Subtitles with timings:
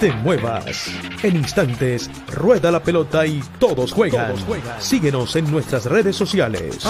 [0.00, 0.86] Te muevas.
[1.24, 4.34] En instantes, rueda la pelota y todos juegan.
[4.78, 6.86] Síguenos en nuestras redes sociales.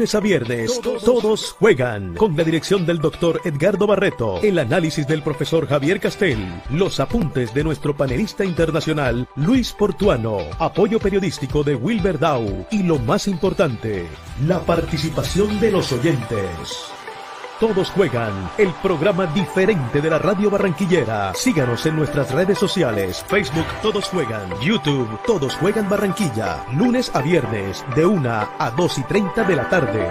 [0.00, 2.14] Lunes a viernes, todos, juegan.
[2.14, 6.38] Con la dirección del doctor Edgardo Barreto, el análisis del profesor Javier Castel,
[6.70, 12.18] los apuntes de nuestro panelista internacional Luis Portuano, apoyo periodístico de Wilber
[12.70, 14.06] y lo más importante,
[14.46, 16.99] la participación de los oyentes.
[17.60, 21.34] Todos juegan, el programa diferente de la radio barranquillera.
[21.34, 27.84] Síganos en nuestras redes sociales, Facebook Todos Juegan, YouTube Todos Juegan Barranquilla, lunes a viernes,
[27.94, 30.08] de 1 a 2 y 30 de la tarde.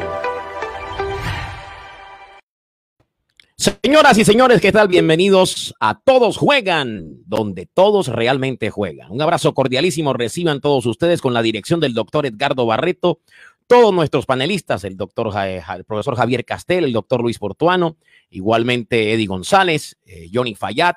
[3.55, 4.87] Señoras y señores, ¿qué tal?
[4.87, 9.09] Bienvenidos a Todos Juegan, donde todos realmente juegan.
[9.09, 13.21] Un abrazo cordialísimo reciban todos ustedes con la dirección del doctor Edgardo Barreto,
[13.69, 17.97] todos nuestros panelistas, el doctor, el profesor Javier Castel, el doctor Luis Portuano,
[18.31, 20.95] igualmente Eddie González, eh, Johnny Fayad,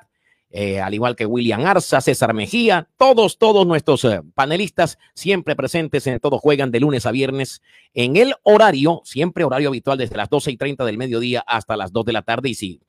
[0.49, 6.07] eh, al igual que William Arza, César Mejía, todos, todos nuestros eh, panelistas siempre presentes
[6.07, 7.61] en Todos Juegan de lunes a viernes
[7.93, 11.93] en el horario, siempre horario habitual desde las 12 y 30 del mediodía hasta las
[11.93, 12.49] 2 de la tarde.
[12.49, 12.81] Y si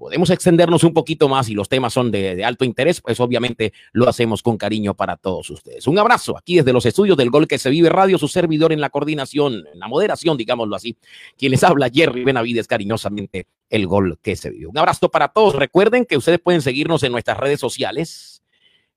[0.00, 4.08] podemos extendernos un poquito más y los temas son de, alto interés, pues obviamente lo
[4.08, 5.86] hacemos con cariño para todos ustedes.
[5.86, 8.80] Un abrazo aquí desde los estudios del Gol que se vive radio, su servidor en
[8.80, 10.96] la coordinación, en la moderación, digámoslo así,
[11.36, 14.68] quien les habla, Jerry Benavides, cariñosamente, el Gol que se vive.
[14.68, 15.54] Un abrazo para todos.
[15.54, 18.39] Recuerden que ustedes pueden seguirnos en nuestras redes sociales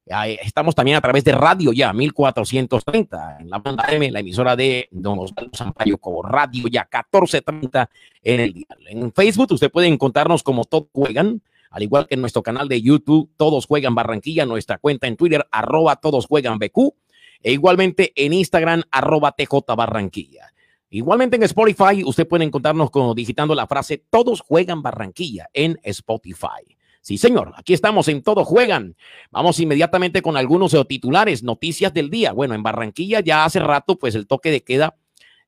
[0.05, 4.89] Estamos también a través de radio ya, 1430, en la banda M, la emisora de
[4.91, 7.89] Don Osvaldo Sampaio, como radio ya, 1430
[8.21, 8.67] en el día.
[8.89, 12.81] En Facebook usted puede encontrarnos como Todos Juegan, al igual que en nuestro canal de
[12.81, 16.93] YouTube, Todos Juegan Barranquilla, nuestra cuenta en Twitter, arroba Todos Juegan BQ,
[17.41, 20.53] e igualmente en Instagram, arroba TJ Barranquilla.
[20.89, 26.77] Igualmente en Spotify, usted puede encontrarnos como digitando la frase Todos Juegan Barranquilla en Spotify.
[27.03, 28.95] Sí, señor, aquí estamos en Todo Juegan.
[29.29, 32.31] Vamos inmediatamente con algunos titulares, noticias del día.
[32.31, 34.95] Bueno, en Barranquilla ya hace rato, pues el toque de queda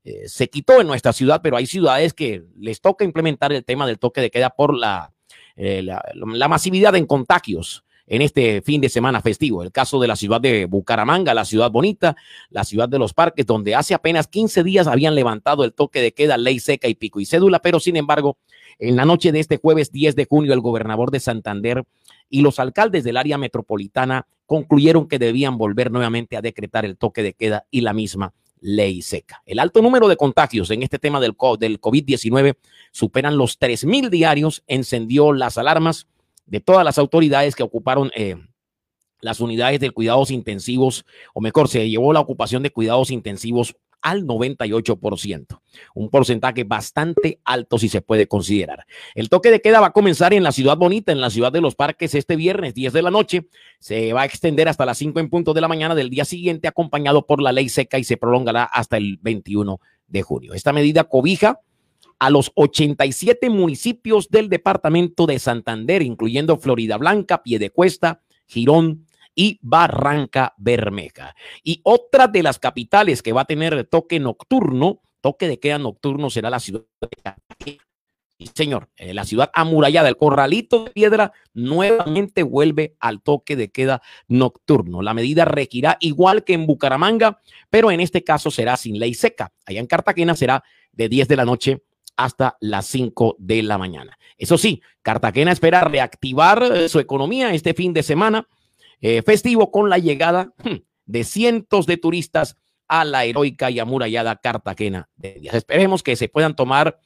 [0.04, 3.88] eh, se quitó en nuestra ciudad, pero hay ciudades que les toca implementar el tema
[3.88, 5.14] del toque de queda por la,
[5.56, 9.64] eh, la, masividad en contagios en este fin de semana festivo.
[9.64, 12.16] El caso de la ciudad de Bucaramanga, la ciudad bonita,
[12.50, 16.14] la ciudad de los parques, donde hace apenas 15 días habían levantado el toque de
[16.14, 18.38] queda, ley seca y pico y cédula, pero sin embargo
[18.80, 21.84] en la noche de este jueves 10 de junio, el gobernador de Santander
[22.30, 27.24] y los alcaldes del área metropolitana concluyeron que debían volver nuevamente a decretar el toque
[27.24, 29.42] de queda y la misma ley seca.
[29.46, 32.56] El alto número de contagios en este tema del, del COVID-19
[32.92, 36.08] superan los 3.000 diarios, encendió las alarmas
[36.46, 38.36] de todas las autoridades que ocuparon eh,
[39.22, 44.24] las unidades de cuidados intensivos, o mejor, se llevó la ocupación de cuidados intensivos al
[44.24, 45.62] 98%,
[45.96, 48.86] un porcentaje bastante alto si se puede considerar.
[49.16, 51.60] El toque de queda va a comenzar en la ciudad bonita, en la ciudad de
[51.60, 53.48] los parques, este viernes 10 de la noche.
[53.80, 56.68] Se va a extender hasta las 5 en punto de la mañana del día siguiente,
[56.68, 60.54] acompañado por la ley seca y se prolongará hasta el 21 de junio.
[60.54, 61.62] Esta medida cobija
[62.20, 70.54] a los 87 municipios del departamento de Santander, incluyendo Florida Blanca, Piedecuesta, Girón, y Barranca
[70.58, 71.36] Bermeja.
[71.64, 76.30] Y otra de las capitales que va a tener toque nocturno, toque de queda nocturno,
[76.30, 77.84] será la ciudad de Cartagena.
[78.38, 83.72] Sí, señor, eh, la ciudad amurallada, el corralito de piedra, nuevamente vuelve al toque de
[83.72, 85.02] queda nocturno.
[85.02, 87.40] La medida regirá igual que en Bucaramanga,
[87.70, 89.54] pero en este caso será sin ley seca.
[89.66, 91.84] Allá en Cartagena será de 10 de la noche
[92.16, 94.18] hasta las 5 de la mañana.
[94.38, 98.48] Eso sí, Cartagena espera reactivar eh, su economía este fin de semana
[99.02, 100.76] eh, festivo con la llegada hmm,
[101.06, 102.58] de cientos de turistas
[102.88, 107.00] a la heroica y amurallada Cartagena de Esperemos que se puedan tomar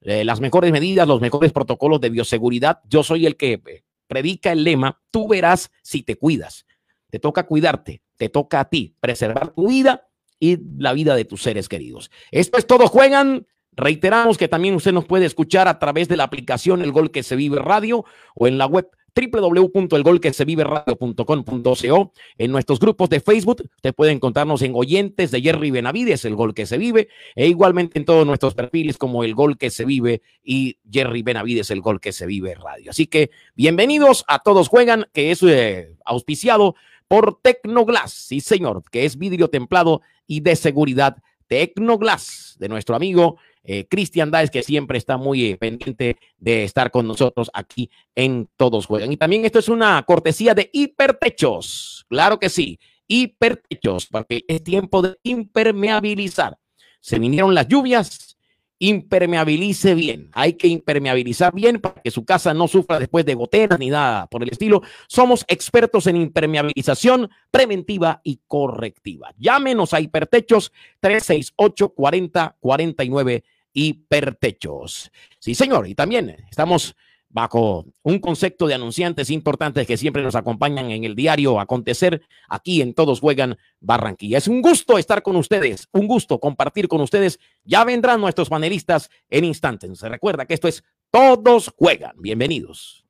[0.00, 2.80] eh, las mejores medidas, los mejores protocolos de bioseguridad.
[2.88, 6.66] Yo soy el que predica el lema, tú verás si te cuidas.
[7.10, 10.08] Te toca cuidarte, te toca a ti preservar tu vida
[10.38, 12.10] y la vida de tus seres queridos.
[12.30, 13.46] Esto es todo, juegan.
[13.76, 17.22] Reiteramos que también usted nos puede escuchar a través de la aplicación El Gol que
[17.22, 22.12] se vive radio o en la web www.elgolqueseviveradio.com.co.
[22.38, 26.54] En nuestros grupos de Facebook, usted puede encontrarnos en Oyentes de Jerry Benavides, El Gol
[26.54, 30.22] que se vive, e igualmente en todos nuestros perfiles como El Gol que se vive
[30.42, 32.90] y Jerry Benavides, El Gol que se vive radio.
[32.90, 36.74] Así que bienvenidos a todos juegan, que es eh, auspiciado
[37.08, 41.16] por Tecnoglass, sí señor, que es vidrio templado y de seguridad.
[41.48, 46.90] Tecnoglass, de nuestro amigo eh, Cristian Daes, que siempre está muy eh, pendiente de estar
[46.90, 49.12] con nosotros aquí en Todos Juegan.
[49.12, 52.06] Y también esto es una cortesía de Hipertechos.
[52.08, 56.58] Claro que sí, Hipertechos, porque es tiempo de impermeabilizar.
[57.00, 58.29] Se vinieron las lluvias,
[58.80, 60.30] impermeabilice bien.
[60.32, 64.26] Hay que impermeabilizar bien para que su casa no sufra después de goteras ni nada
[64.26, 64.82] por el estilo.
[65.06, 69.32] Somos expertos en impermeabilización preventiva y correctiva.
[69.38, 75.12] Llámenos a Hipertechos 368 40 49 Hipertechos.
[75.38, 75.86] Sí, señor.
[75.86, 76.96] Y también estamos
[77.30, 82.82] bajo un concepto de anunciantes importantes que siempre nos acompañan en el diario Acontecer aquí
[82.82, 84.38] en Todos Juegan Barranquilla.
[84.38, 87.38] Es un gusto estar con ustedes, un gusto compartir con ustedes.
[87.64, 89.98] Ya vendrán nuestros panelistas en instantes.
[89.98, 92.16] Se recuerda que esto es Todos Juegan.
[92.18, 93.06] Bienvenidos.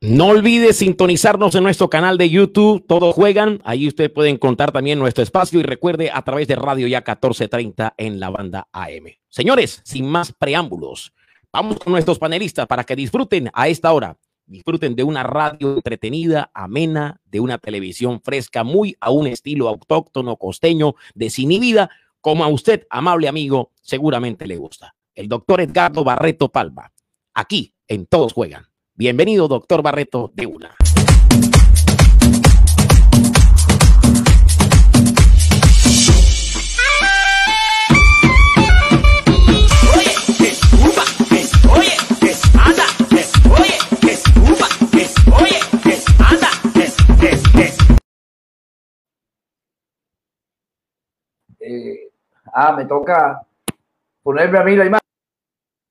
[0.02, 3.60] No olvide sintonizarnos en nuestro canal de YouTube, Todos Juegan.
[3.64, 7.92] Ahí usted puede encontrar también nuestro espacio y recuerde a través de Radio Ya 1430
[7.98, 9.18] en la banda AM.
[9.28, 11.12] Señores, sin más preámbulos,
[11.52, 14.16] vamos con nuestros panelistas para que disfruten a esta hora.
[14.46, 20.36] Disfruten de una radio entretenida, amena, de una televisión fresca, muy a un estilo autóctono,
[20.36, 21.90] costeño, desinhibida,
[22.22, 24.94] como a usted, amable amigo, seguramente le gusta.
[25.14, 26.90] El doctor Edgardo Barreto Palma,
[27.34, 28.69] aquí en Todos Juegan.
[29.00, 30.76] Bienvenido, doctor Barreto, de una.
[51.58, 52.10] Eh,
[52.52, 53.46] ah, me toca
[54.22, 55.00] ponerme a mí la imagen.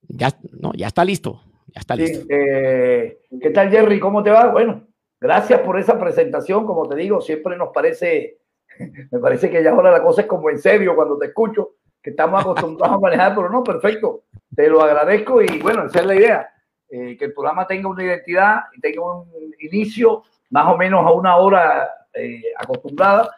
[0.10, 1.49] Ya, no, ya está listo.
[1.74, 2.26] Ya está listo.
[2.30, 4.00] Eh, ¿Qué tal, Jerry?
[4.00, 4.48] ¿Cómo te va?
[4.48, 4.88] Bueno,
[5.20, 6.66] gracias por esa presentación.
[6.66, 8.40] Como te digo, siempre nos parece,
[9.12, 12.12] me parece que ya ahora la cosa es como en serio cuando te escucho, que
[12.12, 14.24] estamos acostumbrados a manejar, pero no, perfecto.
[14.56, 16.50] Te lo agradezco y bueno, esa es la idea.
[16.90, 21.12] Eh, que el programa tenga una identidad y tenga un inicio más o menos a
[21.12, 23.30] una hora eh, acostumbrada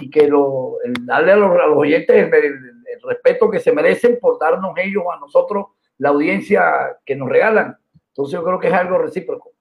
[0.00, 4.76] y que lo, darle a los, oyentes el, el, respeto que se merecen por darnos
[4.76, 5.68] ellos a nosotros
[5.98, 7.76] la audiencia que nos regalan.
[8.08, 9.52] Entonces yo creo que es algo recíproco.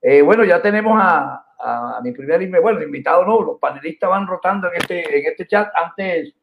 [0.00, 4.68] Eh, bueno, ya tenemos a, a, mi primer bueno, invitado no, los panelistas van rotando
[4.68, 5.68] en este, en este chat.
[5.74, 6.34] Antes,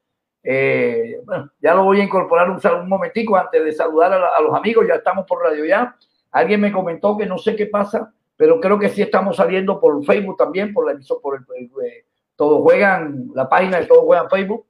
[0.43, 4.55] eh, bueno, ya lo voy a incorporar un, un momentico antes de saludar a, los
[4.55, 5.95] amigos, ya estamos por radio ya.
[6.31, 10.03] Alguien me comentó que no sé qué pasa, pero creo que sí estamos saliendo por
[10.03, 12.05] Facebook también, por la por el, eh,
[12.36, 14.65] Todos Juegan, la página de Todos Juegan Facebook.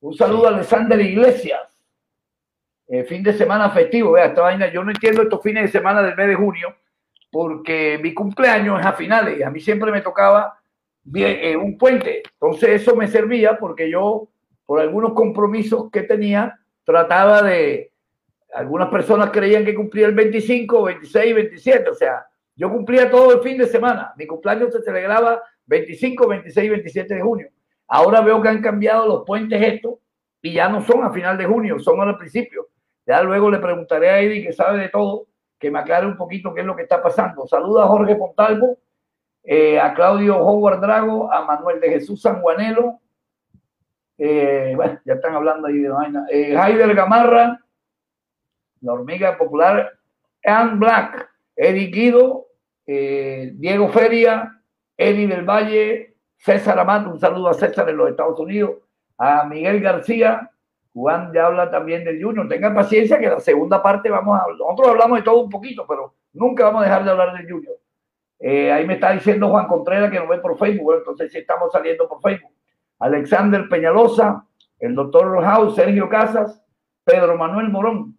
[0.00, 1.75] Un saludo a Alexander Iglesias.
[2.88, 6.02] Eh, fin de semana festivo, vea, esta vaina, yo no entiendo estos fines de semana
[6.02, 6.76] del mes de junio,
[7.32, 10.58] porque mi cumpleaños es a finales y a mí siempre me tocaba
[11.14, 12.22] eh, un puente.
[12.32, 14.28] Entonces eso me servía porque yo,
[14.64, 17.90] por algunos compromisos que tenía, trataba de,
[18.54, 23.40] algunas personas creían que cumplía el 25, 26, 27, o sea, yo cumplía todo el
[23.40, 24.14] fin de semana.
[24.16, 27.48] Mi cumpleaños se celebraba 25, 26, 27 de junio.
[27.88, 29.94] Ahora veo que han cambiado los puentes estos
[30.40, 32.68] y ya no son a final de junio, son al principio.
[33.06, 35.26] Ya luego le preguntaré a Eddie, que sabe de todo,
[35.58, 37.46] que me aclare un poquito qué es lo que está pasando.
[37.46, 38.78] Saluda a Jorge Pontalvo,
[39.42, 43.00] eh, a Claudio Howard Drago, a Manuel de Jesús Sanguanelo.
[44.18, 46.26] Eh, bueno, ya están hablando ahí de vaina.
[46.30, 46.52] Eh,
[46.94, 47.60] Gamarra,
[48.80, 49.92] la hormiga popular,
[50.44, 52.46] Ann Black, Eddie Guido,
[52.86, 54.60] eh, Diego Feria,
[54.96, 58.76] Eddie del Valle, César Amando, un saludo a César en los Estados Unidos,
[59.18, 60.50] a Miguel García,
[60.96, 62.48] Juan ya habla también del Junior.
[62.48, 66.14] Tengan paciencia que la segunda parte vamos a nosotros hablamos de todo un poquito, pero
[66.32, 67.74] nunca vamos a dejar de hablar del Junior.
[68.38, 71.70] Eh, ahí me está diciendo Juan Contreras que nos ve por Facebook, entonces sí estamos
[71.70, 72.50] saliendo por Facebook.
[72.98, 74.46] Alexander Peñalosa,
[74.78, 76.64] el doctor House, Sergio Casas,
[77.04, 78.18] Pedro Manuel Morón.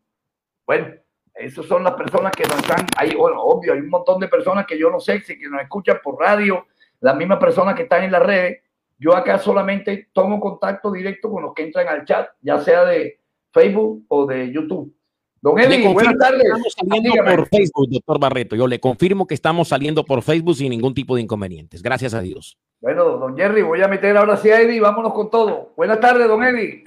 [0.68, 0.88] Bueno,
[1.34, 3.16] esas son las personas que nos están ahí.
[3.16, 5.98] Bueno, obvio, hay un montón de personas que yo no sé si que nos escuchan
[6.04, 6.68] por radio,
[7.00, 8.62] las mismas personas que están en las redes.
[9.00, 13.20] Yo acá solamente tomo contacto directo con los que entran al chat, ya sea de
[13.52, 14.94] Facebook o de YouTube.
[15.40, 16.44] Don Eddie, buenas tardes.
[16.44, 18.56] Estamos saliendo por Facebook, doctor Barreto.
[18.56, 21.84] Yo le confirmo que estamos saliendo por Facebook sin ningún tipo de inconvenientes.
[21.84, 22.58] Gracias a Dios.
[22.82, 24.82] Bueno, don Jerry, voy a meter ahora sí a Eddie.
[24.82, 25.74] Vámonos con todo.
[25.78, 26.84] Buenas tardes, don Eddie.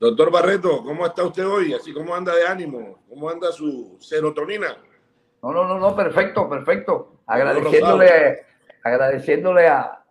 [0.00, 1.74] Doctor Barreto, ¿cómo está usted hoy?
[1.74, 4.76] Así cómo anda de ánimo, cómo anda su serotonina.
[5.42, 7.20] No, no, no, no, perfecto, perfecto.
[7.26, 8.40] Agradeciéndole,
[8.82, 10.03] agradeciéndole a,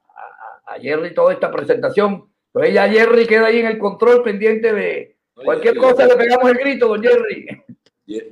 [0.65, 2.29] a, Jerry toda esta presentación.
[2.53, 6.57] Entonces ya Jerry queda ahí en el control pendiente de cualquier cosa, le pegamos el
[6.57, 7.47] grito, don Jerry.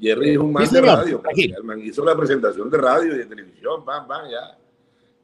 [0.01, 1.23] Jerry es un man de radio,
[1.83, 4.57] hizo la presentación de radio y de televisión, van, van, ya.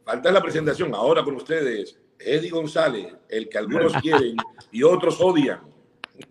[0.03, 1.99] Falta la presentación ahora con ustedes.
[2.17, 4.35] Eddie González, el que algunos quieren
[4.71, 5.67] y otros odian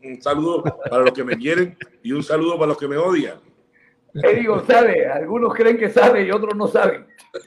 [0.02, 3.38] un saludo para los que me quieren y un saludo para los que me odian.
[4.14, 7.06] Eddie González, algunos creen que sabe y otros no saben.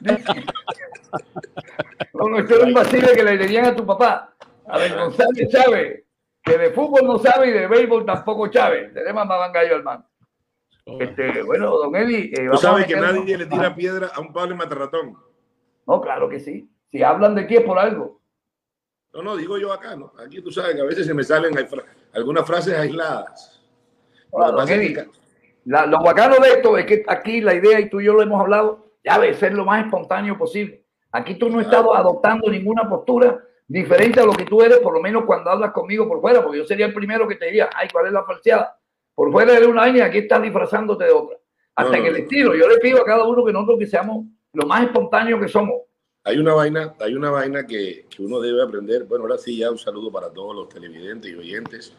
[2.14, 4.34] no, esto era un vacío que le dirían a tu papá.
[4.66, 6.06] A ver, González sabe
[6.42, 8.88] que de fútbol no sabe y de béisbol tampoco sabe.
[8.88, 10.06] Tenemos más gallo hermano.
[10.98, 12.32] Este, bueno, don Eddie.
[12.32, 15.16] Eh, Tú sabes que nadie le tira piedra a un Pablo Matarratón.
[15.86, 16.70] No, claro que sí.
[16.90, 18.20] Si hablan de ti es por algo.
[19.12, 20.12] No, no, digo yo acá, ¿no?
[20.24, 21.52] Aquí tú sabes que a veces se me salen
[22.12, 23.60] algunas frases aisladas.
[25.64, 28.22] la, lo bacano de esto es que aquí la idea, y tú y yo lo
[28.22, 30.79] hemos hablado, ya de ser lo más espontáneo posible.
[31.12, 34.92] Aquí tú no has estado adoptando ninguna postura diferente a lo que tú eres, por
[34.92, 37.70] lo menos cuando hablas conmigo por fuera, porque yo sería el primero que te diría,
[37.74, 38.76] ay, ¿cuál es la falseada?
[39.14, 41.36] Por fuera eres una y aquí estás disfrazándote de otra.
[41.74, 44.66] Hasta en el estilo, yo le pido a cada uno que nosotros que seamos lo
[44.66, 45.74] más espontáneos que somos
[46.22, 49.04] hay una vaina, hay una vaina que, que, uno debe aprender.
[49.04, 51.94] Bueno, ahora sí, ya un saludo para todos los televidentes y oyentes,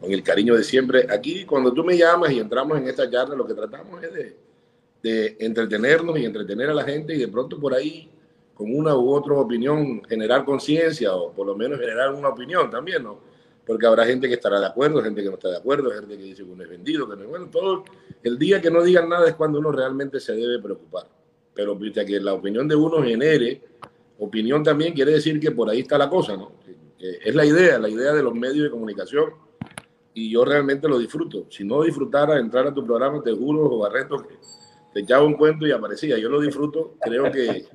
[0.00, 1.06] con el cariño de siempre.
[1.08, 4.36] Aquí, cuando tú me llamas y entramos en esta charla, lo que tratamos es de,
[5.02, 8.10] de entretenernos y entretener a la gente y de pronto por ahí,
[8.54, 13.02] con una u otra opinión, generar conciencia o por lo menos generar una opinión también,
[13.02, 13.18] ¿no?
[13.66, 16.22] Porque habrá gente que estará de acuerdo, gente que no está de acuerdo, gente que
[16.22, 17.48] dice que uno es vendido, que no es bueno.
[17.50, 17.84] Todo
[18.22, 21.06] el día que no digan nada es cuando uno realmente se debe preocupar
[21.54, 23.62] pero que la opinión de uno genere
[24.18, 26.52] opinión también quiere decir que por ahí está la cosa, ¿no?
[26.98, 29.34] es la idea, la idea de los medios de comunicación
[30.14, 31.46] y yo realmente lo disfruto.
[31.50, 34.38] Si no disfrutara entrar a tu programa, te juro, Barreto, que
[34.92, 36.16] te echaba un cuento y aparecía.
[36.18, 37.66] Yo lo disfruto, creo que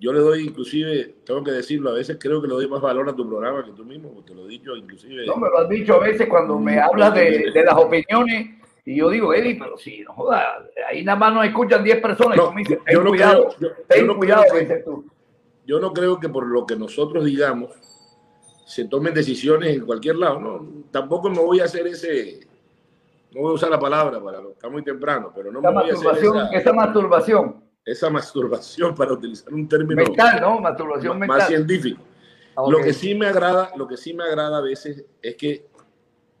[0.00, 3.08] yo le doy inclusive, tengo que decirlo, a veces creo que le doy más valor
[3.08, 5.26] a tu programa que tú mismo, te lo he dicho inclusive.
[5.26, 8.96] No, me lo has dicho a veces cuando me hablas de, de las opiniones y
[8.96, 12.38] yo digo, Eddie, pero si no joda, ahí nada más nos escuchan 10 personas.
[12.38, 12.54] No,
[12.90, 14.84] yo, no cuidado, creo, yo, no creo que,
[15.66, 17.70] yo no creo que por lo que nosotros digamos
[18.64, 20.40] se tomen decisiones en cualquier lado.
[20.40, 22.46] No, tampoco me voy a hacer ese,
[23.34, 25.90] no voy a usar la palabra para está muy temprano, pero no esa me voy
[25.90, 27.67] a hacer esa, esa masturbación.
[27.90, 30.60] Esa masturbación para utilizar un término mental, ¿no?
[30.60, 31.48] Masturbación más, mental.
[31.48, 32.02] científico.
[32.54, 32.72] Okay.
[32.72, 35.66] Lo que sí me agrada, lo que sí me agrada a veces es que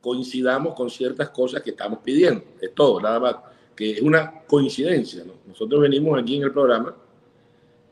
[0.00, 2.42] coincidamos con ciertas cosas que estamos pidiendo.
[2.60, 3.36] Es todo, nada más,
[3.74, 5.24] que es una coincidencia.
[5.24, 5.34] ¿no?
[5.46, 6.94] Nosotros venimos aquí en el programa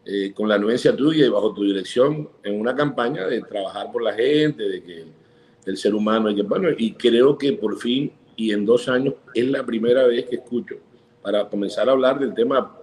[0.04, 4.02] eh, con la anuencia tuya y bajo tu dirección en una campaña de trabajar por
[4.02, 5.04] la gente, de que
[5.66, 9.14] el ser humano, y, que, bueno, y creo que por fin y en dos años
[9.34, 10.76] es la primera vez que escucho
[11.22, 12.76] para comenzar a hablar del tema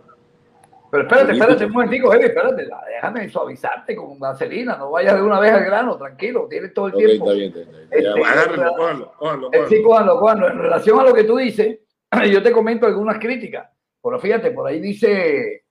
[0.94, 5.52] pero espérate, espérate un momentico, espérate, déjame suavizarte con vaselina, no vayas de una vez
[5.52, 7.32] al grano, tranquilo, tienes todo el tiempo.
[7.32, 7.88] Está bien, está bien.
[7.90, 10.50] Este, agárrenlo, cójanlo, cójanlo, Sí, cójanlo, cójanlo.
[10.52, 11.80] En relación a lo que tú dices,
[12.32, 13.72] yo te comento algunas críticas.
[14.04, 15.66] Pero fíjate, por ahí dice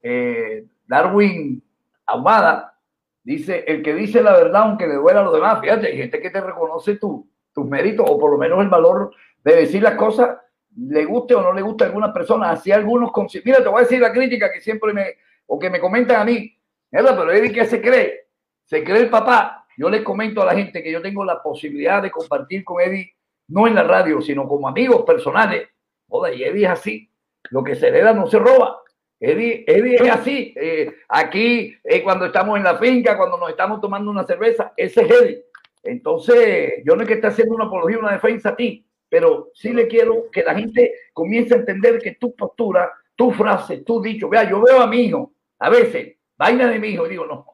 [0.00, 1.62] eh, Darwin
[2.06, 2.74] Ahumada,
[3.22, 6.22] dice, el que dice la verdad aunque le duela a los demás, fíjate, hay gente
[6.22, 9.10] que te reconoce tu, tus méritos o por lo menos el valor
[9.44, 10.38] de decir las cosas
[10.78, 13.10] le guste o no le guste a algunas personas, así algunos...
[13.44, 15.16] Mira, te voy a decir la crítica que siempre me,
[15.46, 16.56] o que me comentan a mí,
[16.90, 18.28] Pero Eddie, ¿qué se cree?
[18.64, 19.66] Se cree el papá.
[19.76, 23.14] Yo les comento a la gente que yo tengo la posibilidad de compartir con Eddie,
[23.48, 25.68] no en la radio, sino como amigos personales.
[26.08, 27.10] Joder, y Eddie es así.
[27.50, 28.80] Lo que se hereda no se roba.
[29.20, 30.54] Eddie, Eddie es así.
[30.56, 35.02] Eh, aquí, eh, cuando estamos en la finca, cuando nos estamos tomando una cerveza, ese
[35.02, 35.44] es Eddie.
[35.82, 39.72] Entonces, yo no es que esté haciendo una apología, una defensa a ti, pero sí
[39.72, 44.28] le quiero que la gente comience a entender que tu postura, tu frase, tu dicho,
[44.28, 47.46] vea, yo veo a mi hijo, a veces, vaina de mi hijo, digo, no,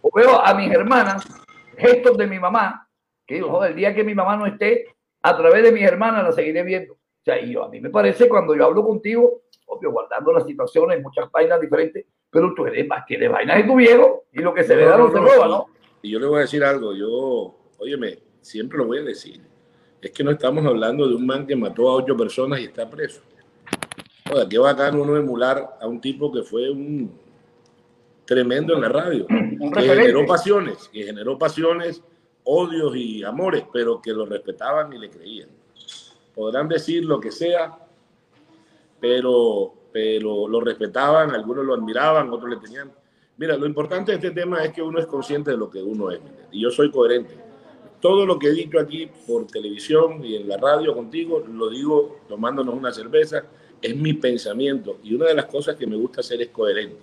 [0.00, 1.24] o veo a mis hermanas,
[1.76, 2.88] gestos de mi mamá,
[3.26, 4.86] que digo, joder, el día que mi mamá no esté,
[5.22, 6.94] a través de mis hermanas la seguiré viendo.
[6.94, 10.46] O sea, y yo, a mí me parece cuando yo hablo contigo, obvio, guardando las
[10.46, 14.40] situaciones, muchas vainas diferentes, pero tú eres más que de vainas de tu viejo y
[14.40, 15.66] lo que se le da no, se roba, ¿no?
[16.02, 19.40] Y yo le voy a decir algo, yo, óyeme, siempre lo voy a decir
[20.00, 22.88] es que no estamos hablando de un man que mató a ocho personas y está
[22.88, 23.20] preso.
[24.28, 27.12] Joder, qué bacán uno emular a un tipo que fue un
[28.24, 29.26] tremendo en la radio,
[29.74, 32.02] que generó pasiones, que generó pasiones,
[32.44, 35.48] odios y amores, pero que lo respetaban y le creían.
[36.34, 37.78] Podrán decir lo que sea,
[39.00, 42.92] pero, pero lo respetaban, algunos lo admiraban, otros le tenían.
[43.38, 46.10] Mira, lo importante de este tema es que uno es consciente de lo que uno
[46.10, 47.45] es, y yo soy coherente
[48.00, 52.18] todo lo que he dicho aquí por televisión y en la radio contigo, lo digo
[52.28, 53.44] tomándonos una cerveza,
[53.80, 54.98] es mi pensamiento.
[55.02, 56.96] Y una de las cosas que me gusta hacer es coherente.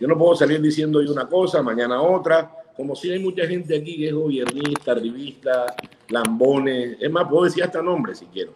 [0.00, 3.76] Yo no puedo salir diciendo hoy una cosa, mañana otra, como si hay mucha gente
[3.76, 5.66] aquí que es gobiernista, revista,
[6.08, 6.96] lambones.
[7.00, 8.52] Es más, puedo decir hasta nombres si quiero.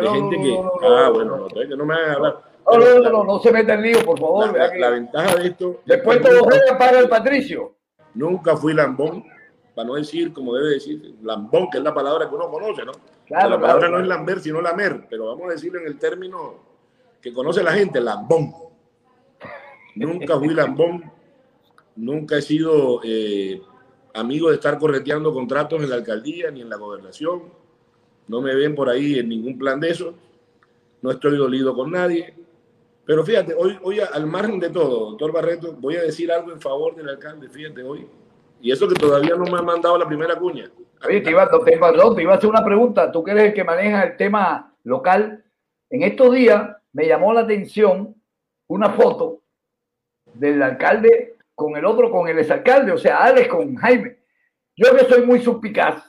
[0.00, 0.58] de gente que.
[0.82, 2.42] ah, bueno, no, que no me hagan hablar.
[2.66, 4.56] No, no, no, no, se meta en lío, por favor.
[4.78, 5.80] La, ventaja de esto.
[5.86, 6.46] Después todo
[6.78, 7.74] para el Patricio.
[8.14, 9.24] Nunca fui lambón
[9.80, 12.92] para no decir, como debe decir, lambón, que es la palabra que uno conoce, ¿no?
[13.26, 16.56] Claro, la palabra no es lamber, sino lamer, pero vamos a decirlo en el término
[17.18, 18.52] que conoce la gente, lambón.
[19.94, 21.10] Nunca fui lambón,
[21.96, 23.62] nunca he sido eh,
[24.12, 27.44] amigo de estar correteando contratos en la alcaldía ni en la gobernación.
[28.28, 30.12] No me ven por ahí en ningún plan de eso.
[31.00, 32.34] No estoy dolido con nadie.
[33.06, 36.60] Pero fíjate, hoy, hoy al margen de todo, doctor Barreto, voy a decir algo en
[36.60, 37.48] favor del alcalde.
[37.48, 38.06] Fíjate, hoy
[38.60, 40.70] y eso que todavía no me han mandado la primera cuña.
[41.06, 43.10] Oye, te iba, te, iba a hacer una pregunta.
[43.10, 45.44] Tú que eres el que maneja el tema local.
[45.88, 48.14] En estos días me llamó la atención
[48.68, 49.42] una foto
[50.34, 54.18] del alcalde con el otro, con el exalcalde, o sea, Alex con Jaime.
[54.76, 56.04] Yo que soy muy suspicaz.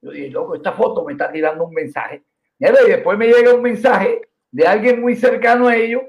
[0.00, 2.22] Yo dije, loco, esta foto me está tirando un mensaje.
[2.58, 6.02] Y después me llega un mensaje de alguien muy cercano a ellos,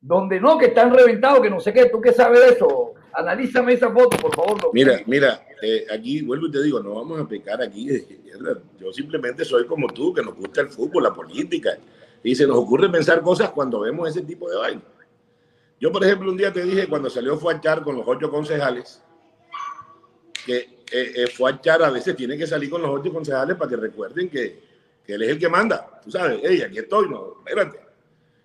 [0.00, 1.86] donde no, que están reventados, que no sé qué.
[1.86, 4.70] ¿Tú qué sabes de eso, Analízame esa foto, por favor.
[4.72, 7.88] Mira, mira, eh, aquí vuelvo y te digo, no vamos a pecar aquí.
[8.78, 11.76] Yo simplemente soy como tú, que nos gusta el fútbol, la política.
[12.24, 14.82] Y se nos ocurre pensar cosas cuando vemos ese tipo de vaina.
[15.80, 19.02] Yo, por ejemplo, un día te dije, cuando salió Fuachar con los ocho concejales,
[20.46, 23.76] que eh, eh, Fuachar a veces tiene que salir con los ocho concejales para que
[23.76, 24.72] recuerden que,
[25.06, 26.00] él es el que manda.
[26.02, 27.80] Tú sabes, hey, aquí estoy, no, espérate.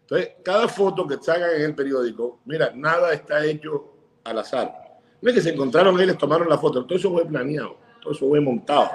[0.01, 3.96] Entonces, cada foto que salgan en el periódico, mira, nada está hecho
[4.29, 4.99] al azar.
[5.21, 8.13] No es que se encontraron ahí les tomaron la foto, todo eso fue planeado, todo
[8.13, 8.89] eso fue montado,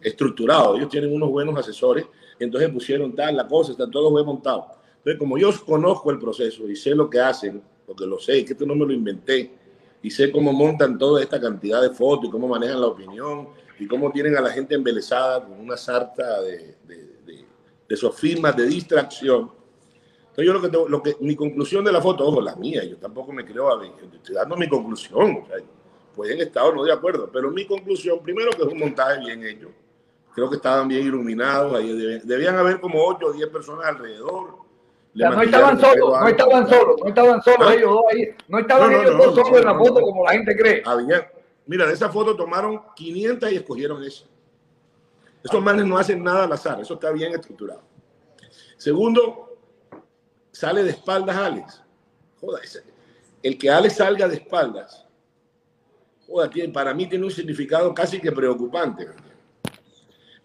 [0.00, 0.76] estructurado.
[0.76, 2.06] Ellos tienen unos buenos asesores,
[2.38, 4.66] entonces pusieron tal, la cosa, está todo fue montado.
[4.98, 8.52] Entonces, como yo conozco el proceso y sé lo que hacen, porque lo sé, que
[8.52, 9.54] esto no me lo inventé,
[10.02, 13.86] y sé cómo montan toda esta cantidad de fotos y cómo manejan la opinión y
[13.86, 16.96] cómo tienen a la gente embelesada con una sarta de, de,
[17.26, 17.44] de,
[17.86, 19.59] de sofismas, de distracción
[20.40, 22.96] entonces yo lo que, lo que, mi conclusión de la foto, ojo, la mía, yo
[22.96, 25.56] tampoco me creo, a estoy dando mi conclusión, o sea,
[26.14, 29.44] pueden estar o no de acuerdo, pero mi conclusión, primero que es un montaje bien
[29.44, 29.68] hecho,
[30.34, 34.56] creo que estaban bien iluminados, ahí debían, haber como 8 o 10 personas alrededor.
[35.14, 39.16] no estaban solos, no estaban solos, no estaban solos ellos dos ahí, no estaban ellos
[39.18, 40.82] dos solos en la foto como la gente cree.
[41.66, 44.24] mira, de esa foto tomaron 500 y escogieron esa.
[45.42, 47.82] Esos manes no hacen nada al azar, eso está bien estructurado.
[48.76, 49.49] Segundo,
[50.52, 51.82] sale de espaldas Alex.
[52.40, 52.60] Joda,
[53.42, 55.06] el que Alex salga de espaldas,
[56.26, 59.08] joda, para mí tiene un significado casi que preocupante.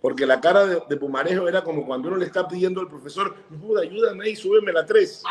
[0.02, 3.82] Porque la cara de, Pumarejo era como cuando uno le está pidiendo al profesor, joda,
[3.82, 5.24] ayúdame ahí, súbeme la 3.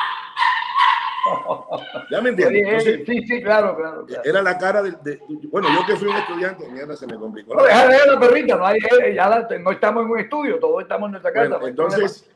[2.10, 2.84] ¿Ya me entiendes?
[3.06, 6.96] sí, sí, claro, claro, Era la cara de, Bueno, yo que fui un estudiante, mierda,
[6.96, 7.54] se me complicó.
[7.54, 8.78] No, deja de la perrita, no, hay,
[9.14, 11.58] ya no estamos en un estudio, todos estamos en nuestra casa.
[11.58, 12.30] Pues, entonces,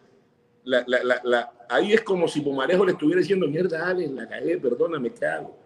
[0.65, 4.59] la, la, la, ahí es como si Pomarejo le estuviera diciendo, mierda, Ale, la cagué,
[4.59, 5.57] perdóname, ¿qué hago?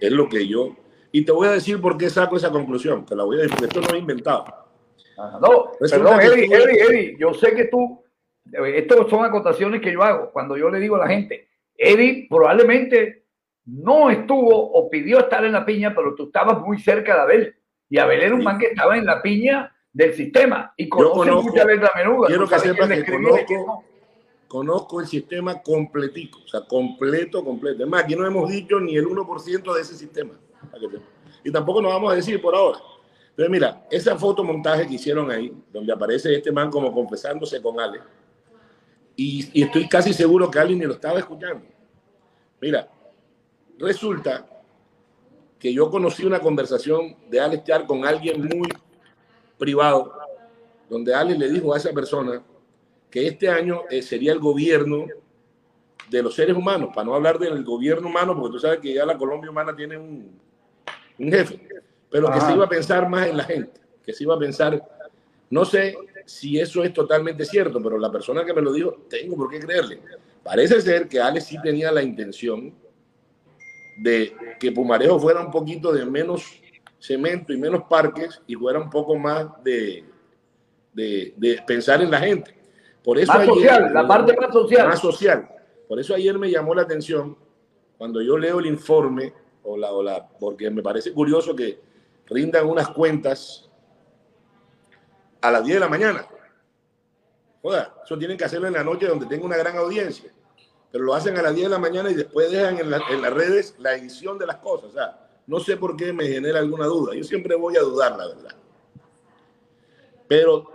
[0.00, 0.76] Es lo que yo...
[1.14, 3.58] Y te voy a decir por qué saco esa conclusión, te la voy a decir,
[3.62, 4.46] esto no lo he inventado.
[5.42, 8.02] no, perdón, Eddie, Eddie, Eddie, yo sé que tú,
[8.50, 13.24] estas son acotaciones que yo hago cuando yo le digo a la gente, Eddie probablemente
[13.66, 17.56] no estuvo o pidió estar en la piña, pero tú estabas muy cerca de Abel.
[17.88, 21.50] Y Abel era un man que estaba en la piña del sistema y conoce conozco,
[21.50, 22.28] mucha letra menuda.
[22.28, 23.84] Quiero Tú que sepas conozco.
[24.52, 27.84] Conozco el sistema completico, o sea, completo, completo.
[27.84, 30.38] Es más, aquí no hemos dicho ni el 1% de ese sistema.
[31.42, 32.78] Y tampoco nos vamos a decir por ahora.
[33.30, 38.00] Entonces, mira, esa fotomontaje que hicieron ahí, donde aparece este man como confesándose con Ale,
[39.16, 41.64] y, y estoy casi seguro que alguien ni lo estaba escuchando.
[42.60, 42.90] Mira,
[43.78, 44.46] resulta
[45.58, 48.68] que yo conocí una conversación de Alex Char con alguien muy
[49.56, 50.12] privado,
[50.90, 52.42] donde Alex le dijo a esa persona
[53.12, 55.06] que este año eh, sería el gobierno
[56.08, 59.04] de los seres humanos, para no hablar del gobierno humano, porque tú sabes que ya
[59.04, 60.40] la Colombia humana tiene un,
[61.18, 61.60] un jefe,
[62.10, 64.82] pero que se iba a pensar más en la gente, que se iba a pensar,
[65.50, 65.94] no sé
[66.24, 69.60] si eso es totalmente cierto, pero la persona que me lo dijo, tengo por qué
[69.60, 70.00] creerle.
[70.42, 72.74] Parece ser que Alex sí tenía la intención
[73.98, 76.44] de que Pumarejo fuera un poquito de menos
[76.98, 80.04] cemento y menos parques y fuera un poco más de,
[80.94, 82.61] de, de pensar en la gente.
[83.04, 84.88] Por eso Más ayer- social, la parte más social.
[84.88, 85.48] más social.
[85.88, 87.36] Por eso ayer me llamó la atención
[87.98, 89.32] cuando yo leo el informe,
[89.64, 91.80] o la, o la, porque me parece curioso que
[92.26, 93.68] rindan unas cuentas
[95.40, 96.26] a las 10 de la mañana.
[97.60, 100.32] Joda, eso tienen que hacerlo en la noche donde tenga una gran audiencia.
[100.90, 103.22] Pero lo hacen a las 10 de la mañana y después dejan en, la- en
[103.22, 104.90] las redes la edición de las cosas.
[104.90, 107.14] O sea, no sé por qué me genera alguna duda.
[107.14, 108.54] Yo siempre voy a dudar, la verdad.
[110.28, 110.71] Pero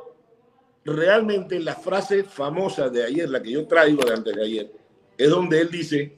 [0.88, 4.72] realmente la frase famosa de ayer, la que yo traigo de antes de ayer,
[5.18, 6.18] es donde él dice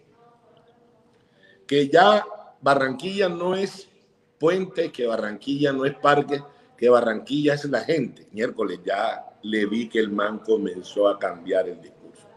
[1.66, 2.24] que ya
[2.62, 3.90] Barranquilla no es
[4.38, 6.44] puente, que Barranquilla no es parque,
[6.78, 8.28] que Barranquilla es la gente.
[8.32, 12.28] Miércoles ya le vi que el man comenzó a cambiar el discurso.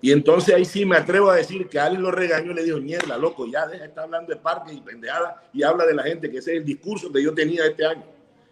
[0.00, 2.78] Y entonces ahí sí me atrevo a decir que alguien lo regañó y le dijo,
[2.78, 6.04] mierda, loco, ya deja de estar hablando de parques y pendejada y habla de la
[6.04, 8.04] gente, que ese es el discurso que yo tenía este año.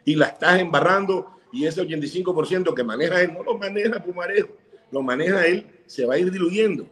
[0.05, 4.49] Y la estás embarrando y ese 85% que maneja él, no lo maneja Pumarejo,
[4.91, 6.87] lo maneja él, se va a ir diluyendo.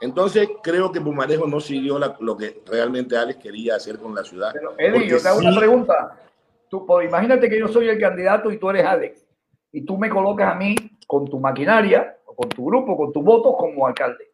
[0.00, 4.22] Entonces creo que Pumarejo no siguió la- lo que realmente Alex quería hacer con la
[4.22, 4.50] ciudad.
[4.52, 6.20] Pero, Eddie, yo te hago sí- una pregunta.
[6.68, 9.26] Tú, pues, imagínate que yo soy el candidato y tú eres Alex.
[9.72, 13.24] Y tú me colocas a mí con tu maquinaria, o con tu grupo, con tus
[13.24, 14.24] votos como alcalde.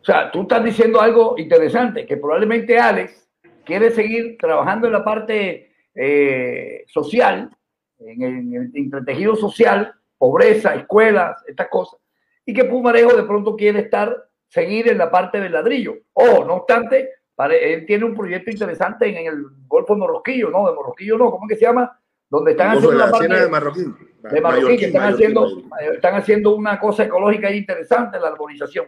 [0.00, 3.28] O sea, tú estás diciendo algo interesante, que probablemente Alex
[3.64, 7.50] quiere seguir trabajando en la parte eh, social,
[7.98, 12.00] en el, en el entretejido social, pobreza, escuelas, estas cosas,
[12.44, 14.16] y que Pumarejo de pronto quiere estar,
[14.48, 15.94] seguir en la parte del ladrillo.
[16.12, 17.10] O, no obstante,
[17.50, 21.30] él tiene un proyecto interesante en, en el Golfo de Morrosquillo, no, de Morrosquillo no,
[21.30, 22.00] ¿cómo que se llama?
[22.28, 23.96] Donde están haciendo de la la cena de parte Marroquín.
[24.22, 25.70] de Marroquín, que están Mallorquín, haciendo, Mallorquín.
[25.80, 28.86] eh, están haciendo una cosa ecológica interesante, la arborización.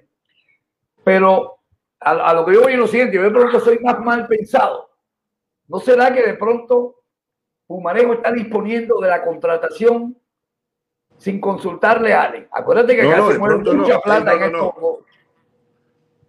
[1.05, 1.59] Pero
[2.01, 4.27] a, a lo que yo voy es lo siguiente, yo de pronto soy más mal
[4.27, 4.91] pensado.
[5.69, 6.98] ¿No será que de pronto
[7.69, 10.19] Pumarejo está disponiendo de la contratación
[11.19, 12.49] sin consultarle a Ale?
[12.51, 13.75] Acuérdate que No, acá no, se mueve no.
[13.75, 14.69] mucha plata No, no, en no.
[14.69, 15.05] esto.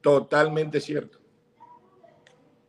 [0.02, 1.17] Totalmente cierto.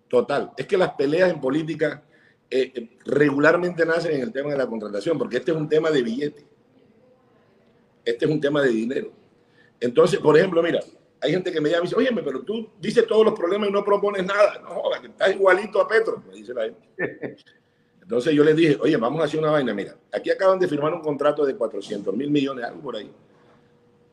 [0.09, 0.53] Total.
[0.57, 2.03] Es que las peleas en política
[2.49, 5.91] eh, eh, regularmente nacen en el tema de la contratación, porque este es un tema
[5.91, 6.47] de billete.
[8.05, 9.11] Este es un tema de dinero.
[9.81, 10.81] Entonces, por ejemplo, mira,
[11.21, 13.73] hay gente que me llama y dice, oye, pero tú dices todos los problemas y
[13.73, 14.61] no propones nada.
[14.63, 17.37] No, jodas, que estás igualito a Petro, me dice la gente.
[18.11, 19.73] Entonces yo les dije, oye, vamos a hacer una vaina.
[19.73, 23.09] Mira, aquí acaban de firmar un contrato de 400 mil millones, algo por ahí,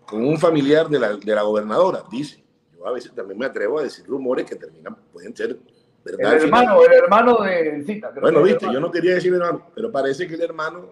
[0.05, 2.43] con un familiar de la, de la gobernadora, dice.
[2.77, 5.59] Yo a veces también me atrevo a decir rumores que terminan, pueden ser El
[6.03, 6.39] verdad.
[6.39, 6.43] final.
[6.43, 8.11] hermano, el hermano de Cita.
[8.11, 10.91] creo Bueno, el viste, yo no quería decir hermano, pero parece que el hermano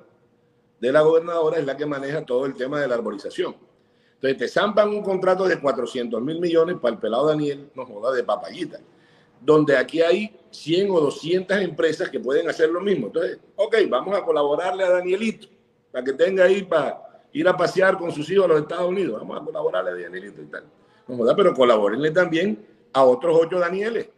[0.80, 3.56] de la gobernadora es la que maneja todo el tema de la arborización.
[4.16, 8.12] Entonces te zampan un contrato de 400 mil millones para el pelado Daniel, no joda,
[8.16, 8.80] de papayita,
[9.42, 13.08] donde aquí hay 100 o 200 empresas que pueden hacer lo mismo.
[13.08, 15.48] Entonces, ok, vamos a colaborarle a Danielito
[15.92, 19.20] para que tenga ahí para ir a pasear con sus hijos a los Estados Unidos.
[19.20, 20.64] Vamos a colaborarle a Danielito y tal.
[21.36, 24.10] Pero colaborenle también a otros ocho Danieles.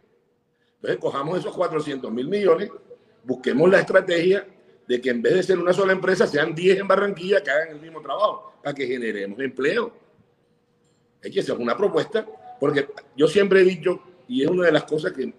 [0.76, 2.70] Entonces, cojamos esos 400 mil millones,
[3.24, 4.46] busquemos la estrategia
[4.86, 7.68] de que en vez de ser una sola empresa, sean 10 en Barranquilla que hagan
[7.70, 9.92] el mismo trabajo, para que generemos empleo.
[11.20, 12.24] Es que esa es una propuesta,
[12.58, 15.32] porque yo siempre he dicho, y es una de las cosas que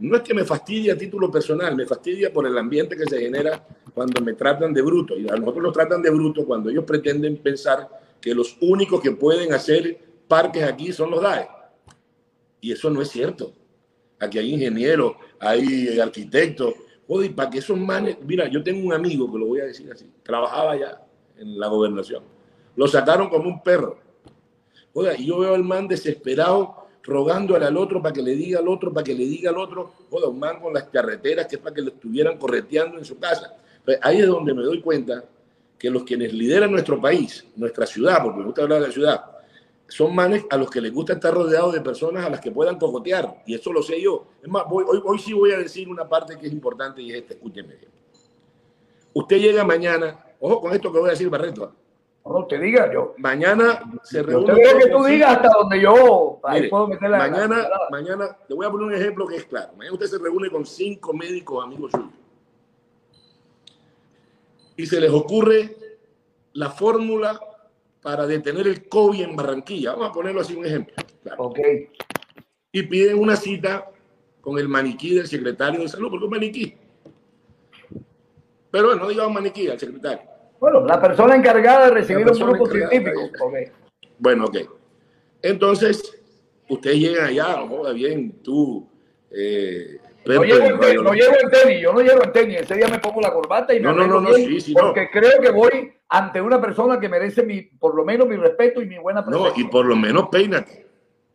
[0.00, 3.20] no es que me fastidie a título personal, me fastidia por el ambiente que se
[3.20, 5.16] genera cuando me tratan de bruto.
[5.16, 7.86] Y a nosotros nos tratan de bruto cuando ellos pretenden pensar
[8.18, 11.48] que los únicos que pueden hacer parques aquí son los DAE.
[12.62, 13.52] Y eso no es cierto.
[14.18, 16.74] Aquí hay ingenieros, hay arquitectos.
[17.06, 18.16] Joder, para que esos manes.
[18.22, 21.02] Mira, yo tengo un amigo que lo voy a decir así, trabajaba allá
[21.36, 22.22] en la gobernación.
[22.74, 23.98] Lo sacaron como un perro.
[24.94, 28.68] Joder, y yo veo al man desesperado rogándole al otro para que le diga al
[28.68, 31.62] otro, para que le diga al otro, joda, un man con las carreteras que es
[31.62, 33.56] para que lo estuvieran correteando en su casa.
[34.02, 35.24] ahí es donde me doy cuenta
[35.78, 39.24] que los quienes lideran nuestro país, nuestra ciudad, porque me gusta hablar de la ciudad,
[39.88, 42.78] son manes a los que les gusta estar rodeados de personas a las que puedan
[42.78, 43.42] cocotear.
[43.46, 44.26] Y eso lo sé yo.
[44.42, 47.18] Es más, hoy, hoy sí voy a decir una parte que es importante y es
[47.18, 47.76] esta, escúcheme
[49.12, 51.74] Usted llega mañana, ojo con esto que voy a decir, Barreto.
[52.24, 53.14] No te diga yo.
[53.18, 54.48] Mañana se reúne.
[54.48, 56.38] Yo que tú digas hasta donde yo
[56.70, 59.72] puedo meter la Mañana, mañana, te voy a poner un ejemplo que es claro.
[59.76, 62.10] Mañana usted se reúne con cinco médicos amigos suyos.
[64.76, 65.76] Y se les ocurre
[66.52, 67.40] la fórmula
[68.02, 69.92] para detener el COVID en Barranquilla.
[69.92, 70.94] Vamos a ponerlo así un ejemplo.
[71.38, 71.58] Ok.
[72.72, 73.90] Y piden una cita
[74.40, 76.76] con el maniquí del secretario de salud, porque es maniquí.
[78.70, 80.29] Pero no digamos maniquí al secretario.
[80.60, 83.30] Bueno, la persona encargada de recibir un grupo científico.
[84.18, 84.58] Bueno, ok.
[85.40, 86.22] Entonces,
[86.68, 88.86] ustedes llegan allá, joda bien, tú.
[89.30, 92.60] Eh, no, llevo en tenis, no en tenis, yo no llevo en tenis.
[92.60, 95.08] Ese día me pongo la corbata y me no, no, no, no, sí, sí, porque
[95.10, 98.86] creo que voy ante una persona que merece mi, por lo menos mi respeto y
[98.86, 99.52] mi buena presencia.
[99.56, 100.86] No, y por lo menos peínate.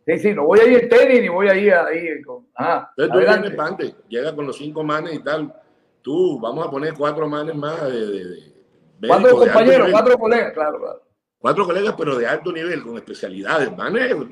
[0.06, 2.46] Sí, sí, no voy a ir en tenis ni voy a ir ahí con.
[2.54, 5.52] Ah, Entonces tú vienes pante, llega con los cinco manes y tal.
[6.00, 8.55] Tú, vamos a poner cuatro manes más de
[9.00, 11.02] Cuatro compañeros, cuatro colegas, claro, claro.
[11.38, 14.26] Cuatro colegas, pero de alto nivel, con especialidades, manejo,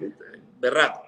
[0.61, 1.01] rato.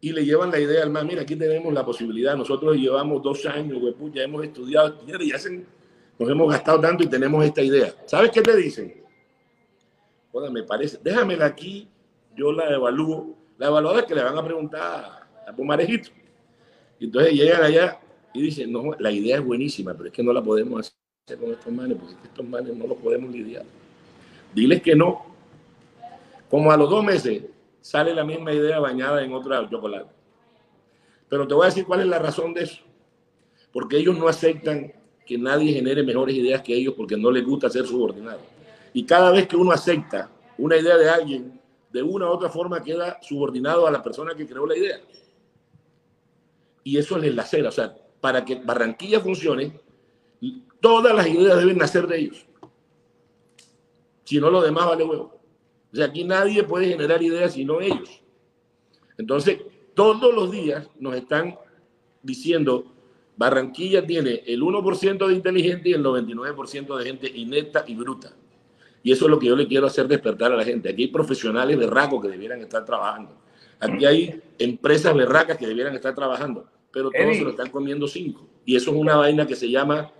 [0.00, 3.46] Y le llevan la idea al man, mira, aquí tenemos la posibilidad, nosotros llevamos dos
[3.46, 3.78] años,
[4.12, 5.66] ya hemos estudiado, y hacen,
[6.18, 7.94] nos hemos gastado tanto y tenemos esta idea.
[8.04, 9.02] ¿Sabes qué te dicen?
[10.32, 11.88] Bueno, me parece, déjamela aquí,
[12.36, 13.34] yo la evalúo.
[13.56, 16.10] La evaluada es que le van a preguntar a Pumarejito.
[16.98, 17.98] Y entonces llegan allá
[18.34, 21.50] y dicen, no, la idea es buenísima, pero es que no la podemos hacer con
[21.50, 23.64] estos manes, porque estos manes no los podemos lidiar.
[24.54, 25.26] Diles que no.
[26.48, 27.42] Como a los dos meses
[27.80, 30.08] sale la misma idea bañada en otra chocolate.
[31.28, 32.80] Pero te voy a decir cuál es la razón de eso.
[33.72, 34.92] Porque ellos no aceptan
[35.26, 38.38] que nadie genere mejores ideas que ellos porque no les gusta ser subordinado.
[38.92, 41.60] Y cada vez que uno acepta una idea de alguien,
[41.92, 45.00] de una u otra forma queda subordinado a la persona que creó la idea.
[46.84, 47.70] Y eso es la cera.
[47.70, 49.72] O sea, para que Barranquilla funcione,
[50.86, 52.46] Todas las ideas deben nacer de ellos.
[54.22, 55.40] Si no, lo demás vale huevo.
[55.92, 58.22] O sea, aquí nadie puede generar ideas sino ellos.
[59.18, 59.62] Entonces,
[59.94, 61.58] todos los días nos están
[62.22, 62.84] diciendo,
[63.36, 68.36] Barranquilla tiene el 1% de inteligente y el 99% de gente inepta y bruta.
[69.02, 70.90] Y eso es lo que yo le quiero hacer despertar a la gente.
[70.90, 73.36] Aquí hay profesionales berracos que debieran estar trabajando.
[73.80, 76.68] Aquí hay empresas berracas que debieran estar trabajando.
[76.92, 78.46] Pero todos se lo están comiendo cinco.
[78.64, 80.12] Y eso es una vaina que se llama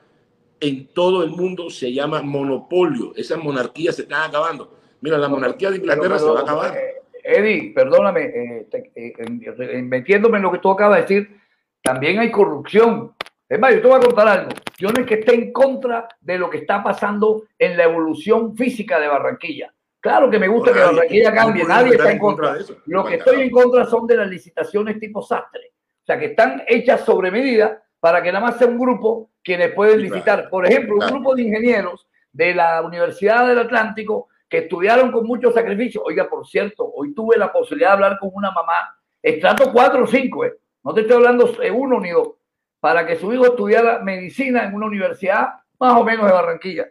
[0.61, 3.13] en todo el mundo se llama monopolio.
[3.17, 4.77] Esas monarquías se están acabando.
[5.01, 6.77] Mira, la monarquía de Inglaterra se va a acabar.
[6.77, 11.41] Eh, Eddie, perdóname, eh, eh, metiéndome en lo que tú acabas de decir,
[11.83, 13.15] también hay corrupción.
[13.49, 14.51] Es más, yo te voy a contar algo.
[14.79, 18.57] Yo no es que esté en contra de lo que está pasando en la evolución
[18.57, 19.73] física de Barranquilla.
[20.01, 22.55] Claro que me gusta que Barranquilla cambie, nadie está en contra.
[22.55, 22.77] de eso.
[22.87, 25.73] Lo que estoy en contra son de las licitaciones tipo sastre.
[26.03, 29.73] O sea, que están hechas sobre medida para que nada más sea un grupo quienes
[29.73, 30.49] pueden licitar.
[30.49, 35.51] Por ejemplo, un grupo de ingenieros de la Universidad del Atlántico que estudiaron con mucho
[35.51, 36.05] sacrificio.
[36.05, 40.07] Oiga, por cierto, hoy tuve la posibilidad de hablar con una mamá, estrato 4 o
[40.07, 40.57] 5, ¿eh?
[40.85, 42.35] no te estoy hablando de uno ni dos,
[42.79, 46.87] para que su hijo estudiara medicina en una universidad más o menos de Barranquilla.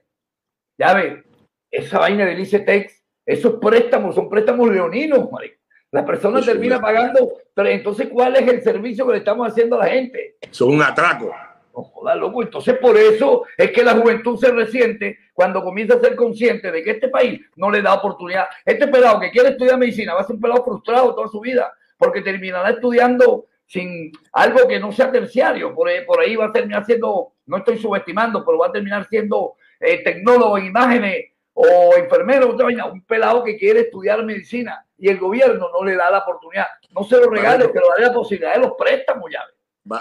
[0.77, 1.23] Ya ve,
[1.71, 5.61] esa vaina del ICETEX, esos préstamos son préstamos leoninos, marico.
[5.95, 9.85] La persona termina pagando, pero entonces, ¿cuál es el servicio que le estamos haciendo a
[9.85, 10.35] la gente?
[10.51, 11.33] Son un atraco.
[11.73, 12.43] No joda, loco.
[12.43, 16.83] Entonces, por eso es que la juventud se resiente cuando comienza a ser consciente de
[16.83, 18.43] que este país no le da oportunidad.
[18.65, 21.71] Este pelado que quiere estudiar medicina va a ser un pelado frustrado toda su vida
[21.97, 25.73] porque terminará estudiando sin algo que no sea terciario.
[25.73, 29.07] Por ahí, por ahí va a terminar siendo, no estoy subestimando, pero va a terminar
[29.07, 32.53] siendo eh, tecnólogo en imágenes o enfermero,
[32.91, 36.65] un pelado que quiere estudiar medicina y el gobierno no le da la oportunidad.
[36.89, 39.39] No se lo regale, pero da la posibilidad de los préstamos, ya.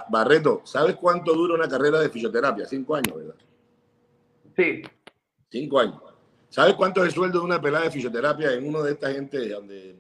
[0.09, 2.64] Barreto, ¿sabes cuánto dura una carrera de fisioterapia?
[2.64, 3.35] Cinco años, ¿verdad?
[4.57, 4.81] Sí.
[5.51, 6.01] Cinco años.
[6.49, 9.47] ¿Sabes cuánto es el sueldo de una pelada de fisioterapia en uno de esta gente
[9.47, 9.95] donde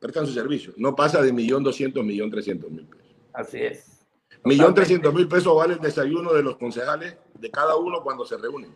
[0.00, 0.72] prestan su servicio?
[0.76, 3.14] No pasa de millón doscientos, millón trescientos mil pesos.
[3.32, 4.04] Así es.
[4.42, 8.36] Millón trescientos mil pesos vale el desayuno de los concejales de cada uno cuando se
[8.36, 8.74] reúnen.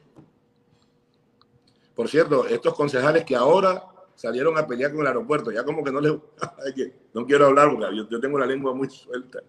[1.96, 3.84] Por cierto, estos concejales que ahora
[4.20, 5.50] salieron a pelear con el aeropuerto.
[5.50, 6.12] Ya como que no les...
[7.14, 9.40] no quiero hablar porque yo, tengo la lengua muy suelta.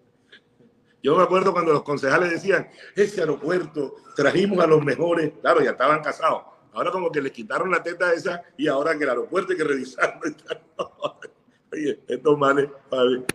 [1.04, 5.34] Yo me acuerdo cuando los concejales decían, ese aeropuerto, trajimos a los mejores.
[5.42, 6.44] Claro, ya estaban casados.
[6.72, 9.64] Ahora como que les quitaron la teta esa y ahora que el aeropuerto hay que
[9.66, 10.22] revisarlo.
[11.74, 12.70] Oye, estos manes,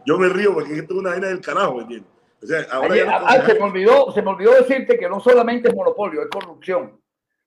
[0.06, 2.10] yo me río porque esto es una vaina del carajo, ¿me entiendes?
[2.42, 5.74] O sea, ahora ah, se, me olvidó, se me olvidó decirte que no solamente es
[5.74, 6.98] monopolio, es corrupción.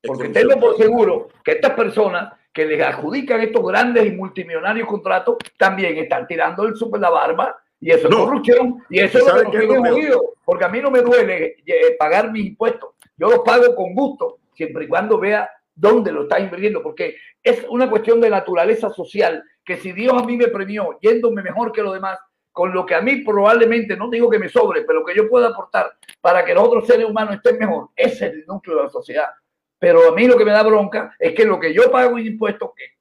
[0.04, 5.38] Porque tengo por seguro que estas personas que les adjudican estos grandes y multimillonarios contratos
[5.58, 9.50] también están tirando el super la barba y eso es corrupción y eso es lo
[9.50, 10.34] que nos jodido.
[10.44, 12.96] Porque a mí no me duele eh, pagar mis impuestos.
[13.16, 17.66] Yo los pago con gusto, siempre y cuando vea dónde lo está invirtiendo, porque es
[17.70, 21.82] una cuestión de naturaleza social que si Dios a mí me premió yéndome mejor que
[21.82, 22.20] los demás,
[22.52, 25.48] con lo que a mí probablemente, no digo que me sobre, pero que yo pueda
[25.48, 28.90] aportar para que los otros seres humanos estén mejor, ese es el núcleo de la
[28.90, 29.30] sociedad.
[29.80, 32.28] Pero a mí lo que me da bronca es que lo que yo pago en
[32.28, 33.00] impuestos, que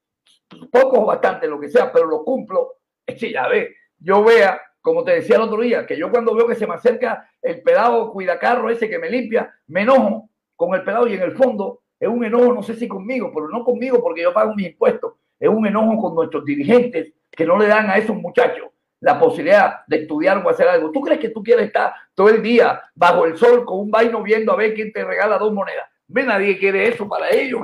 [0.70, 4.60] poco o bastante, lo que sea, pero lo cumplo, es que ya ve, yo vea,
[4.80, 7.62] como te decía el otro día, que yo cuando veo que se me acerca el
[7.62, 11.82] pedado cuidacarro ese que me limpia, me enojo con el pedado y en el fondo
[11.98, 15.14] es un enojo, no sé si conmigo, pero no conmigo porque yo pago mis impuestos,
[15.38, 18.68] es un enojo con nuestros dirigentes que no le dan a esos muchachos
[19.00, 20.90] la posibilidad de estudiar o hacer algo.
[20.90, 24.22] ¿Tú crees que tú quieres estar todo el día bajo el sol con un vaino
[24.22, 25.86] viendo a ver quién te regala dos monedas?
[26.09, 27.61] Ve, nadie quiere eso para ellos.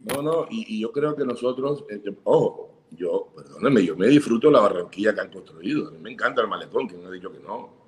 [0.00, 4.60] No, no, y, yo creo que nosotros, eh, ojo, yo, perdóneme, yo me disfruto la
[4.60, 5.88] Barranquilla que han construido.
[5.88, 7.84] A mí me encanta el malecón, que no ha dicho que no.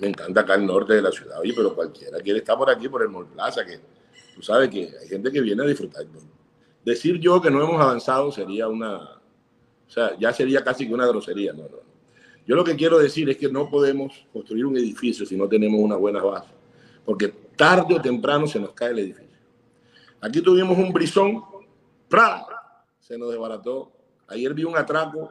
[0.00, 2.88] Me encanta acá el norte de la ciudad, oye, pero cualquiera quiere estar por aquí,
[2.88, 3.80] por el Mall Plaza, que
[4.34, 6.04] tú sabes que hay gente que viene a disfrutar.
[6.84, 11.06] Decir yo que no hemos avanzado sería una, o sea, ya sería casi que una
[11.06, 11.90] grosería, no, no.
[12.46, 15.80] Yo lo que quiero decir es que no podemos construir un edificio si no tenemos
[15.80, 16.50] una buena base,
[17.04, 19.36] porque tarde o temprano se nos cae el edificio.
[20.22, 21.44] Aquí tuvimos un brisón,
[22.08, 22.46] ¡pra!
[22.98, 23.92] se nos desbarató.
[24.28, 25.30] Ayer vi un atraco,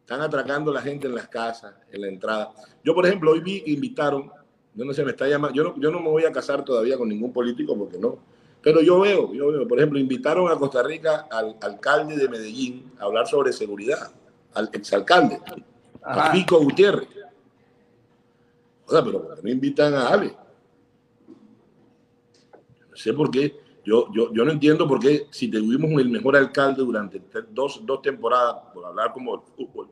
[0.00, 2.52] están atracando a la gente en las casas, en la entrada.
[2.84, 4.30] Yo, por ejemplo, hoy vi que invitaron,
[4.74, 6.98] yo no sé, me está llamando, yo no, yo no me voy a casar todavía
[6.98, 8.18] con ningún político porque no,
[8.60, 12.92] pero yo veo, yo veo, por ejemplo, invitaron a Costa Rica al alcalde de Medellín
[12.98, 14.12] a hablar sobre seguridad,
[14.52, 15.40] al exalcalde.
[16.02, 17.08] A Pico Gutiérrez.
[18.84, 20.41] O sea, pero no invitan a Ale?
[23.02, 23.56] Sé por qué.
[23.84, 28.00] Yo, yo, yo no entiendo por qué si tuvimos el mejor alcalde durante dos, dos
[28.00, 29.88] temporadas, por hablar como el fútbol,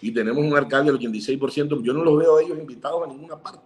[0.00, 3.36] y tenemos un alcalde del 86%, yo no los veo a ellos invitados a ninguna
[3.36, 3.60] parte.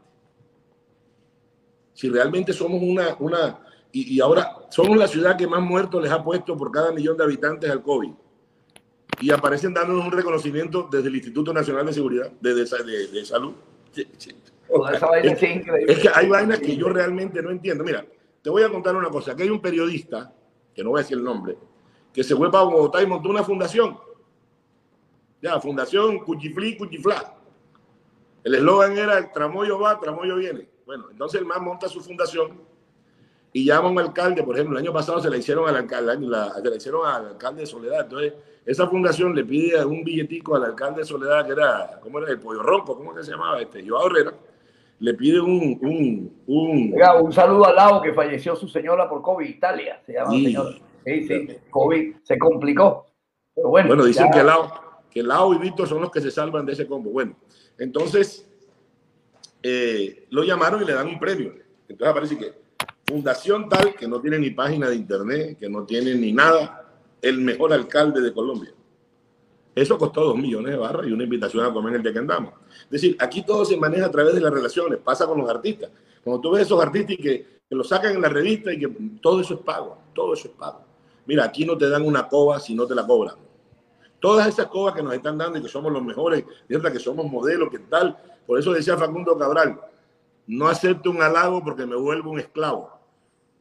[1.92, 3.60] Si realmente somos una, una
[3.92, 7.16] y, y ahora somos la ciudad que más muertos les ha puesto por cada millón
[7.16, 8.10] de habitantes al COVID
[9.20, 13.54] y aparecen dándonos un reconocimiento desde el Instituto Nacional de Seguridad, de, de, de, Salud.
[15.86, 17.84] Es, que hay vainas que yo realmente no entiendo.
[17.84, 18.04] Mira,
[18.44, 19.32] te voy a contar una cosa.
[19.32, 20.30] Aquí hay un periodista,
[20.74, 21.56] que no voy a decir el nombre,
[22.12, 23.98] que se fue para Bogotá y montó una fundación.
[25.40, 27.34] Ya, Fundación Cuchiflí, Cuchiflá.
[28.44, 30.68] El eslogan era tramoyo va, tramoyo viene.
[30.84, 32.60] Bueno, entonces el man monta su fundación
[33.50, 36.12] y llama a un alcalde, por ejemplo, el año pasado se la hicieron al alcalde,
[36.12, 38.02] se la hicieron al alcalde de Soledad.
[38.02, 38.34] Entonces,
[38.66, 42.30] esa fundación le pide un billetico al alcalde de Soledad, que era, ¿cómo era?
[42.30, 43.58] El Pollo Ronco, ¿cómo que se llamaba?
[43.62, 44.34] Este, Joao Herrera.
[45.00, 45.78] Le pide un...
[45.82, 50.30] Un, un, un saludo al lado que falleció su señora por COVID, Italia, se llama
[50.30, 50.56] sí,
[51.04, 53.06] Sí, sí, COVID se complicó.
[53.54, 54.72] Pero bueno, bueno dicen que Lao,
[55.10, 57.10] que Lao y Víctor son los que se salvan de ese combo.
[57.10, 57.36] Bueno,
[57.78, 58.48] entonces
[59.62, 61.52] eh, lo llamaron y le dan un premio.
[61.88, 62.52] Entonces aparece que
[63.06, 66.88] fundación tal que no tiene ni página de internet, que no tiene ni nada,
[67.20, 68.72] el mejor alcalde de Colombia.
[69.74, 72.52] Eso costó dos millones de barras y una invitación a comer el día que andamos.
[72.84, 75.90] Es decir, aquí todo se maneja a través de las relaciones, pasa con los artistas.
[76.22, 78.88] Cuando tú ves esos artistas que, que lo sacan en la revista y que
[79.20, 80.82] todo eso es pago, todo eso es pago.
[81.26, 83.36] Mira, aquí no te dan una coba si no te la cobran.
[84.20, 86.90] Todas esas cobas que nos están dando y que somos los mejores, ¿cierto?
[86.92, 88.16] que somos modelos, que tal.
[88.46, 89.80] Por eso decía Facundo Cabral,
[90.46, 92.90] no acepto un halago porque me vuelvo un esclavo.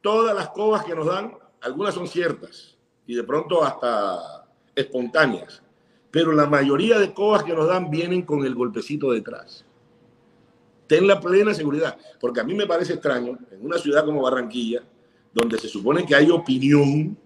[0.00, 5.63] Todas las cobas que nos dan, algunas son ciertas, y de pronto hasta espontáneas.
[6.14, 9.64] Pero la mayoría de cosas que nos dan vienen con el golpecito detrás.
[10.86, 14.84] Ten la plena seguridad, porque a mí me parece extraño, en una ciudad como Barranquilla,
[15.32, 17.18] donde se supone que hay opinión,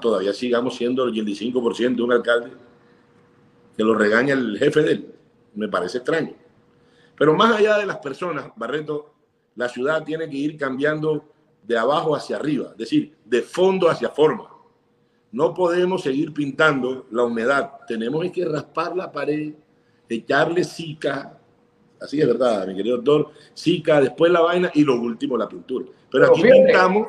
[0.00, 2.52] todavía sigamos siendo el 85% de un alcalde
[3.76, 5.14] que lo regaña el jefe de él.
[5.56, 6.34] Me parece extraño.
[7.18, 9.14] Pero más allá de las personas, Barreto,
[9.56, 11.24] la ciudad tiene que ir cambiando
[11.60, 14.53] de abajo hacia arriba, es decir, de fondo hacia forma.
[15.34, 19.52] No podemos seguir pintando la humedad, tenemos que raspar la pared,
[20.08, 21.36] echarle zika,
[22.00, 25.86] así es verdad, mi querido doctor, zika, después la vaina y lo último la pintura.
[26.08, 27.08] Pero, aquí pintamos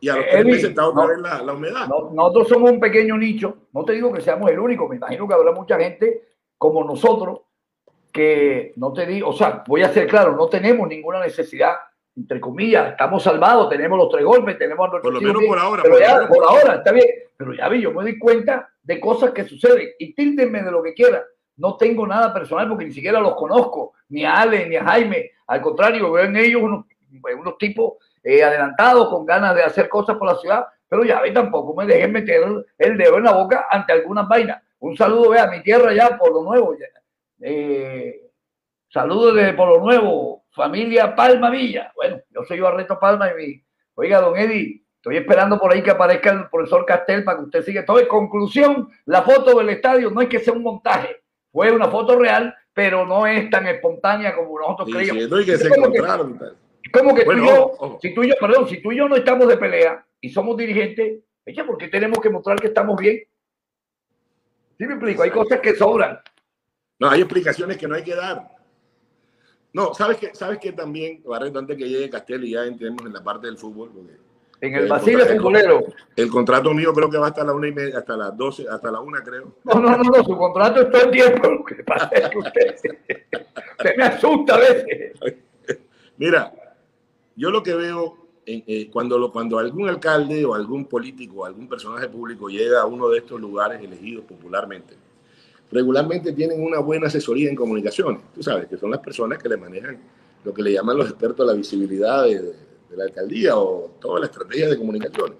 [0.00, 1.86] y a los tres meses está otra vez la, humedad.
[2.14, 5.34] nosotros somos un pequeño nicho, no te digo que seamos el único, me imagino que
[5.34, 7.40] habrá mucha gente como nosotros
[8.10, 11.74] que no te digo, o sea, voy a ser claro, no tenemos ninguna necesidad
[12.20, 15.82] entre comillas, estamos salvados, tenemos los tres golpes, tenemos a Por lo menos por ahora.
[15.82, 16.28] Pero por ya, ahora.
[16.28, 17.06] por ahora, está bien.
[17.36, 20.82] Pero ya vi, yo me doy cuenta de cosas que suceden y tíldenme de lo
[20.82, 21.22] que quieran.
[21.56, 25.30] No tengo nada personal porque ni siquiera los conozco, ni a Ale, ni a Jaime.
[25.46, 26.84] Al contrario, veo en ellos unos,
[27.38, 31.30] unos tipos eh, adelantados con ganas de hacer cosas por la ciudad, pero ya ve,
[31.30, 32.42] tampoco me dejen meter
[32.78, 34.62] el dedo en la boca ante algunas vainas.
[34.80, 36.76] Un saludo, vea, a mi tierra ya, por lo nuevo.
[36.76, 36.86] ya.
[37.42, 38.30] Eh,
[38.88, 41.92] saludos de Polo Nuevo, familia Palma Villa.
[41.94, 45.90] Bueno, yo soy Barreto Palma y mi, oiga, don Eddie, estoy esperando por ahí que
[45.90, 47.84] aparezca el profesor Castel para que usted siga.
[47.84, 51.22] Todo en conclusión, la foto del estadio no es que sea un montaje,
[51.52, 55.24] fue una foto real, pero no es tan espontánea como nosotros Sí, creíamos.
[55.24, 55.74] sí, no, y que Es se que-
[56.92, 58.96] como que Bueno, tú y yo, ojo, si tú y yo, perdón, si tú y
[58.96, 62.96] yo no estamos de pelea y somos dirigentes, echa, porque tenemos que mostrar que estamos
[62.98, 63.20] bien.
[64.78, 65.22] ¿Sí me explico?
[65.22, 66.18] Hay cosas que sobran.
[66.98, 68.48] No, hay explicaciones que no hay que dar.
[69.72, 73.12] No, ¿sabes que ¿Sabes que también, Barreto, antes que llegue Castel y ya entremos en
[73.12, 73.90] la parte del fútbol?
[73.94, 74.16] Porque
[74.62, 75.84] En el Eh, Basile futbolero.
[76.16, 78.90] el contrato mío creo que va hasta la una y media, hasta las 12, hasta
[78.90, 79.54] la una creo.
[79.64, 81.48] No, no, no, no, su contrato es todo el tiempo.
[81.50, 82.76] Lo que pasa es que usted,
[83.78, 85.12] usted me asusta a veces.
[86.18, 86.52] Mira,
[87.36, 91.44] yo lo que veo en- eh, cuando, lo, cuando algún alcalde o algún político o
[91.46, 94.94] algún personaje público llega a uno de estos lugares elegidos popularmente,
[95.70, 98.22] regularmente tienen una buena asesoría en comunicaciones.
[98.34, 99.98] Tú sabes que son las personas que le manejan
[100.44, 102.54] lo que le llaman los expertos la visibilidad de,
[102.96, 105.38] la alcaldía o toda la estrategia de comunicaciones.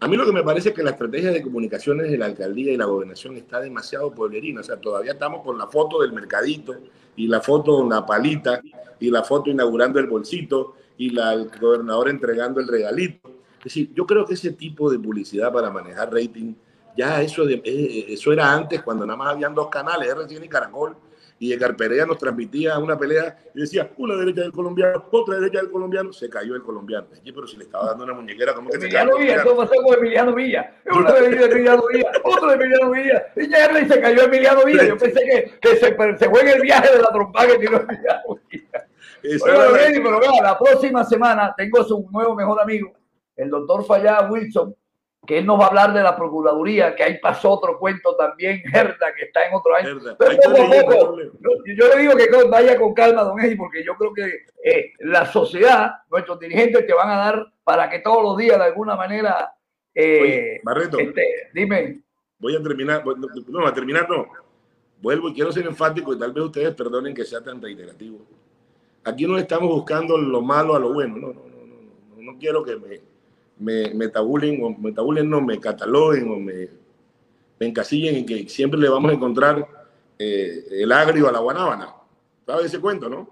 [0.00, 2.72] A mí lo que me parece es que la estrategia de comunicaciones de la alcaldía
[2.72, 4.62] y la gobernación está demasiado pueblerina.
[4.62, 6.74] O sea, todavía estamos con la foto del mercadito
[7.14, 8.60] y la foto de una palita
[8.98, 13.28] y la foto inaugurando el bolsito y la, el gobernador entregando el regalito.
[13.58, 16.54] Es decir, yo creo que ese tipo de publicidad para manejar rating,
[16.96, 20.48] ya eso, de- eh, eso era antes cuando nada más habían dos canales, RCN y
[20.48, 20.96] Caracol,
[21.38, 25.58] y Edgar Perea nos transmitía una pelea y decía, una derecha del colombiano, otra derecha
[25.58, 27.08] del colombiano, se cayó el colombiano.
[27.20, 29.10] Oye, pero si le estaba dando una muñequera, ¿cómo que se cayó?
[29.16, 30.76] Emiliano Villa, eso pasó con Emiliano Villa.
[30.92, 33.26] Uno de Emiliano Villa, otro de Emiliano Villa.
[33.34, 34.84] Y ya y se cayó Emiliano Villa.
[34.86, 37.80] Yo pensé que, que se, se fue en el viaje de la trompa que tiró
[37.80, 38.86] Emiliano Villa.
[39.46, 39.54] La-
[40.02, 42.92] pero vea, la próxima semana tengo a su nuevo mejor amigo,
[43.34, 44.76] el doctor Fallá Wilson,
[45.26, 48.62] que él nos va a hablar de la Procuraduría, que ahí pasó otro cuento también,
[48.72, 49.98] Gerda, que está en otro año.
[50.18, 53.84] Pero poco a poco, yo, yo le digo que vaya con calma, don Eddie, porque
[53.84, 58.22] yo creo que eh, la sociedad, nuestros dirigentes te van a dar para que todos
[58.22, 59.54] los días, de alguna manera,
[59.94, 62.02] eh, Oye, Barreto, este, dime,
[62.38, 64.26] voy a terminar, no, no, a terminar no.
[65.00, 68.20] Vuelvo y quiero ser enfático y tal vez ustedes perdonen que sea tan reiterativo.
[69.04, 72.38] Aquí no estamos buscando lo malo a lo bueno, no, no, no, no, no, no
[72.38, 73.11] quiero que me,
[73.58, 76.68] me, me tabulen, o me tabulen, no, me cataloguen o me,
[77.60, 79.66] me encasillen en que siempre le vamos a encontrar
[80.18, 81.94] eh, el agrio a la guanábana.
[82.46, 83.28] ¿Sabes ese cuento, no?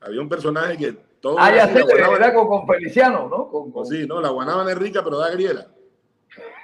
[0.00, 1.36] Había un personaje que todo...
[1.38, 1.82] ah, ya sé,
[2.16, 3.48] era con, con Feliciano, ¿no?
[3.48, 5.66] Con, con- Sí, no, la guanábana es rica, pero da el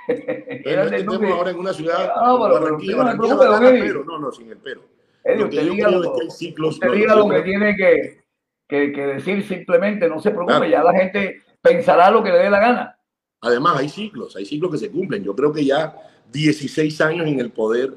[0.09, 1.33] Entonces, no Núñez.
[1.35, 3.87] ahora en una ciudad Ah, pero- pero Barranquilla, no se Barranquilla Eddie.
[3.89, 4.81] pero no, no, sin el pero.
[5.25, 6.75] Eddie, Lo que usted diga lo- es que hay ciclos.
[6.75, 8.21] usted no, diga lo que tiene que,
[8.67, 10.71] que, que decir simplemente, no se preocupe, Claro.
[10.71, 12.99] ya la gente pensará lo que le dé la gana.
[13.41, 15.23] Además, hay ciclos, hay ciclos que se cumplen.
[15.23, 15.95] Yo creo que ya
[16.33, 17.95] 16 años en el poder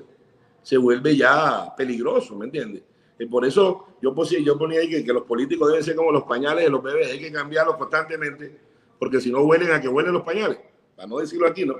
[0.61, 2.83] se vuelve ya peligroso, ¿me entiendes?
[3.17, 6.23] Y por eso yo, yo ponía ahí que, que los políticos deben ser como los
[6.23, 8.59] pañales de los bebés, hay que cambiarlos constantemente,
[8.99, 10.59] porque si no huelen a que huelen los pañales,
[10.95, 11.75] para no decirlo aquí, ¿no?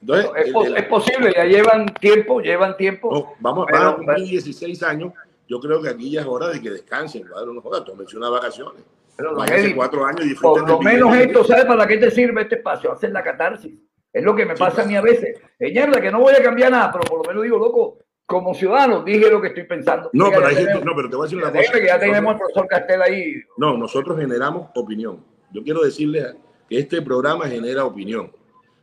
[0.00, 3.12] Entonces, Es, el- pos- el- es posible, ya llevan tiempo, llevan tiempo.
[3.12, 5.12] No, vamos, Pero- van a cumplir 16 años.
[5.48, 8.30] Yo creo que aquí ya es hora de que descansen, padre, no joda, tómense unas
[8.32, 8.82] vacaciones.
[9.16, 12.42] Pero, Váyanse Eddie, cuatro años y por lo menos esto, ¿sabes para qué te sirve
[12.42, 12.92] este espacio?
[12.92, 13.72] Hacer la catarsis.
[14.12, 14.86] Es lo que me Sí, pasa a pues.
[14.88, 15.38] mí a veces.
[15.58, 18.54] Es mierda, que no voy a cambiar nada, pero por lo menos digo, loco, como
[18.54, 20.10] ciudadano dije lo que estoy pensando.
[20.12, 21.72] No, pero hay gente, no, pero te voy a decir una cosa.
[21.72, 23.34] que ya tenemos al profesor Castel ahí.
[23.56, 25.24] no, nosotros generamos opinión.
[25.52, 26.34] Yo quiero decirles
[26.68, 28.32] que este programa genera opinión.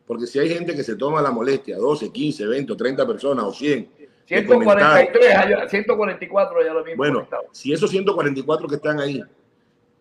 [0.05, 3.45] Porque si hay gente que se toma la molestia, 12, 15, 20 o 30 personas
[3.45, 3.89] o 100,
[4.29, 6.97] de comentar, 143, allá- 144 ya lo mismo.
[6.97, 7.43] bueno, conectado.
[7.51, 9.21] si esos 144 que están ahí,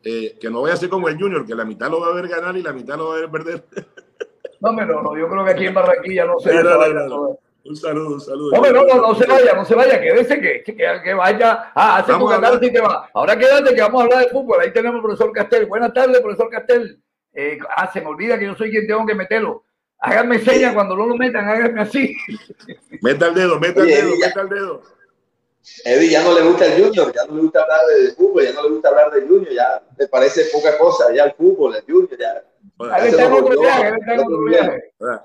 [0.05, 2.15] eh, que no vaya a ser como el Junior, que la mitad lo va a
[2.15, 3.65] ver ganar y la mitad lo va a ver perder.
[4.61, 7.37] No, no, no, yo creo que aquí en Barranquilla no se toda.
[7.65, 8.51] Un saludo, un saludo.
[8.53, 11.73] No, hombre, no, no, no se vaya, no se vaya, quédese que, que, que vaya.
[11.75, 13.09] Ah, hace tu canal y te va.
[13.15, 14.61] Ahora quédate que vamos a hablar de fútbol.
[14.61, 15.67] Ahí tenemos al profesor Castel.
[15.67, 17.01] Buenas tardes, profesor Castel.
[17.33, 19.65] Eh, ah, se me olvida que yo soy quien tengo que meterlo.
[19.99, 22.17] Háganme señas cuando no lo metan, háganme así.
[23.01, 24.83] Meta el dedo, meta el dedo, meta el dedo.
[25.85, 28.53] Eddie ya no le gusta el Junior, ya no le gusta hablar de, fútbol, ya
[28.53, 31.83] no le gusta hablar de Junior, ya le parece poca cosa, ya el fútbol, el
[31.83, 32.43] Junior, ya.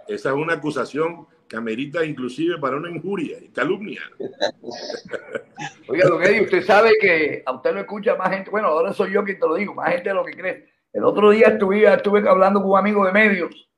[0.07, 4.01] Esa es una acusación que amerita inclusive para una injuria y calumnia.
[5.87, 8.49] Oiga, don Eddie, usted sabe que a usted lo escucha más gente.
[8.51, 10.69] Bueno, ahora soy yo quien te lo digo, más gente de lo que cree.
[10.93, 13.69] El otro día estuve, estuve hablando con un amigo de medios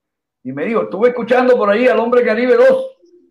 [0.44, 2.89] y me dijo, estuve escuchando por ahí al hombre Caribe 2,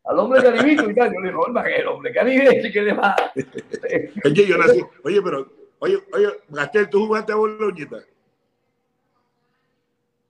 [0.08, 1.12] al hombre Caribito y tal.
[1.12, 3.14] Yo le digo, el hombre Caribe, ¿qué le va?
[4.24, 5.46] oye, yo nací, oye, pero,
[5.80, 7.98] oye, oye, Gastel, ¿tú jugaste a bola uñita?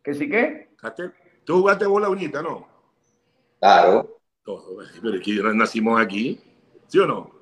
[0.02, 0.68] ¿Que sí qué?
[0.82, 1.14] Gastel,
[1.44, 2.66] ¿tú jugaste a bola uñita, no?
[3.60, 4.18] Claro.
[4.44, 6.40] pero es que nacimos aquí,
[6.88, 7.38] ¿sí o no?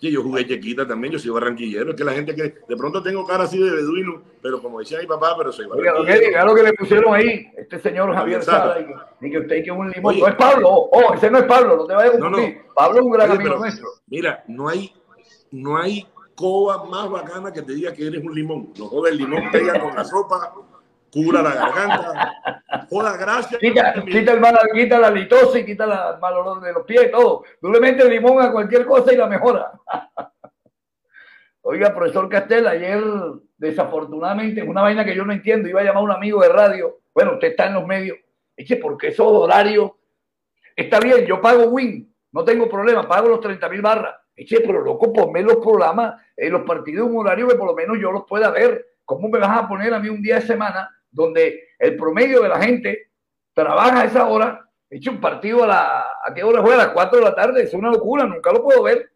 [0.00, 1.90] Sí, yo jugué chiquita también, yo soy barranquillero.
[1.90, 5.00] Es que la gente que de pronto tengo cara así de beduino, pero como decía
[5.00, 6.28] mi papá, pero soy barranquillero.
[6.28, 8.78] Oiga, lo que le pusieron ahí, este señor Javier Sala,
[9.20, 10.18] y que, usted que es un limón.
[10.18, 12.60] no es Pablo, oh, ese no es Pablo, no te vayas a confundir.
[12.74, 13.88] Pablo es un gran amigo nuestro.
[14.06, 14.92] Mira, no hay,
[15.50, 16.06] no hay
[16.38, 18.72] coba más bacana que te diga que eres un limón.
[18.78, 20.54] Los el limón pega con la sopa,
[21.10, 22.62] cura la garganta.
[22.88, 23.60] Joda, gracias.
[23.60, 27.44] Quita, quita, el mal, quita la litosis, quita el mal olor de los pies, todo.
[27.60, 29.72] Tú le metes limón a cualquier cosa y la mejora.
[31.62, 33.02] Oiga, profesor Castel, ayer
[33.58, 37.00] desafortunadamente, una vaina que yo no entiendo, iba a llamar a un amigo de radio.
[37.12, 38.16] Bueno, usted está en los medios.
[38.56, 39.92] Eche, porque esos horarios.
[40.74, 44.14] Está bien, yo pago Win, no tengo problema, pago los 30 mil barras.
[44.34, 47.98] Eche, pero loco, ponme los programas, en los partidos, un horario que por lo menos
[48.00, 48.86] yo los pueda ver.
[49.04, 52.48] ¿Cómo me vas a poner a mí un día de semana donde el promedio de
[52.48, 53.10] la gente
[53.54, 56.82] trabaja a esa hora, hecho un partido a, la, ¿a qué hora juega?
[56.82, 59.10] A las 4 de la tarde, es una locura, nunca lo puedo ver.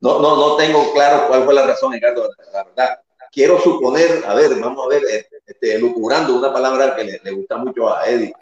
[0.00, 3.00] No, no, no tengo claro cuál fue la razón, Ricardo, la verdad.
[3.30, 5.02] Quiero suponer, a ver, vamos a ver,
[5.46, 8.34] este, una palabra que le, gusta mucho a Eddie.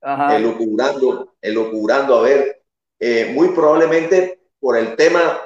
[0.00, 0.36] Ajá.
[0.36, 2.62] Elucubrando, a ver,
[2.98, 5.40] eh, muy probablemente por el tema,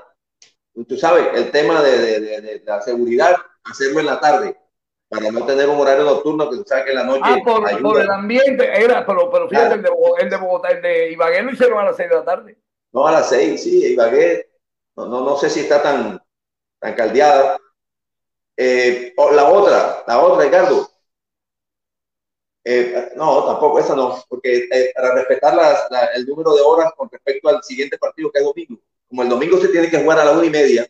[0.88, 4.61] tú sabes, el tema de, de, de, de la seguridad, hacerlo en la tarde
[5.12, 7.20] para no tener un horario nocturno que tú sabes que en la noche.
[7.22, 9.90] Ah, por, el ambiente, era, pero, pero fíjate, el, de,
[10.20, 12.58] el, de, Bogotá, el de Ibagué lo hicieron a las 6 de la tarde.
[12.92, 14.48] No, a las 6, sí, Ibagué,
[14.96, 16.18] no, no, no sé si está tan,
[16.78, 17.58] tan caldeada.
[18.56, 20.88] Eh, la otra, la otra, Ricardo.
[22.64, 26.92] Eh, no, tampoco, esa no, porque eh, para respetar las, la, el número de horas
[26.96, 30.20] con respecto al siguiente partido que es domingo, como el domingo se tiene que jugar
[30.20, 30.86] a la una y media,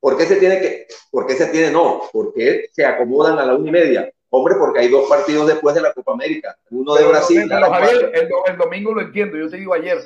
[0.00, 2.02] ¿Por qué se tiene que, por qué se tiene no?
[2.10, 4.10] Porque se acomodan a la una y media.
[4.30, 6.56] Hombre, porque hay dos partidos después de la Copa América.
[6.70, 7.48] Uno de Brasil.
[7.48, 8.12] Javier,
[8.46, 9.98] el, domingo lo entiendo, yo te digo ayer.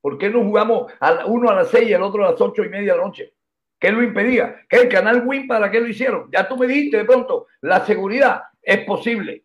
[0.00, 0.90] ¿Por qué no jugamos
[1.26, 3.34] uno a las seis y el otro a las ocho y media de la noche?
[3.78, 4.64] ¿Qué lo impedía?
[4.68, 6.30] ¿Que el canal Win para qué lo hicieron?
[6.32, 9.44] Ya tú me dijiste de pronto, la seguridad es posible.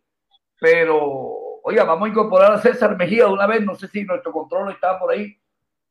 [0.58, 1.00] Pero,
[1.64, 3.62] oiga, vamos a incorporar a César Mejía de una vez.
[3.62, 5.36] No sé si nuestro control está por ahí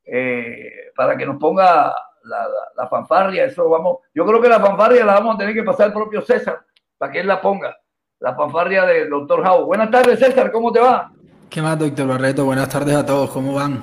[0.06, 1.94] eh, para que nos ponga
[2.24, 5.64] la, la, fanfarria, eso vamos, yo creo que la fanfarria la vamos a tener que
[5.64, 6.66] pasar al propio César
[6.98, 7.76] para que él la ponga,
[8.20, 9.66] la fanfarria del doctor Jau.
[9.66, 11.12] Buenas tardes, César, ¿cómo te va?
[11.50, 12.46] ¿Qué más, doctor Barreto?
[12.46, 13.82] Buenas tardes a todos, ¿cómo van?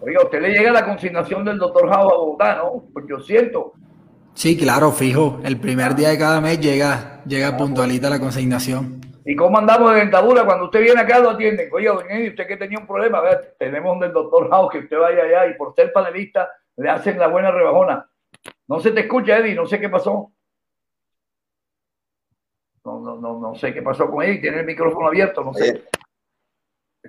[0.00, 2.84] Oiga, usted le llega la consignación del doctor Jau a Bogotá, ¿no?
[2.92, 3.72] Porque yo siento.
[4.34, 5.40] Sí, claro, fijo.
[5.44, 9.00] El primer día de cada mes llega, llega puntualita la consignación.
[9.24, 10.44] ¿Y cómo andamos de dentadura?
[10.44, 11.68] Cuando usted viene acá lo atienden.
[11.72, 15.22] Oye, doña usted que tenía un problema, ver, tenemos del doctor House que usted vaya
[15.22, 18.08] allá y por ser panelista le hacen la buena rebajona.
[18.68, 20.32] No se te escucha, Eddie, no sé qué pasó.
[22.84, 25.84] No, no, no, no sé qué pasó con Eddie, tiene el micrófono abierto, no sé.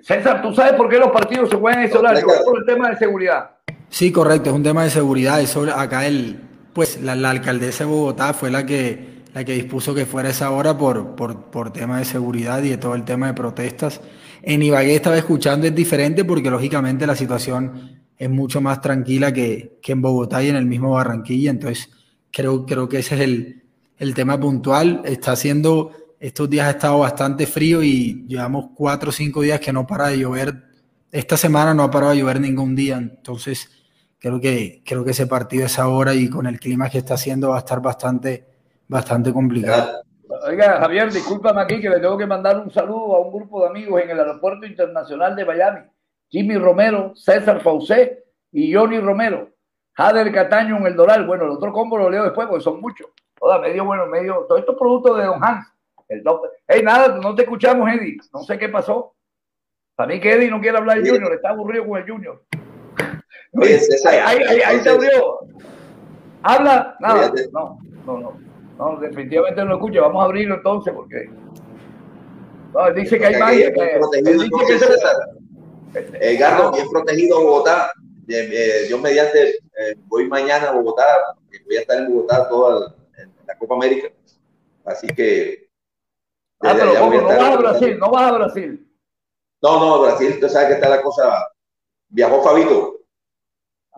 [0.02, 2.26] César, ¿tú sabes por qué los partidos se juegan en ese horario?
[2.44, 3.50] por el tema de seguridad.
[3.88, 5.40] Sí, correcto, es un tema de seguridad.
[5.40, 6.40] Eso acá el,
[6.72, 10.76] pues la, alcaldesa de Bogotá fue la que, la que dispuso que fuera esa hora
[10.76, 14.00] por, por, por tema de seguridad y de todo el tema de protestas.
[14.42, 19.78] En Ibagué estaba escuchando es diferente porque lógicamente la situación es mucho más tranquila que,
[19.82, 21.50] que, en Bogotá y en el mismo Barranquilla.
[21.50, 21.90] Entonces,
[22.30, 23.62] creo, creo que ese es el,
[23.98, 25.02] el tema puntual.
[25.04, 29.72] Está haciendo, estos días ha estado bastante frío y llevamos cuatro o cinco días que
[29.72, 30.54] no para de llover.
[31.10, 32.96] Esta semana no ha parado de llover ningún día.
[32.96, 33.68] Entonces,
[34.18, 37.50] creo que, creo que ese partido es ahora y con el clima que está haciendo
[37.50, 38.44] va a estar bastante,
[38.88, 40.02] bastante complicado.
[40.46, 43.68] Oiga, Javier, discúlpame aquí que le tengo que mandar un saludo a un grupo de
[43.68, 45.80] amigos en el Aeropuerto Internacional de Miami
[46.28, 49.50] Jimmy Romero, César Faucé y Johnny Romero.
[49.92, 51.26] Jader Cataño en el Doral.
[51.26, 53.08] Bueno, el otro combo lo leo después porque son muchos.
[53.38, 54.46] Toda medio, bueno, medio.
[54.48, 55.72] Todos estos productos de Don Hans.
[56.08, 56.22] El
[56.66, 58.18] Hey, nada, no te escuchamos, Eddie.
[58.32, 59.14] No sé qué pasó.
[59.94, 62.42] Para mí que Eddie no quiere hablar del Junior, está aburrido con el Junior.
[64.06, 65.38] ahí, ahí, ahí, se abrió.
[66.42, 67.32] Habla, nada.
[67.52, 68.44] No, no, no.
[68.78, 70.00] No, definitivamente no lo escucha.
[70.00, 71.30] Vamos a abrirlo entonces porque.
[72.72, 73.72] No, dice que hay magia.
[73.72, 74.78] Que, dice que
[75.94, 77.92] Edgardo, bien protegido Bogotá.
[78.88, 81.04] yo mediante eh, voy mañana a Bogotá,
[81.66, 82.94] voy a estar en Bogotá toda
[83.46, 84.08] la Copa América.
[84.84, 85.68] Así que.
[86.60, 87.20] Ah, pero ¿cómo?
[87.20, 88.90] No vas a Brasil, no vas a Brasil.
[89.62, 91.48] No, no, Brasil, usted sabe que está la cosa.
[92.08, 93.00] Viajó Fabito.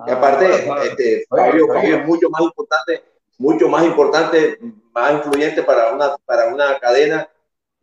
[0.07, 3.03] y aparte, ah, este, Fabio, Fabio, es mucho más importante.
[3.38, 4.59] mucho más importante,
[4.92, 7.28] más influyente para una, para una cadena,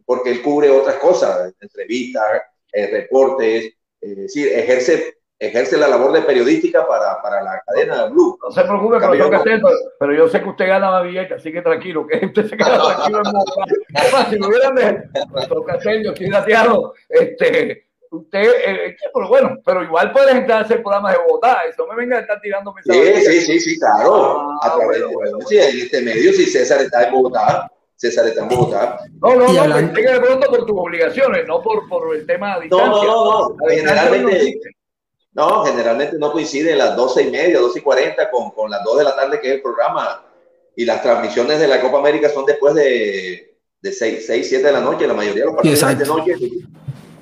[0.06, 2.24] porque él cubre otras cosas, entrevistas,
[2.72, 3.74] eh, reportes,
[4.04, 8.38] es decir, ejerce ejerce la labor de periodística para, para la cadena de Blue.
[8.42, 12.08] No se preocupe, pero, pero, yo sé que usted gana más billete, así que tranquilo,
[12.08, 14.30] que usted se queda tranquilo en Bogotá.
[14.30, 20.12] si lo hubieran dejado, Castel, yo estoy dateado, este, usted, eh, pero bueno, pero igual
[20.12, 23.26] puede entrar a hacer programas de Bogotá, eso me venga a estar tirando mensajes.
[23.26, 24.50] Sí, sí, sí, sí, claro.
[24.62, 27.70] Ah, a través de, bueno, sí, en este medio, si César está en Bogotá,
[28.04, 29.00] César está en Bogotá.
[29.22, 32.88] No, no, no, de pronto por tus obligaciones, no por, por el tema de distancia.
[32.88, 34.60] No, no, no, generalmente...
[35.36, 39.00] No, generalmente no coincide las 12 y media, 12 y 40 con, con las 2
[39.00, 40.22] de la tarde que es el programa.
[40.76, 44.72] Y las transmisiones de la Copa América son después de, de 6, 6, 7 de
[44.74, 46.36] la noche, la mayoría de los partidos de noche.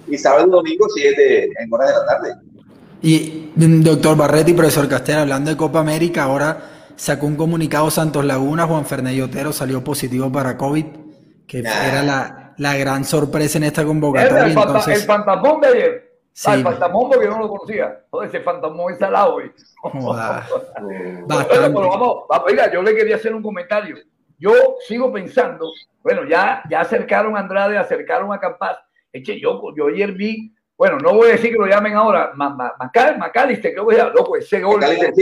[0.07, 2.35] Y sábado y domingo sí es de, en horas de la tarde.
[3.03, 6.70] Y doctor Barretti, profesor Castel, hablando de Copa América, ahora
[7.01, 10.85] sacó un comunicado Santos Laguna, Juan Fernández Otero salió positivo para COVID,
[11.47, 14.43] que era la, la, gran sorpresa en esta convocatoria.
[14.43, 15.01] El, entonces...
[15.01, 16.11] el fantasmón de ayer.
[16.31, 16.47] Sí.
[16.47, 18.05] Ah, el fantasmón porque yo no lo conocía.
[18.11, 19.51] Todo ese fantasmón está al lado, güey.
[19.83, 20.43] bueno,
[21.73, 23.95] pero vamos, oiga, yo le quería hacer un comentario.
[24.37, 24.53] Yo
[24.87, 25.71] sigo pensando,
[26.03, 28.77] bueno, ya, ya acercaron a Andrade, acercaron a Campas.
[29.11, 33.73] Eche, yo, yo ayer vi, bueno, no voy a decir que lo llamen ahora, Macalister,
[33.73, 35.13] creo que ya, loco, ese gol, ese,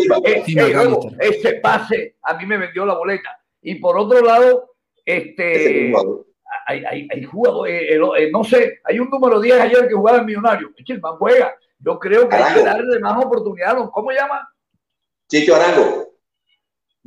[1.20, 3.40] ese pase, a mí me vendió la boleta.
[3.62, 4.76] Y por otro lado,
[5.06, 5.94] este,
[6.66, 10.20] hay, hay, hay jugadores, eh, eh, no sé, hay un número 10 ayer que jugaba
[10.20, 10.72] en Millonario.
[10.78, 11.54] El man juega.
[11.80, 13.86] Yo creo que hay que darle más oportunidades.
[13.92, 14.50] ¿Cómo llama?
[15.28, 16.09] Chicho Arango.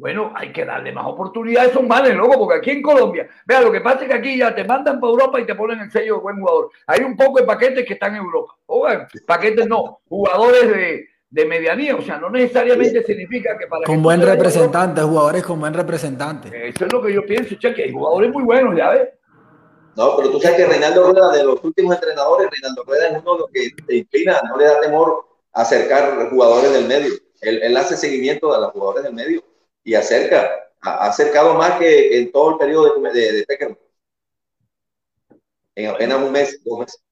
[0.03, 3.61] Bueno, hay que darle más oportunidades a esos manes, loco, porque aquí en Colombia, vea,
[3.61, 5.93] lo que pasa es que aquí ya te mandan para Europa y te ponen el
[5.93, 6.71] sello de buen jugador.
[6.89, 8.53] Hay un poco de paquetes que están en Europa.
[8.67, 13.85] Oigan, paquetes no, jugadores de, de medianía, o sea, no necesariamente significa que para...
[13.85, 16.49] Con buen representante, jugadores con buen representante.
[16.67, 19.09] Eso es lo que yo pienso, che, que hay jugadores muy buenos, ya ves.
[19.95, 23.35] No, pero tú sabes que Reinaldo Rueda, de los últimos entrenadores, Reinaldo Rueda es uno
[23.35, 27.13] de los que te inclina, no le da temor acercar jugadores del medio.
[27.41, 29.52] Él, hace seguimiento a los jugadores del medio
[29.85, 33.77] y acerca, ha acercado más que en todo el periodo de, de, de
[35.75, 37.03] En apenas un mes, dos meses.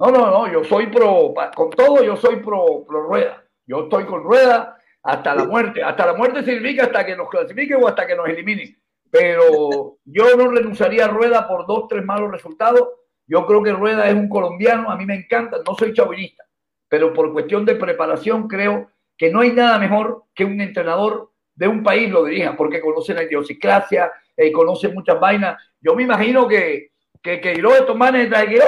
[0.00, 3.44] No, no, no, yo soy pro, con todo yo soy pro, pro Rueda.
[3.66, 5.82] Yo estoy con Rueda hasta la muerte.
[5.82, 8.78] Hasta la muerte significa hasta que nos clasifiquen o hasta que nos eliminen
[9.10, 12.88] pero yo no renunciaría a Rueda por dos, tres malos resultados.
[13.26, 16.44] Yo creo que Rueda es un colombiano, a mí me encanta, no soy chauvinista,
[16.88, 21.66] pero por cuestión de preparación creo que no hay nada mejor que un entrenador de
[21.66, 25.60] un país lo dirija, porque conoce la idiosincrasia, eh, conoce muchas vainas.
[25.80, 28.60] Yo me imagino que, que, que estos manes, que,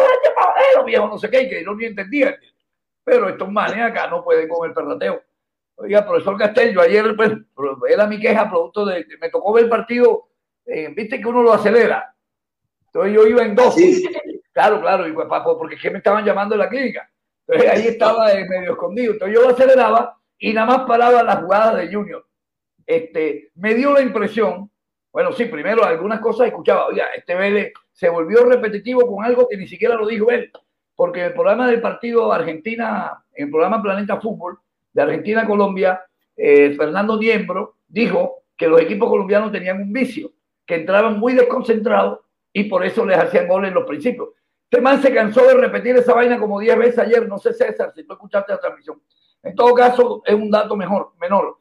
[0.77, 2.37] oh, viejo, no sé qué, que no ni entendía.
[3.05, 5.23] Pero estos manes acá no pueden con el perrateo.
[5.77, 7.31] Oiga, profesor Castel, yo ayer, pues,
[7.89, 10.27] era mi queja, producto de, me tocó ver el partido
[10.67, 12.13] eh, viste que uno lo acelera.
[12.87, 13.77] Entonces yo iba en dos.
[14.53, 17.09] Claro, claro, y pues, porque es que me estaban llamando en la clínica.
[17.47, 19.13] Entonces ahí estaba medio escondido.
[19.13, 22.27] Entonces yo lo aceleraba y nada más paraba las jugadas de Junior.
[22.91, 24.69] Este, me dio la impresión,
[25.13, 29.57] bueno, sí, primero algunas cosas escuchaba, oiga, este Vélez se volvió repetitivo con algo que
[29.57, 30.51] ni siquiera lo dijo él,
[30.97, 34.59] porque el programa del partido Argentina, en el programa Planeta Fútbol
[34.93, 36.03] de Argentina-Colombia,
[36.37, 40.33] eh, Fernando Niembro dijo que los equipos colombianos tenían un vicio
[40.67, 42.19] que entraban muy desconcentrados
[42.53, 44.31] y por eso les hacían goles en los principios.
[44.69, 47.93] Este man se cansó de repetir esa vaina como 10 veces ayer, no sé César,
[47.95, 49.01] si tú escuchaste la transmisión.
[49.45, 51.60] En todo caso, es un dato mejor, menor.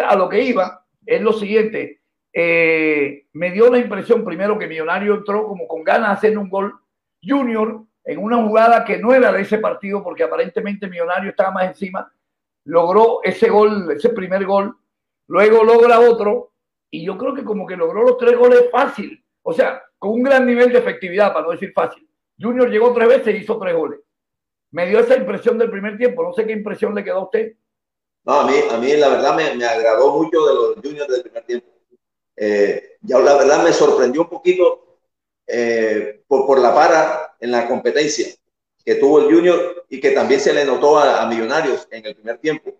[0.00, 2.00] A lo que iba es lo siguiente.
[2.32, 6.48] Eh, me dio la impresión primero que Millonario entró como con ganas de hacer un
[6.48, 6.74] gol.
[7.22, 11.68] Junior, en una jugada que no era de ese partido, porque aparentemente Millonario estaba más
[11.68, 12.12] encima,
[12.64, 14.76] logró ese gol, ese primer gol.
[15.26, 16.52] Luego logra otro
[16.90, 20.22] y yo creo que como que logró los tres goles fácil, o sea, con un
[20.22, 22.06] gran nivel de efectividad, para no decir fácil.
[22.38, 24.00] Junior llegó tres veces y hizo tres goles.
[24.70, 27.54] Me dio esa impresión del primer tiempo, no sé qué impresión le quedó a usted.
[28.24, 31.22] No, a mí, a mí la verdad me, me agradó mucho de los Juniors del
[31.22, 31.68] primer tiempo.
[32.36, 34.98] Eh, ya la verdad me sorprendió un poquito
[35.46, 38.26] eh, por, por la para en la competencia
[38.84, 42.14] que tuvo el Junior y que también se le notó a, a Millonarios en el
[42.14, 42.74] primer tiempo.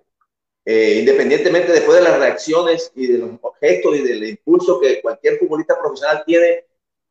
[0.67, 3.31] Eh, independientemente después de las reacciones y de los
[3.61, 6.65] gestos y del impulso que cualquier futbolista profesional tiene,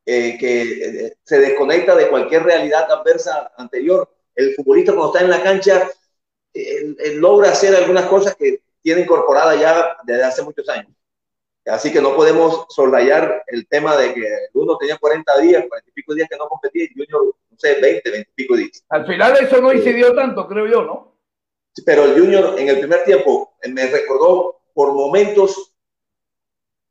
[0.06, 4.08] eh, que se desconecta de cualquier realidad adversa anterior.
[4.34, 5.90] El futbolista cuando está en la cancha
[7.16, 10.92] logra hacer algunas cosas que tiene incorporada ya desde hace muchos años.
[11.66, 15.92] Así que no podemos soslayar el tema de que uno tenía 40 días, 40 y
[15.92, 18.84] pico días que no competía y Junior, no sé, 20, 20 y pico días.
[18.90, 21.14] Al final eso no incidió tanto, creo yo, ¿no?
[21.84, 25.74] pero el Junior en el primer tiempo me recordó por momentos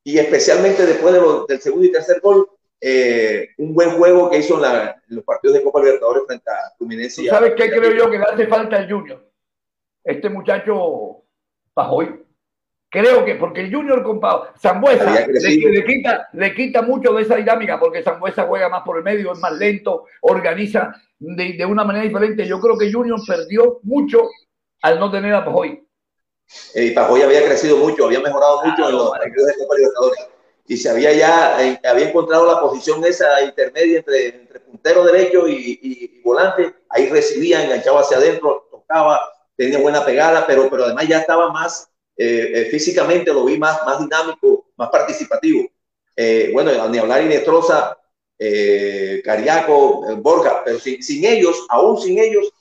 [0.03, 1.13] y especialmente después
[1.47, 2.49] del segundo y tercer gol,
[2.81, 7.25] eh, un buen juego que hizo en, los partidos de Copa Libertadores frente a Fluminense.
[7.27, 9.25] ¿Sabes qué creo yo que le hace falta al Junior?
[10.03, 11.23] Este muchacho
[11.73, 12.23] Pajoy.
[12.89, 14.21] Creo que porque el Junior con
[14.61, 19.03] Zambuesa le, quita, le quita mucho de esa dinámica porque Zambuesa juega más por el
[19.03, 22.45] medio, es más lento, organiza de, una manera diferente.
[22.45, 24.29] Yo creo que Junior perdió mucho
[24.83, 25.83] al no tener a Pajoy.
[26.75, 30.27] Y Pajoy había crecido mucho, había mejorado mucho en los partidos de Copa Libertadores
[30.65, 35.47] y se había ya eh, había encontrado la posición esa intermedia entre, entre puntero derecho
[35.47, 36.73] y, volante.
[36.89, 39.19] Ahí recibía, enganchaba hacia adentro, tocaba,
[39.55, 43.85] tenía buena pegada, pero, pero además ya estaba más eh, eh, físicamente, lo vi más,
[43.85, 45.69] más dinámico, más participativo.
[46.53, 47.97] bueno, ni hablar Inestrosa,
[49.23, 52.51] Cariaco, Borja, pero sin, sin, ellos, aún sin ellos,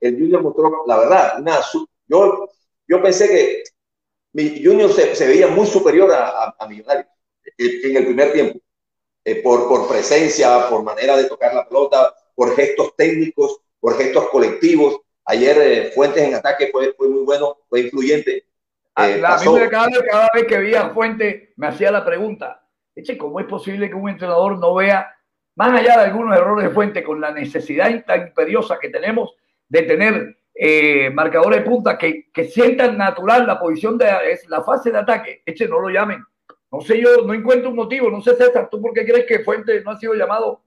[0.00, 1.60] el Junior mostró, la verdad, una,
[2.06, 2.48] yo,
[2.88, 3.64] yo pensé que
[4.32, 7.06] mi Junior se, se veía muy superior a, a, a Millonarios
[7.58, 8.60] en el primer tiempo,
[9.24, 14.28] eh, por, por presencia, por manera de tocar la pelota, por gestos técnicos, por gestos
[14.30, 15.00] colectivos.
[15.24, 18.44] Ayer eh, Fuentes en ataque fue, fue muy bueno, fue influyente.
[18.94, 22.04] Ah, eh, a mí cada, vez, cada vez que veía a Fuentes me hacía la
[22.04, 25.14] pregunta, Eche, ¿cómo es posible que un entrenador no vea,
[25.54, 29.34] más allá de algunos errores de Fuentes, con la necesidad tan imperiosa que tenemos
[29.68, 30.36] de tener
[31.14, 35.42] marcadores de punta que, que sientan natural la posición de la fase de ataque?
[35.46, 36.22] Eche, no lo llamen
[36.72, 38.10] no sé, yo no encuentro un motivo.
[38.10, 40.62] No sé, César, ¿tú por qué crees que Fuente no ha sido llamado?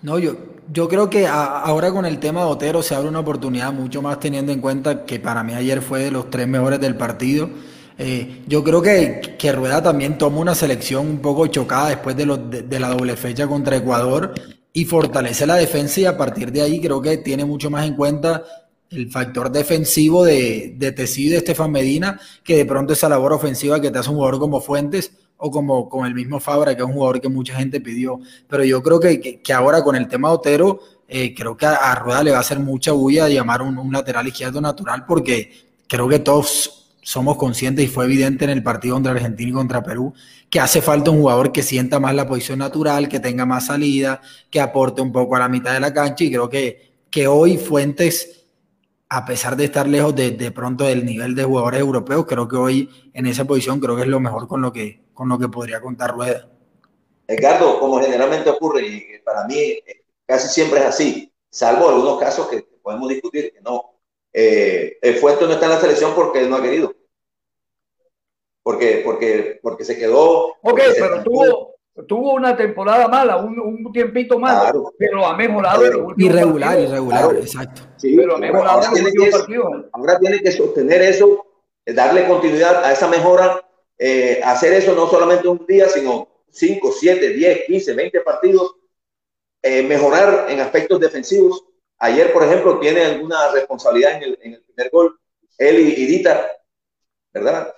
[0.00, 0.36] No, yo,
[0.72, 4.18] yo creo que ahora con el tema de Otero se abre una oportunidad mucho más
[4.18, 7.50] teniendo en cuenta que para mí ayer fue de los tres mejores del partido.
[7.98, 12.24] Eh, yo creo que, que, Rueda también toma una selección un poco chocada después de,
[12.66, 14.32] de, la doble fecha contra Ecuador
[14.72, 17.94] y fortalece la defensa y a partir de ahí creo que tiene mucho más en
[17.94, 18.42] cuenta
[18.90, 23.80] el factor defensivo de, de Tecido de Estefan Medina, que de pronto esa labor ofensiva
[23.80, 26.88] que te hace un jugador como Fuentes o como con el mismo Fabra, que es
[26.88, 28.20] un jugador que mucha gente pidió.
[28.48, 31.94] Pero yo creo que, que, ahora con el tema de Otero, eh, creo que a,
[31.96, 35.52] Rueda le va a hacer mucha bulla llamar un, lateral izquierdo natural, porque
[35.88, 39.82] creo que todos somos conscientes y fue evidente en el partido contra Argentina y contra
[39.82, 40.14] Perú
[40.48, 44.20] que hace falta un jugador que sienta más la posición natural, que tenga más salida,
[44.50, 47.56] que aporte un poco a la mitad de la cancha y creo que, que hoy
[47.56, 48.42] Fuentes
[49.14, 52.88] a pesar de estar lejos de, pronto del nivel de jugadores europeos, creo que hoy
[53.12, 55.80] en esa posición creo que es lo mejor con lo que, con lo que podría
[55.80, 56.48] contar Rueda.
[57.26, 62.48] Edgardo, como generalmente ocurre, y para mí eh, casi siempre es así, salvo algunos casos
[62.48, 63.92] que podemos discutir, que no.
[64.32, 66.94] Eh, el Fuente no está en la selección porque él no ha querido.
[68.62, 70.54] Porque, porque, porque se quedó.
[70.62, 71.74] Ok, pero tuvo,
[72.06, 76.14] tuvo una temporada mala, un, un tiempito malo, pero ha mejorado.
[76.16, 77.82] irregular, irregular, exacto.
[77.96, 79.30] Sí, pero ha mejorado ahora, tiene que,
[79.92, 81.44] ahora tiene que sostener eso,
[81.84, 83.60] eh, darle continuidad a esa mejora,
[84.04, 88.74] eh, hacer eso no solamente un día, sino 5, 7, 10, 15, 20 partidos,
[89.62, 91.64] eh, mejorar en aspectos defensivos.
[91.98, 95.20] Ayer, por ejemplo, tiene alguna responsabilidad en el, primer gol,
[95.56, 96.50] él y, Dita,
[97.32, 97.74] ¿verdad?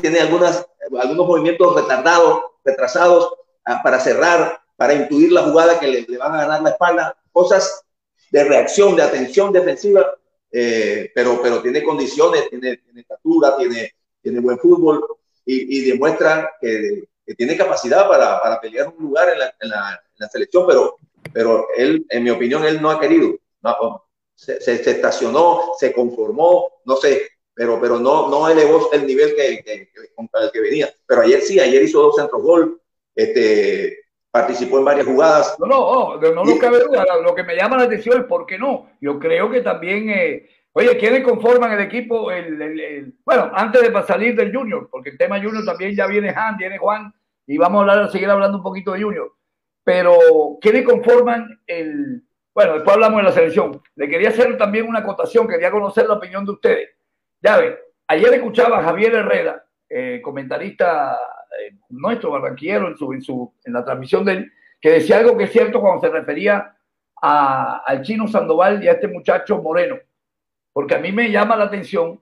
[0.00, 0.66] tiene algunas,
[0.98, 3.32] algunos movimientos retardados retrasados
[3.64, 7.84] ah, para cerrar, para intuir la jugada que le, van a ganar la espalda, cosas
[8.30, 10.14] de reacción, de atención defensiva,
[10.52, 15.04] eh, pero, pero tiene condiciones, tiene estatura, tiene, tiene buen fútbol
[15.44, 17.04] y, demuestra que,
[17.36, 20.96] tiene capacidad para, para, pelear un lugar en la, en la, selección, pero,
[21.32, 23.36] pero él, en mi opinión, él no ha querido.
[24.34, 29.62] se, se, estacionó, se conformó, no sé, pero, pero no, no elevó el nivel que,
[29.62, 30.92] que, contra el que venía.
[31.06, 32.80] Pero ayer sí, ayer hizo dos centros gol,
[33.14, 33.98] este,
[34.30, 35.56] participó en varias jugadas.
[35.58, 37.04] No, no, no, no, cabe duda.
[37.22, 38.90] Lo que me llama la atención es por qué no.
[39.00, 42.30] Yo creo que también, eh, oye, ¿quiénes conforman el equipo?
[42.30, 46.56] El, bueno, antes de salir del Junior, porque el tema Junior también ya viene Han,
[46.56, 47.12] viene Juan,
[47.46, 49.32] y vamos a, hablar, a seguir hablando un poquito de Junior.
[49.84, 50.18] Pero,
[50.60, 52.22] ¿quiénes conforman el...
[52.54, 53.80] Bueno, después hablamos de la selección.
[53.96, 56.90] Le quería hacer también una acotación, quería conocer la opinión de ustedes.
[57.40, 61.18] Ya ve, ayer escuchaba a Javier Herrera, eh, comentarista
[61.58, 65.36] eh, nuestro barranquillero en, su, en, su, en la transmisión de él, que decía algo
[65.36, 66.76] que es cierto cuando se refería
[67.22, 69.96] a, al chino Sandoval y a este muchacho Moreno,
[70.72, 72.20] porque a mí me llama la atención,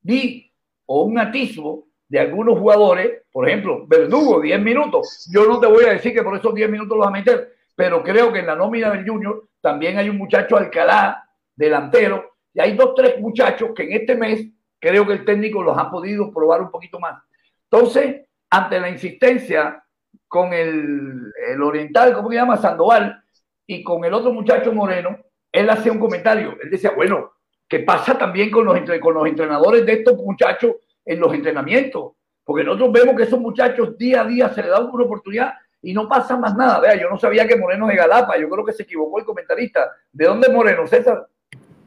[0.00, 0.52] vi
[0.86, 5.28] o un atisbo de algunos jugadores, por ejemplo, Verdugo, 10 minutos.
[5.30, 7.54] Yo no te voy a decir que por esos 10 minutos los va a meter,
[7.76, 12.60] pero creo que en la nómina del Junior también hay un muchacho Alcalá, delantero, y
[12.60, 14.46] hay dos, tres muchachos que en este mes
[14.78, 17.22] creo que el técnico los ha podido probar un poquito más.
[17.70, 19.84] Entonces, ante la insistencia
[20.26, 22.56] con el, el oriental, ¿cómo se llama?
[22.56, 23.22] Sandoval,
[23.66, 25.18] y con el otro muchacho moreno,
[25.52, 26.56] él hacía un comentario.
[26.62, 27.32] Él decía, bueno,
[27.68, 30.72] ¿qué pasa también con los, con los entrenadores de estos muchachos
[31.04, 32.12] en los entrenamientos?
[32.48, 35.52] porque nosotros vemos que esos muchachos día a día se les da una oportunidad
[35.82, 36.80] y no pasa más nada.
[36.80, 39.26] Vea, yo no sabía que Moreno es de Galapa, yo creo que se equivocó el
[39.26, 39.90] comentarista.
[40.10, 41.28] ¿De dónde es Moreno, César?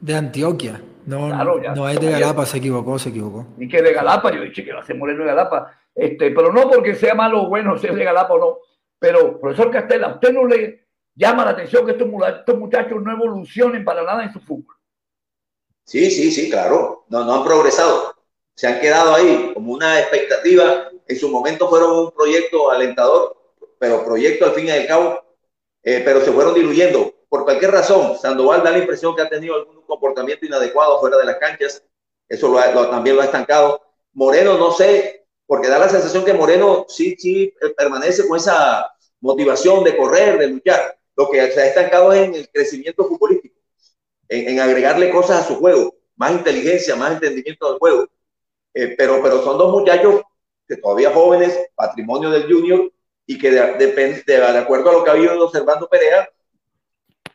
[0.00, 0.80] De Antioquia.
[1.04, 1.30] No,
[1.74, 3.44] no es de Galapa, se equivocó, se equivocó.
[3.58, 5.76] Y que de Galapa, yo dije que va a ser Moreno de Galapa.
[5.92, 8.58] Este, pero no porque sea malo o bueno, si es de Galapa o no.
[9.00, 13.84] Pero, profesor Castela, ¿a usted no le llama la atención que estos, muchachos no evolucionen
[13.84, 14.76] para nada en su fútbol?
[15.84, 17.04] Sí, sí, sí, claro.
[17.08, 18.14] No, no han progresado.
[18.54, 20.90] Se han quedado ahí como una expectativa.
[21.06, 23.36] En su momento fueron un proyecto alentador,
[23.78, 25.20] pero proyecto al fin y al cabo,
[25.82, 27.12] eh, pero se fueron diluyendo.
[27.28, 31.24] Por cualquier razón, Sandoval da la impresión que ha tenido algún comportamiento inadecuado fuera de
[31.24, 31.82] las canchas.
[32.28, 33.80] Eso lo, también lo ha estancado.
[34.12, 38.90] Moreno, no sé, porque da la sensación que Moreno sí, sí eh, permanece con esa
[39.20, 40.98] motivación de correr, de luchar.
[41.16, 43.56] Lo que se ha estancado es en el crecimiento futbolístico,
[44.32, 48.08] en, agregarle cosas a su juego, más inteligencia, más entendimiento del juego.
[48.74, 50.22] Eh, pero, pero son dos muchachos
[50.66, 52.90] que todavía jóvenes, patrimonio del junior,
[53.26, 56.28] y que de, de, acuerdo a lo que ha habido observando Perea,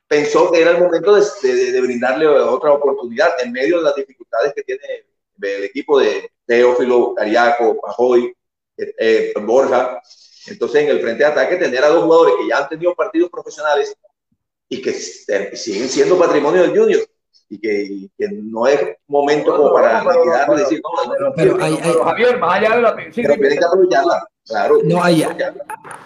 [0.07, 4.53] pensó que era el momento de, de, brindarle otra oportunidad en medio de las dificultades
[4.53, 5.05] que tiene
[5.41, 8.35] el equipo de Teófilo, Cariaco, Pajoy,
[8.77, 10.01] eh, eh, Borja.
[10.47, 13.29] Entonces, en el frente de ataque, tener a dos jugadores que ya han tenido partidos
[13.29, 13.95] profesionales
[14.69, 17.01] y que siguen siendo patrimonio del Junior
[17.49, 22.39] y que, que no es momento como para liquidarlo y decir, no, pero, hay, Javier,
[22.39, 24.27] más allá de la pero tienen que aprovecharla.
[24.45, 25.25] Claro, no, hay,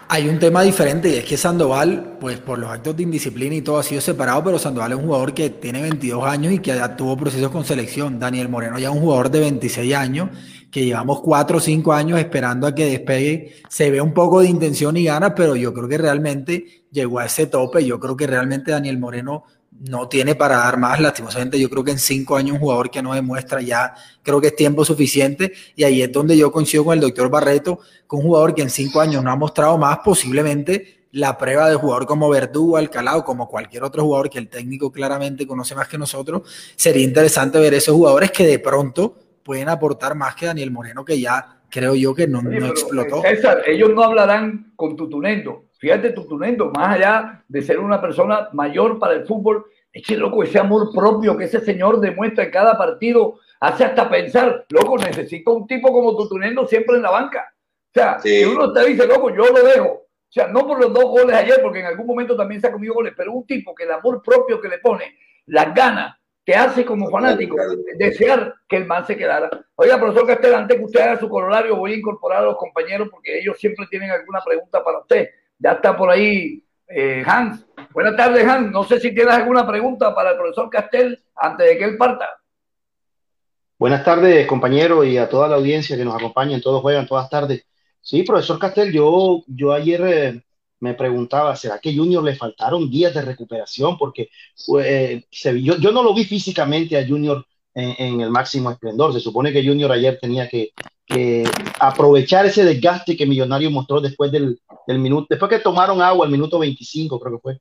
[0.07, 3.61] hay un tema diferente y es que Sandoval, pues por los actos de indisciplina y
[3.61, 6.75] todo ha sido separado, pero Sandoval es un jugador que tiene 22 años y que
[6.75, 8.19] ya tuvo procesos con selección.
[8.19, 10.29] Daniel Moreno ya es un jugador de 26 años
[10.71, 13.55] que llevamos 4 o 5 años esperando a que despegue.
[13.69, 17.25] Se ve un poco de intención y ganas, pero yo creo que realmente llegó a
[17.25, 17.85] ese tope.
[17.85, 19.43] Yo creo que realmente Daniel Moreno
[19.89, 21.59] no tiene para dar más, lastimosamente.
[21.59, 23.93] Yo creo que en cinco años un jugador que no demuestra ya,
[24.23, 25.51] creo que es tiempo suficiente.
[25.75, 28.69] Y ahí es donde yo coincido con el doctor Barreto, con un jugador que en
[28.69, 33.25] cinco años no ha mostrado más, posiblemente la prueba de jugador como Verdugo, Alcalá o
[33.25, 36.43] como cualquier otro jugador que el técnico claramente conoce más que nosotros.
[36.77, 41.19] Sería interesante ver esos jugadores que de pronto pueden aportar más que Daniel Moreno, que
[41.19, 43.21] ya creo yo que no, no explotó.
[43.21, 48.99] César, ellos no hablarán con Tutunendo Fíjate, Tutunendo, más allá de ser una persona mayor
[48.99, 53.39] para el fútbol, eche loco ese amor propio que ese señor demuestra en cada partido,
[53.59, 57.51] hace hasta pensar, loco, necesito un tipo como Tutunendo siempre en la banca.
[57.55, 59.87] O sea, si uno te dice, loco, yo lo dejo.
[59.87, 62.71] O sea, no por los dos goles ayer, porque en algún momento también se ha
[62.71, 65.17] comido goles, pero un tipo que el amor propio que le pone,
[65.47, 67.55] las ganas, te hace como fanático
[67.97, 69.49] desear que el man se quedara.
[69.75, 73.09] Oiga, profesor Castel, antes que usted haga su corolario, voy a incorporar a los compañeros
[73.11, 75.29] porque ellos siempre tienen alguna pregunta para usted.
[75.59, 77.65] Ya está por ahí eh, Hans.
[77.93, 78.71] Buenas tardes, Hans.
[78.71, 82.27] No sé si tienes alguna pregunta para el profesor Castel antes de que él parta.
[83.77, 87.29] Buenas tardes, compañero, y a toda la audiencia que nos acompaña en Todos Juegan, todas
[87.29, 87.65] tardes.
[87.99, 90.43] Sí, profesor Castel, yo, yo ayer eh,
[90.81, 93.97] me preguntaba, ¿será que Junior le faltaron días de recuperación?
[93.97, 94.29] Porque
[94.65, 99.13] pues, yo, yo, no lo vi físicamente a Junior en, el máximo esplendor.
[99.13, 100.73] Se supone que Junior ayer tenía que,
[101.79, 106.57] aprovechar ese desgaste que Millonario mostró después del, minuto, después que tomaron agua el minuto
[106.57, 107.53] 25, creo que fue.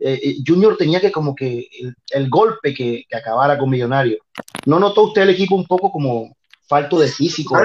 [0.00, 1.68] Eh, eh, Junior tenía que como que
[2.10, 4.18] el, golpe que, acabara con Millonario.
[4.66, 6.36] ¿No notó usted el equipo un poco como
[6.68, 7.56] falto de físico?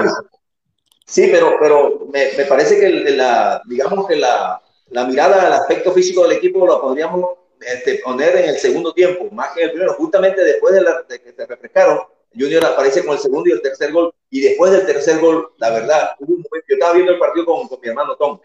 [1.06, 4.60] Sí, pero, pero me, parece que la, digamos que la,
[4.90, 9.28] la mirada al aspecto físico del equipo lo podríamos este, poner en el segundo tiempo,
[9.30, 12.00] más que en el primero, justamente después de, que se refrescaron,
[12.36, 15.70] Junior aparece con el segundo y el tercer gol, y después del tercer gol, la
[15.70, 16.36] verdad, yo
[16.68, 18.38] estaba viendo el partido con, mi hermano Tom,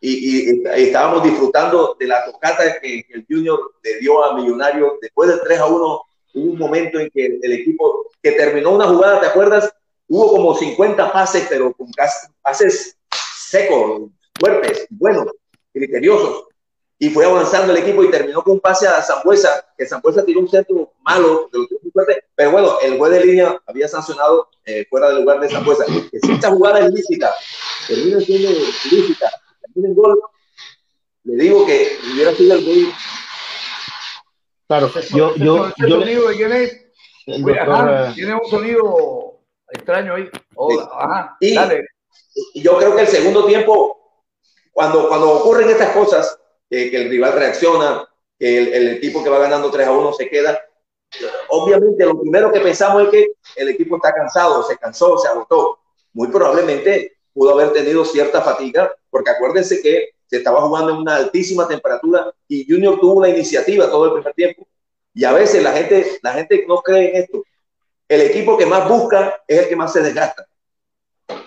[0.00, 5.40] y, estábamos disfrutando de la tocata que, el Junior le dio a Millonario, después del
[5.40, 6.02] 3 a 1, hubo
[6.34, 9.72] un momento en que el, equipo, que terminó una jugada, ¿te acuerdas?
[10.08, 11.90] Hubo como 50 pases, pero con
[12.42, 12.96] pases
[13.48, 15.26] secos, fuertes, buenos,
[15.72, 16.44] criteriosos
[16.98, 20.40] y fue avanzando el equipo y terminó con un pase a Zambuesa, que Zambuesa tiró
[20.40, 24.86] un centro malo, de muy fuerte, pero bueno, el juez de línea había sancionado eh,
[24.88, 25.84] fuera del lugar de Zambuesa.
[25.84, 27.34] Que si esta jugada es lícita,
[27.88, 28.50] termina siendo
[28.90, 29.30] lícita,
[29.60, 30.18] termina en gol,
[31.24, 32.94] le digo que hubiera sido el gol.
[34.66, 36.72] Claro, yo, yo, yo, sonido de quién es?
[37.26, 40.30] Eh, tiene un sonido extraño ahí.
[40.92, 41.86] ajá, y, dale.
[42.54, 43.93] y yo creo que el segundo tiempo,
[44.74, 48.06] cuando, cuando ocurren estas cosas, que, el rival reacciona,
[48.38, 50.60] que el, equipo que va ganando 3 a 1 se queda.
[51.48, 55.78] Obviamente, lo primero que pensamos es que el equipo está cansado, se cansó, se agotó.
[56.12, 61.16] Muy probablemente pudo haber tenido cierta fatiga, porque acuérdense que se estaba jugando en una
[61.16, 64.66] altísima temperatura y Junior tuvo una iniciativa todo el primer tiempo.
[65.14, 67.44] Y a veces la gente, la gente no cree en esto.
[68.08, 70.46] El equipo que más busca es el que más se desgasta.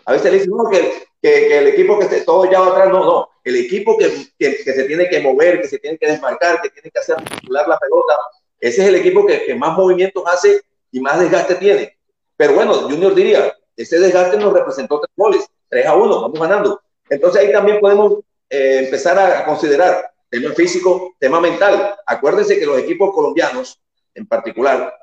[0.06, 3.04] A veces le dicen, no, que, que, el equipo que esté todo ya atrás, no,
[3.04, 3.30] no.
[3.44, 6.92] El equipo que, que, se tiene que mover, que se tiene que desmarcar, que tiene
[6.92, 8.14] que hacer circular la pelota,
[8.60, 10.62] ese es el equipo que, más movimientos hace
[10.92, 11.98] y más desgaste tiene.
[12.36, 16.82] Pero bueno, Junior diría, ese desgaste nos representó tres goles, 3 a 1, vamos ganando.
[17.10, 18.20] Entonces ahí también podemos
[18.50, 21.96] eh, empezar a considerar tema físico, tema mental.
[22.06, 23.80] Acuérdense que los equipos colombianos,
[24.14, 24.94] en particular,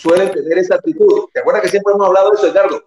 [0.00, 1.28] suelen tener esa actitud.
[1.32, 2.82] ¿Te acuerdas que siempre hemos hablado de eso, Edgardo?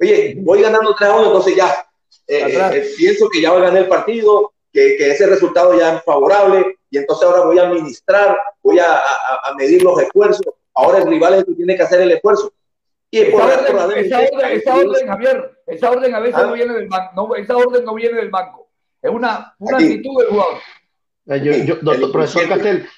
[0.00, 1.86] Oye, voy ganando 3 a 1, entonces ya,
[2.26, 5.96] eh, eh, pienso que ya voy a ganar el partido, que, que, ese resultado ya
[5.96, 10.46] es favorable, y entonces ahora voy a administrar, voy a, a, medir los esfuerzos.
[10.74, 12.52] Ahora el rival es el que tiene que hacer el esfuerzo.
[13.10, 16.46] Y esa, orden, esa, orden, Javier, esa orden a veces ¿Ah?
[16.46, 18.68] no viene del banco, no, esa orden no viene del banco,
[19.00, 20.54] es una, una actitud del jugador.
[21.26, 22.88] Eh, yo, yo, doctor, profesor Castel,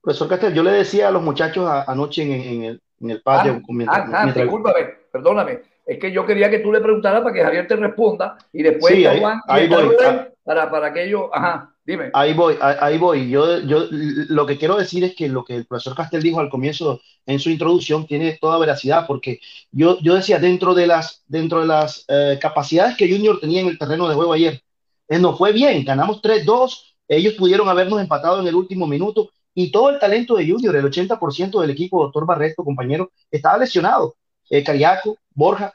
[0.00, 3.60] profesor Castel, yo le decía a los muchachos anoche en, en, el, en el patio.
[3.86, 5.60] Ah, ah, ah discúlpame, perdóname.
[5.86, 8.94] Es que yo quería que tú le preguntaras para que Javier te responda y después
[8.94, 9.96] sí, ahí, ahí voy.
[10.44, 11.24] para, para que ellos.
[11.32, 12.10] Ajá, dime.
[12.12, 13.28] Ahí voy, ahí voy.
[13.28, 16.50] Yo, yo lo que quiero decir es que lo que el profesor Castel dijo al
[16.50, 19.40] comienzo en su introducción tiene toda veracidad, porque
[19.72, 23.68] yo, yo decía, dentro de las, dentro de las eh, capacidades que Junior tenía en
[23.68, 24.62] el terreno de juego ayer,
[25.08, 29.72] eh, no fue bien, ganamos 3-2 ellos pudieron habernos empatado en el último minuto y
[29.72, 34.14] todo el talento de Junior, el 80% del equipo, doctor Barreto, compañero, estaba lesionado.
[34.48, 35.72] Eh, Cariaco, Borja,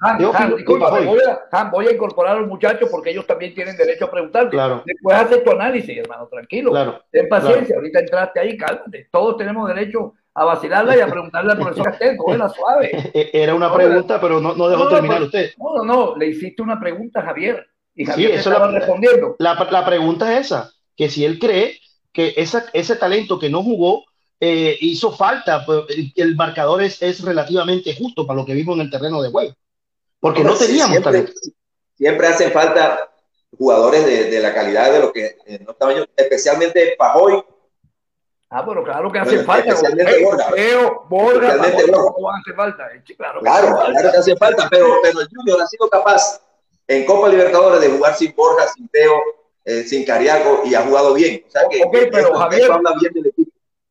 [1.72, 4.48] voy, a, incorporar a los muchachos porque ellos también tienen derecho a preguntar.
[4.52, 4.84] Claro.
[4.86, 6.70] Después hace tu análisis, hermano, tranquilo.
[6.70, 7.02] Claro.
[7.12, 9.10] Ten paciencia, ahorita entraste ahí, cálmate.
[9.12, 12.92] Todos tenemos derecho a vacilarla y a preguntarle al profesor Castel, la suave.
[13.12, 15.52] E-, era una pregunta, pero no, no dejó terminar pues, usted.
[15.58, 17.66] No, no, no, le hiciste una pregunta Javier.
[17.96, 19.36] Y Javier sí, estaba respondiendo.
[19.40, 21.80] La, la pregunta es esa que si él cree
[22.14, 24.04] que esa, ese talento que no jugó
[24.40, 28.82] eh, hizo falta, pues, el marcador es, es, relativamente justo para lo que vimos en
[28.82, 29.54] el terreno de juego.
[30.20, 31.34] Porque no teníamos siempre, talento.
[31.96, 33.10] Siempre hacen falta
[33.58, 37.44] jugadores de, de la calidad de lo que eh, no estaba yo, especialmente Pajoy.
[38.50, 39.70] Ah, pero claro que hace falta.
[39.70, 40.50] Especialmente Borja.
[41.10, 42.38] Borja, especialmente Borja.
[42.40, 42.90] hace falta.
[43.18, 46.42] Claro, claro, claro que hace falta, pero, pero el Junior ha sido capaz
[46.88, 49.22] en Copa Libertadores de jugar sin Borja, sin Teo,
[49.64, 51.44] eh, sin Cariaco y ha jugado bien.
[51.48, 53.45] O sea que pero Javier, habla bien del equipo.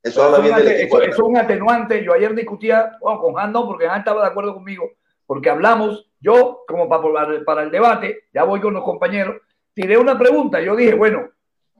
[0.04, 1.00] Eso, habla bien del equipo.
[1.00, 2.04] Eso, es un atenuante.
[2.04, 4.90] Yo ayer discutía con Han, no, porque Han estaba de acuerdo conmigo,
[5.26, 9.36] porque hablamos, yo, como para, para el debate, ya voy con los compañeros,
[9.72, 10.60] tiré una pregunta.
[10.60, 11.30] Yo dije, bueno,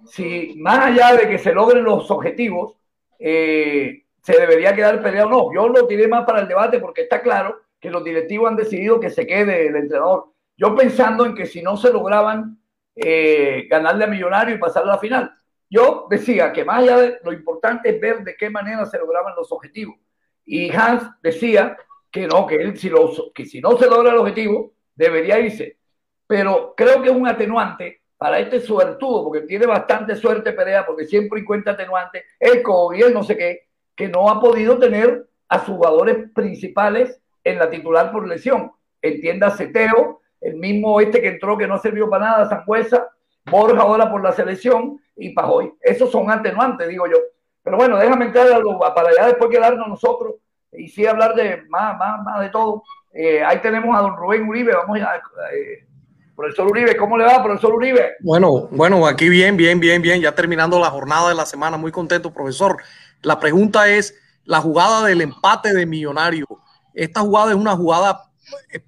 [0.06, 2.76] si más allá de que se logren los objetivos,
[3.18, 5.54] eh, se debería quedar peleado o no.
[5.54, 8.98] Yo lo tiré más para el debate porque está claro que los directivos han decidido
[8.98, 10.32] que se quede el entrenador.
[10.56, 12.58] Yo pensando en que si no se lograban
[12.96, 15.30] eh, ganarle a Millonario y pasar a la final.
[15.70, 19.34] Yo decía que más allá de lo importante es ver de qué manera se lograban
[19.36, 19.96] los objetivos.
[20.44, 21.76] Y Hans decía
[22.10, 25.78] que no, que él si, no se logra el objetivo, debería irse.
[26.26, 31.06] Pero creo que es un atenuante para este suertudo, porque tiene bastante suerte Perea, porque
[31.06, 32.62] siempre encuentra atenuante, el
[32.96, 37.58] y el no sé qué, que no ha podido tener a sus jugadores principales en
[37.58, 38.72] la titular por lesión.
[39.02, 43.08] Entienda Ceteo, el mismo este que entró que no sirvió para nada, Sangüesa,
[43.46, 45.72] Borja ahora por la selección y Pajoy.
[45.80, 47.18] Esos son atenuantes, digo yo.
[47.62, 50.34] Pero bueno, déjame entrar a para allá después quedarnos nosotros
[50.72, 52.82] y sí hablar de más, más, más de todo.
[53.12, 55.16] Eh, ahí tenemos a don Rubén Uribe, vamos a...
[55.16, 55.86] Eh,
[56.34, 58.16] profesor Uribe, ¿cómo le va, profesor Uribe?
[58.20, 61.92] Bueno, bueno, aquí bien, bien, bien, bien, ya terminando la jornada de la semana, muy
[61.92, 62.78] contento, profesor.
[63.22, 66.46] La pregunta es, la jugada del empate de Millonario,
[66.92, 68.24] esta jugada es una jugada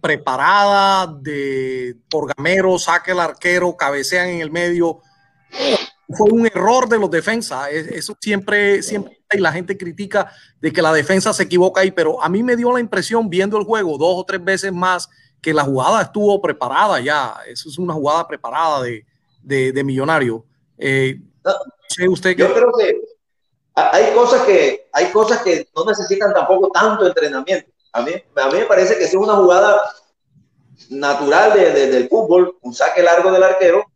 [0.00, 5.00] preparada de por Gamero, saque el arquero, cabecean en el medio.
[6.09, 7.68] Fue un error de los defensas.
[7.70, 10.30] Eso siempre, siempre, y la gente critica
[10.61, 13.59] de que la defensa se equivoca ahí, pero a mí me dio la impresión viendo
[13.59, 15.09] el juego dos o tres veces más
[15.40, 17.36] que la jugada estuvo preparada ya.
[17.46, 19.04] Eso es una jugada preparada de,
[19.42, 20.44] de, millonario.
[20.78, 21.20] Eh,
[22.09, 23.00] usted Yo creo que
[23.74, 27.70] hay cosas que hay cosas que no necesitan tampoco tanto entrenamiento.
[27.97, 29.80] A mí, a mí me parece que es una jugada
[30.90, 33.86] natural de, del fútbol, un saque largo del arquero,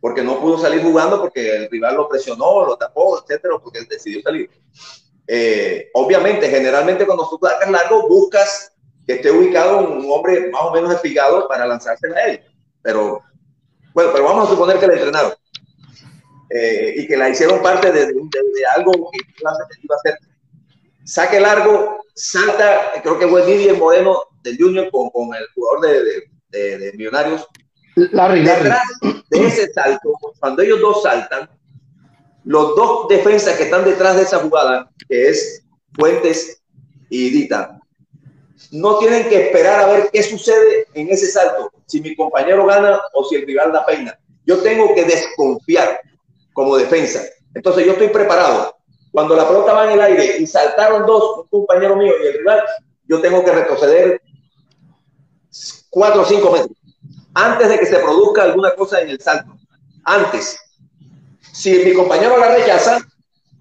[0.00, 4.20] porque no pudo salir jugando porque el rival lo presionó, lo tapó, etcétera, porque decidió
[4.22, 4.50] salir.
[5.28, 8.72] Eh, obviamente, generalmente cuando tú sacas largo, buscas
[9.06, 12.40] que esté ubicado un hombre más o menos espigado para lanzarse a él.
[12.82, 13.22] Pero,
[13.94, 15.34] bueno, pero vamos a suponer que le entrenaron
[16.50, 18.12] eh, y que la hicieron parte de,
[18.74, 20.18] algo que iba a ser
[21.06, 26.04] saque largo, salta, creo que fue Didier Moreno del Junior con, con el jugador de,
[26.50, 27.46] de, de, Millonarios.
[27.94, 28.82] Larry, Detrás
[29.30, 31.48] de ese salto, cuando ellos dos saltan,
[32.44, 36.62] los dos defensas que están detrás de esa jugada, que es Fuentes
[37.08, 37.80] y Dita,
[38.70, 41.70] no tienen que esperar a ver qué sucede en ese salto.
[41.86, 44.18] si mi compañero gana o si el rival da pena.
[44.44, 46.00] Yo tengo que desconfiar
[46.52, 47.22] como defensa.
[47.54, 48.75] Entonces yo estoy preparado.
[49.16, 52.34] Cuando la pelota va en el aire y saltaron dos, un compañero mío y el
[52.36, 52.62] rival,
[53.08, 54.20] yo tengo que retroceder
[55.88, 56.76] cuatro o cinco metros
[57.32, 59.56] antes de que se produzca alguna cosa en el salto.
[60.04, 60.58] Antes.
[61.50, 62.98] Si mi compañero la rechaza,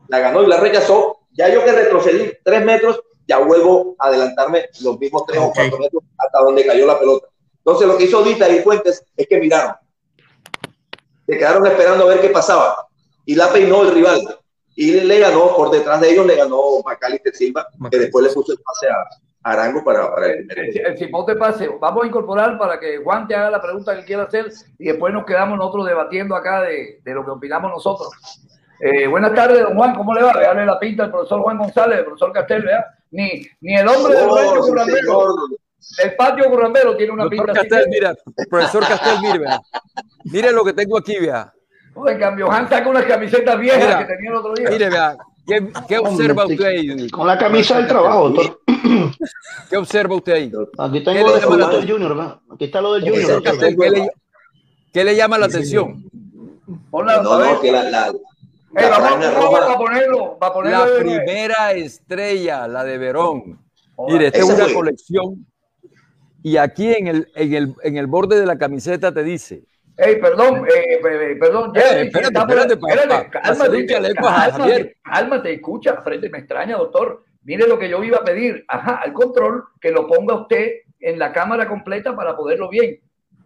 [0.09, 4.65] la ganó y la rechazó, ya yo que retrocedí tres metros, ya vuelvo a adelantarme
[4.81, 7.27] los mismos tres o cuatro metros hasta donde cayó la pelota.
[7.59, 9.75] Entonces lo que hizo Dita y Fuentes es que miraron.
[11.25, 12.89] Se quedaron esperando a ver qué pasaba.
[13.25, 14.37] Y la peinó el rival.
[14.75, 18.51] Y le ganó, por detrás de ellos le ganó Macalister Silva, que después le puso
[18.51, 19.05] el pase a,
[19.45, 21.69] Arango para, para el, el, Simón te pase.
[21.79, 25.13] Vamos a incorporar para que Juan te haga la pregunta que quiera hacer y después
[25.13, 28.09] nos quedamos nosotros debatiendo acá de, de lo que opinamos nosotros.
[28.79, 30.33] Eh, buenas tardes, don Juan, ¿cómo le va?
[30.33, 32.85] Veale la pinta al profesor Juan González, el profesor Castel, vea.
[33.11, 35.35] Ni, ni el hombre del patio currambero,
[35.99, 38.15] del patio currambero tiene una pinta Castel, mira,
[38.49, 39.45] profesor Castel, mire.
[40.23, 41.53] Mire lo que tengo aquí, vea.
[42.07, 44.69] En cambio, Juan saca unas camisetas viejas que tenía el otro día.
[44.69, 45.17] Mire, vea,
[45.47, 47.09] ¿qué, qué observa usted ahí?
[47.09, 48.59] Con la camisa del trabajo, doctor.
[49.69, 50.51] ¿Qué observa usted ahí?
[50.77, 52.39] Aquí tengo lo del Junior, ¿verdad?
[52.51, 53.41] Aquí está lo del Junior.
[53.41, 54.09] ¿Qué le,
[54.93, 56.03] ¿Qué le llama la atención?
[56.91, 58.13] Hola, no, no, que la, la,
[58.73, 63.59] la, ponerlo, la primera estrella, la de Verón.
[64.07, 65.45] Mire, esta es una colección.
[66.43, 69.63] Y aquí en el, en, el, en el borde de la camiseta te dice.
[69.97, 71.71] Ey, perdón, eh, perdón.
[71.75, 77.23] Eh, espérate, espérate, espérate, cálmate, cálmate, escucha, frente, me extraña, doctor.
[77.43, 81.19] Mire lo que yo iba a pedir, ajá, al control, que lo ponga usted en
[81.19, 82.99] la cámara completa para poderlo bien.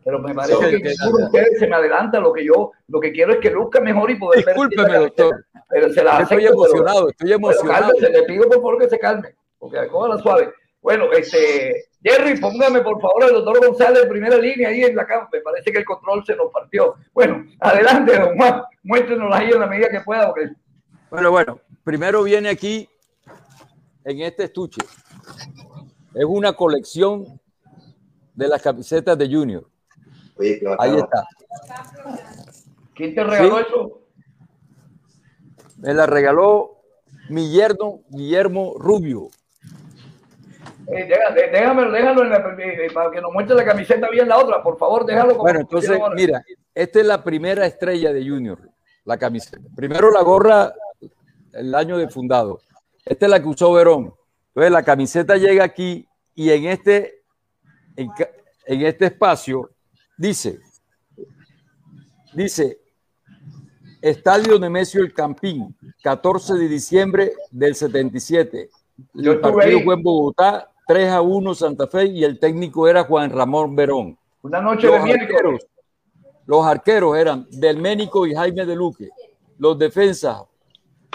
[0.03, 3.39] Pero me parece que, usted se me adelanta lo que yo, lo que quiero es
[3.39, 5.45] que luzca mejor y poder Discúlpeme, doctor.
[5.69, 7.93] Pero se la estoy emocionado, estoy emocionado.
[7.99, 10.53] le pido por favor que se calme, porque la suave.
[10.81, 15.05] Bueno, este, Jerry, póngame por favor al doctor González en primera línea ahí en la
[15.05, 15.29] cámara.
[15.33, 16.95] Me parece que el control se nos partió.
[17.13, 20.33] Bueno, adelante, don Juan, muéstrenos ahí en la medida que pueda.
[21.09, 22.89] Bueno, bueno, primero viene aquí
[24.05, 24.81] en este estuche.
[26.13, 27.39] Es una colección
[28.33, 29.67] de las camisetas de Junior.
[30.79, 31.27] Ahí está.
[32.95, 34.01] ¿Quién te regaló eso?
[35.77, 36.77] Me la regaló
[37.29, 39.29] mi yerno Guillermo Rubio.
[40.91, 41.07] Eh,
[41.51, 45.35] déjame, déjalo eh, para que nos muestre la camiseta bien la otra, por favor, déjalo.
[45.35, 48.59] bueno, entonces, mira, esta es la primera estrella de Junior,
[49.05, 49.59] la camiseta.
[49.75, 50.73] Primero la gorra,
[51.53, 52.61] el año de fundado.
[53.05, 54.13] Esta es la que usó Verón.
[54.49, 57.21] Entonces la camiseta llega aquí y en este,
[57.95, 58.11] en,
[58.65, 59.69] este espacio
[60.17, 60.59] dice,
[62.33, 62.79] dice,
[64.01, 68.69] Estadio Nemesio El Campín, 14 de diciembre del 77.
[69.15, 73.29] el partido fue en Bogotá, 3 a 1 Santa Fe y el técnico era Juan
[73.29, 74.17] Ramón Verón.
[74.41, 75.67] Una noche los de arqueros,
[76.47, 79.09] Los arqueros eran Delménico y Jaime de Luque.
[79.59, 80.41] Los defensas,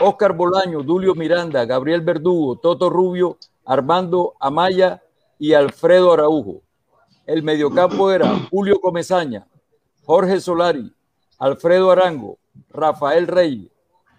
[0.01, 5.03] Oscar Bolaño, Dulio Miranda, Gabriel Verdugo, Toto Rubio, Armando Amaya
[5.40, 6.62] y Alfredo Araujo.
[7.27, 9.44] El mediocampo era Julio Comezaña,
[10.05, 10.94] Jorge Solari,
[11.40, 12.39] Alfredo Arango,
[12.70, 13.73] Rafael Rey,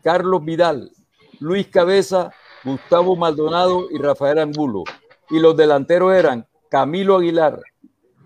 [0.04, 0.92] Carlos Vidal,
[1.40, 2.34] Luis Cabeza,
[2.66, 4.84] Gustavo Maldonado y Rafael Angulo.
[5.30, 7.62] Y los delanteros eran Camilo Aguilar,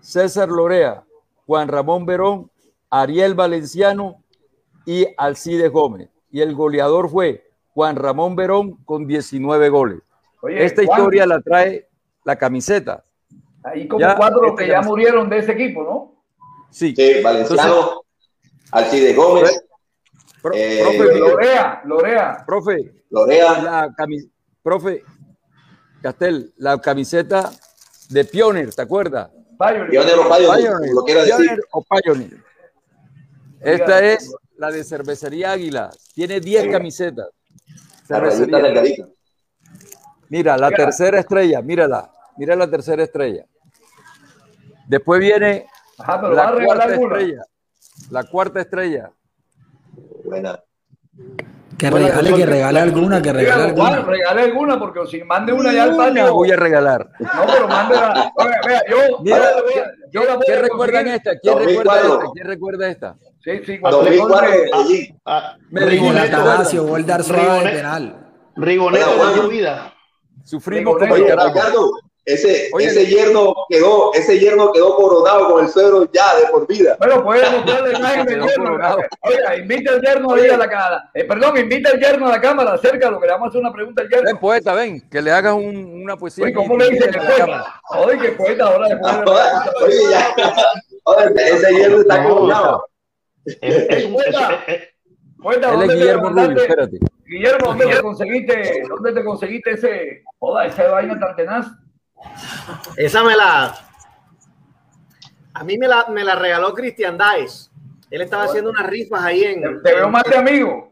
[0.00, 1.04] César Lorea,
[1.46, 2.50] Juan Ramón Verón,
[2.90, 4.22] Ariel Valenciano
[4.84, 7.44] y Alcides Gómez y el goleador fue
[7.74, 10.00] Juan Ramón Verón con 19 goles.
[10.48, 11.88] Esta historia la trae
[12.24, 13.04] la camiseta.
[13.62, 16.24] Hay como cuatro que ya murieron de ese equipo, ¿no?
[16.70, 16.94] Sí.
[16.96, 18.02] sí Valenciano,
[18.70, 19.64] Alcides Gómez.
[20.54, 22.44] Eh, profe, Lorea, Lorea.
[22.46, 23.62] Profe, Lorea.
[23.62, 23.94] La
[24.62, 25.02] profe,
[26.02, 27.50] Castel, la camiseta
[28.08, 29.30] de Pioneer, ¿te acuerdas?
[29.58, 31.60] Pioneer o Pioneer, lo quiero decir.
[31.72, 32.42] o Pioneer.
[33.60, 35.90] Esta es la de Cervecería Águila.
[36.14, 37.28] Tiene 10 camisetas.
[40.28, 42.10] Mira, la tercera estrella, mírala.
[42.36, 43.44] Mira la tercera estrella.
[44.86, 45.66] Después viene
[45.98, 47.42] la cuarta estrella.
[48.10, 49.12] La cuarta estrella.
[50.24, 50.62] Buena.
[51.80, 54.02] Que regale, que regale alguna, que regale alguna.
[54.02, 56.34] regale alguna, porque si mande una ya al patio.
[56.34, 57.08] voy a regalar.
[57.18, 58.32] No, pero mande la.
[58.66, 59.50] Vea, yo, Mira,
[60.12, 61.38] yo la ¿Quién recuerda esta?
[61.38, 62.24] ¿Quién recuerda esta?
[62.34, 63.16] ¿Quién recuerda esta?
[63.42, 65.14] Sí, sí, cuando 2004 allí.
[65.70, 68.30] Me Rigoneto, gol de penal.
[68.56, 69.94] Rigoneto de vida.
[70.44, 71.16] Sufrimos como
[72.24, 76.96] ese, ese yerno quedó, ese yerno quedó coronado con el suegro ya de por vida.
[76.98, 78.78] Bueno, puede mostrar la imagen del yerno.
[79.22, 81.10] Oiga, invita al yerno ahí a la cámara.
[81.14, 83.72] Eh, perdón, invita al yerno a la cámara, acércalo, que le vamos a hacer una
[83.72, 84.26] pregunta al yerno.
[84.26, 86.44] Ven, poeta, ven, que le hagas un, una poesía.
[86.44, 87.80] Oye, ¿cómo le dice que poeta?
[87.90, 89.14] Oye, que poeta ahora después.
[89.82, 90.34] Oye, ya.
[91.04, 92.86] Oye, ese yerno está coronado.
[94.12, 94.64] Poeta.
[95.42, 96.98] Poeta, es Guillermo Rubio, espérate.
[97.24, 101.66] Guillermo, ¿dónde te conseguiste, dónde te conseguiste ese, joda, esa vaina tan tenaz?
[102.96, 103.74] Esa me la.
[105.54, 107.70] A mí me la, me la regaló Cristian Daes.
[108.10, 109.82] Él estaba haciendo unas rifas ahí en.
[109.82, 110.90] Te veo más de amigo.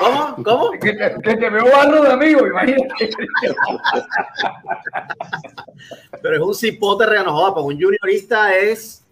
[0.00, 0.36] ¿Cómo?
[0.42, 0.70] ¿Cómo?
[0.72, 3.10] Que te, que te veo barro de amigo, imagínate.
[6.22, 9.06] Pero es un cipote reanojado, pues un juniorista es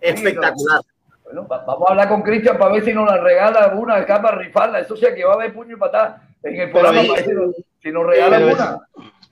[0.00, 0.82] espectacular.
[1.24, 4.38] Bueno, vamos a hablar con Cristian para ver si nos la regala una acá para
[4.38, 4.78] rifarla.
[4.78, 7.00] Eso sea que va a haber puño y patada en el programa.
[7.00, 7.08] Ahí,
[7.82, 8.78] si, nos, regalan una.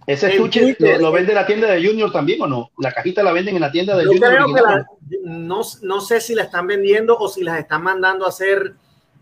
[0.06, 2.70] ¿Ese estuche lo, lo, vende la tienda de Junior también o no?
[2.78, 4.34] ¿La cajita la venden en la tienda de Yo Junior?
[4.34, 4.86] Creo que la,
[5.24, 8.74] no, no sé si la están vendiendo o si las están mandando a hacer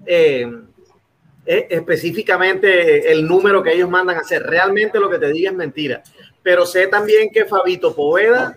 [0.05, 0.47] eh,
[1.47, 4.43] eh, específicamente el número que ellos mandan a hacer.
[4.43, 6.03] Realmente lo que te diga es mentira.
[6.43, 8.55] Pero sé también que Fabito Poveda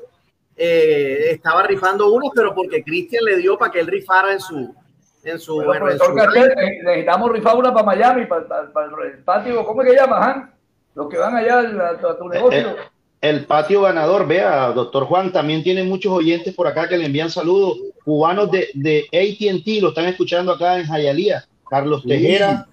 [0.55, 4.75] eh, estaba rifando uno, pero porque Cristian le dio para que él rifara en su.
[5.23, 6.13] En su, bueno, en su...
[6.13, 9.65] Cartel, necesitamos rifar una para Miami, para, para, para, el patio.
[9.65, 10.56] ¿Cómo es que llama, Han?
[10.97, 12.75] Los que van allá a, a tu negocio.
[13.21, 17.05] El, el, patio ganador, vea, doctor Juan, también tiene muchos oyentes por acá que le
[17.05, 17.77] envían saludos.
[18.03, 21.45] Cubanos de, de ATT lo están escuchando acá en Jayalía.
[21.69, 22.67] Carlos Tejera.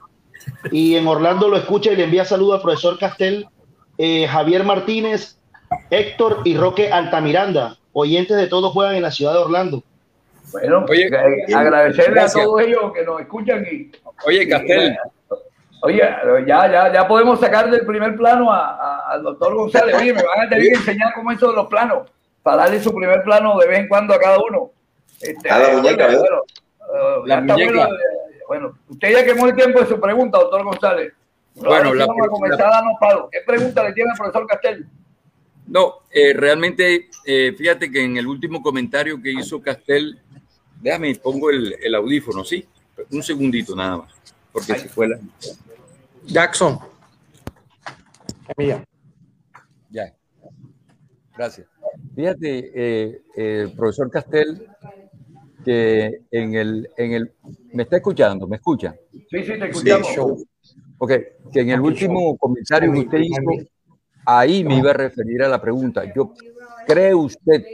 [0.71, 3.47] Y en Orlando lo escucha y le envía saludos al profesor Castel,
[3.99, 5.39] eh, Javier Martínez,
[5.91, 9.83] Héctor y Roque Altamiranda, oyentes de todos juegan en la ciudad de Orlando.
[10.53, 12.43] Bueno, Oye, eh, agradecerle gracias.
[12.43, 13.91] a todos ellos que nos escuchan y.
[14.27, 14.97] Oye, Castel.
[15.86, 15.98] Oye,
[16.47, 19.94] ya, ya, ya podemos sacar del primer plano al doctor González.
[19.94, 22.09] Oye, me van a tener que enseñar cómo eso de los planos,
[22.43, 24.70] para darle su primer plano de vez en cuando a cada uno.
[25.20, 26.43] Este, a la muñeca, bueno,
[27.23, 27.73] uh, la muñeca.
[27.74, 27.97] Bueno,
[28.48, 31.12] bueno, usted ya quemó el tiempo de su pregunta, doctor González.
[31.55, 32.66] Bueno, la, vamos a comenzar la...
[32.66, 33.28] a darnos palos.
[33.31, 34.86] ¿Qué pregunta le tiene el profesor Castel?
[35.66, 40.19] No, eh, realmente, eh, fíjate que en el último comentario que hizo Castel,
[40.81, 42.66] déjame, pongo el, el audífono, ¿sí?
[43.11, 44.15] Un segundito nada más,
[44.51, 45.19] porque si fue la...
[46.27, 46.79] Jackson.
[48.57, 48.85] Mía.
[49.91, 50.15] Ya.
[51.37, 51.67] Gracias.
[52.15, 54.69] Fíjate, eh, el profesor Castel,
[55.65, 57.33] que en el, en el...
[57.73, 58.47] ¿Me está escuchando?
[58.47, 58.95] ¿Me escucha?
[59.13, 60.09] Sí, sí, te escuchamos.
[60.09, 61.13] Sí, ok,
[61.53, 63.41] que en el último comentario que usted hizo,
[64.25, 66.05] ahí me iba a referir a la pregunta.
[66.15, 66.33] Yo,
[66.87, 67.65] ¿cree usted,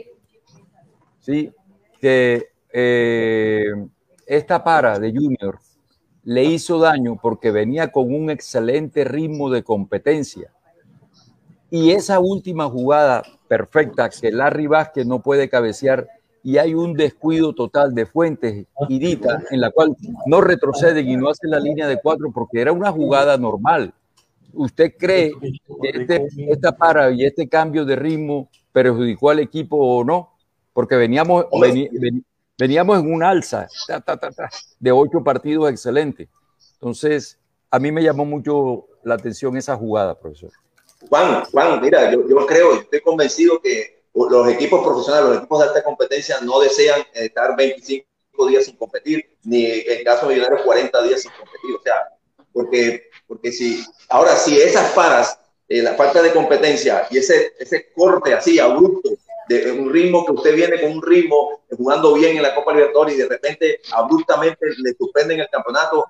[1.21, 1.53] sí,
[2.01, 3.73] que eh,
[4.27, 5.59] esta para de Junior
[6.25, 10.53] le hizo daño porque venía con un excelente ritmo de competencia.
[11.71, 16.09] Y esa última jugada perfecta que Larry Vázquez no puede cabecear
[16.43, 19.95] y hay un descuido total de Fuentes y Dita en la cual
[20.27, 23.93] no retroceden y no hacen la línea de cuatro porque era una jugada normal.
[24.53, 30.03] ¿Usted cree que este, esta para y este cambio de ritmo perjudicó al equipo o
[30.03, 30.31] no?
[30.73, 32.25] Porque veníamos, vení, vení,
[32.61, 36.28] veníamos en un alza ta, ta, ta, de ocho partidos excelentes.
[36.74, 37.39] Entonces,
[37.70, 40.51] a mí me llamó mucho la atención esa jugada, profesor.
[41.09, 45.69] Juan, Juan, mira, yo, yo creo, estoy convencido que los equipos profesionales, los equipos de
[45.69, 48.05] alta competencia no desean estar 25
[48.49, 51.77] días sin competir, ni en el caso de Millonarios 40 días sin competir.
[51.77, 51.95] O sea,
[52.53, 57.91] porque, porque si, ahora, si esas paras, eh, la falta de competencia y ese, ese
[57.93, 59.11] corte así abrupto
[59.51, 63.17] de un ritmo que usted viene con un ritmo jugando bien en la Copa Libertadores
[63.17, 66.07] y de repente abruptamente le suspenden el campeonato.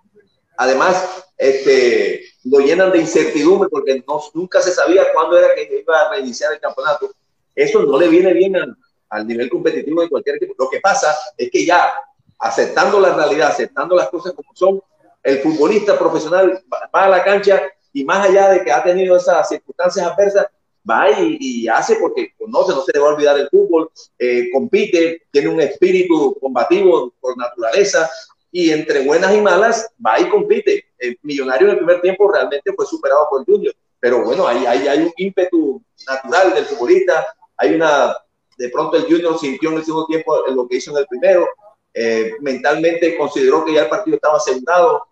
[0.59, 6.01] Además, este, lo llenan de incertidumbre porque no, nunca se sabía cuándo era que iba
[6.03, 7.13] a reiniciar el campeonato.
[7.55, 8.77] Eso no le viene bien al,
[9.09, 10.55] al nivel competitivo de cualquier equipo.
[10.59, 11.95] Lo que pasa es que ya
[12.39, 14.83] aceptando la realidad, aceptando las cosas como son,
[15.23, 16.63] el futbolista profesional
[16.95, 17.63] va a la cancha
[17.95, 20.47] y más allá de que ha tenido esas circunstancias adversas,
[20.91, 24.51] va y, y, hace porque conoce, no se le va a olvidar el fútbol, eh,
[24.53, 28.11] compite, tiene un espíritu combativo por naturaleza
[28.51, 30.87] y entre buenas y malas va y compite.
[30.99, 34.89] El millonario en el primer tiempo realmente fue superado por Junior, pero bueno, hay, hay,
[34.89, 37.27] hay un ímpetu natural del futbolista,
[37.57, 38.17] hay una,
[38.59, 41.47] de pronto el Junior sintió en el segundo tiempo lo que hizo en el primero,
[41.93, 45.07] eh, mentalmente consideró que ya el partido estaba asegurado,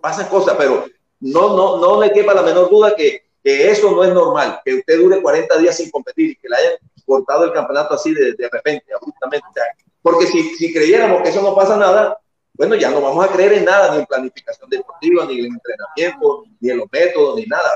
[0.00, 0.86] pasan cosas, pero
[1.20, 4.74] no, no, no le quepa la menor duda que que eso no es normal, que
[4.74, 6.72] usted dure 40 días sin competir y que le hayan
[7.06, 9.60] cortado el campeonato así de, de repente, abruptamente.
[10.02, 12.18] Porque si, si creyéramos que eso no pasa nada,
[12.54, 16.44] bueno, ya no vamos a creer en nada, ni en planificación deportiva, ni en entrenamiento,
[16.60, 17.70] ni en los métodos, ni nada.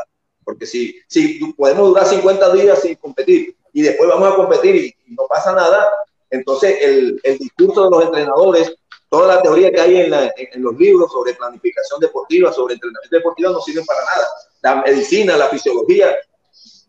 [0.45, 4.95] porque si, si podemos durar 50 días sin competir y después vamos a competir y,
[5.15, 5.89] no pasa nada,
[6.29, 8.77] entonces el, el, discurso de los entrenadores,
[9.15, 13.53] toda la teoría que hay en, en, los libros sobre planificación deportiva, sobre entrenamiento deportivo,
[13.53, 14.27] no sirven para nada.
[14.61, 16.17] La medicina, la fisiología,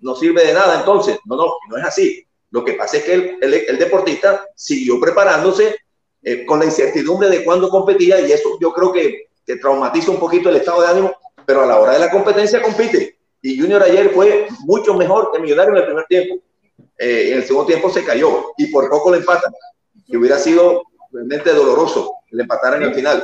[0.02, 0.80] no sirve de nada.
[0.80, 2.26] Entonces, no, no, no es así.
[2.50, 5.76] Lo que pasa es que el, el, el deportista siguió preparándose
[6.24, 10.20] eh, con la incertidumbre de cuándo competía y eso yo creo que, que traumatiza un
[10.20, 11.16] poquito el estado de ánimo,
[11.46, 13.20] pero a la hora de la competencia compite.
[13.44, 16.44] Y Junior ayer fue mucho mejor que Millonario en el primer tiempo.
[16.98, 19.54] Eh, en el segundo tiempo se cayó y por poco le empatan.
[20.08, 20.82] Que hubiera sido
[21.16, 23.24] realmente doloroso que le empataran en el final.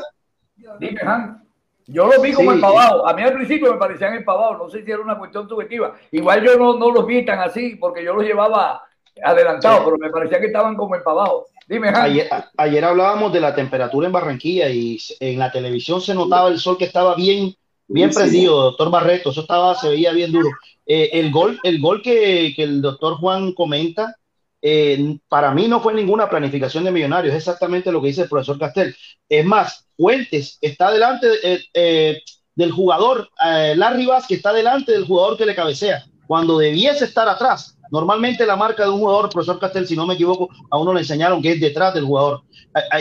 [0.80, 1.42] Dime, Han.
[1.88, 3.04] Yo los vi como empavados.
[3.06, 4.58] A mí al principio me parecían empavados.
[4.58, 5.96] No sé si era una cuestión subjetiva.
[6.12, 8.82] Igual yo no, no los vi tan así porque yo los llevaba
[9.22, 11.48] adelantados, pero me parecía que estaban como empavados.
[11.68, 12.28] Dime, ayer,
[12.58, 16.78] ayer, hablábamos de la temperatura en Barranquilla y en la televisión se notaba el sol
[16.78, 17.56] que estaba bien,
[17.88, 19.32] bien prendido, doctor Barreto.
[19.32, 20.50] Eso estaba, se veía bien duro.
[20.86, 24.16] Eh, el gol, el gol que, que, el doctor Juan comenta,
[24.62, 28.30] eh, para mí no fue ninguna planificación de millonarios, es exactamente lo que dice el
[28.30, 28.96] profesor Castel.
[29.28, 31.28] Es más, Fuentes está delante
[31.74, 32.22] eh,
[32.56, 33.30] del jugador,
[33.76, 37.78] Larry Vázquez está delante del jugador que le cabecea, cuando debiese estar atrás.
[37.92, 41.02] Normalmente la marca de un jugador, profesor Castel, si no me equivoco, a uno le
[41.02, 42.42] enseñaron que es detrás del jugador.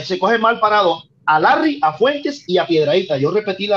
[0.02, 3.16] Se coge mal parado a Larry, a Fuentes y a Piedradita.
[3.16, 3.68] Yo repetí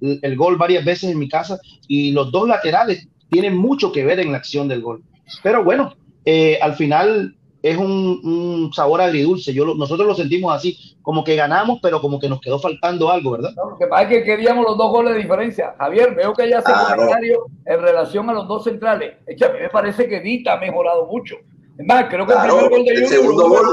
[0.00, 4.20] el gol varias veces en mi casa y los dos laterales tienen mucho que ver
[4.20, 5.02] en la acción del gol.
[5.42, 5.94] Pero bueno,
[6.24, 9.54] eh, al final es un, sabor agridulce.
[9.54, 13.30] Yo, nosotros lo sentimos así, como que ganamos, pero como que nos quedó faltando algo,
[13.32, 13.52] ¿verdad?
[13.56, 15.74] lo que pasa es que queríamos los dos goles de diferencia.
[15.78, 19.14] Javier, veo que ya hace ah, comentario en relación a los dos centrales.
[19.26, 21.36] Es que a mí me parece que Dita ha mejorado mucho.
[21.78, 23.66] Es más, creo que el primer gol de el segundo gol,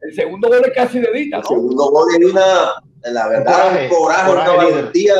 [0.00, 1.36] el segundo gol es casi de Dita.
[1.36, 2.82] El segundo gol es una,
[3.12, 5.14] la verdad, un coraje, una valentía,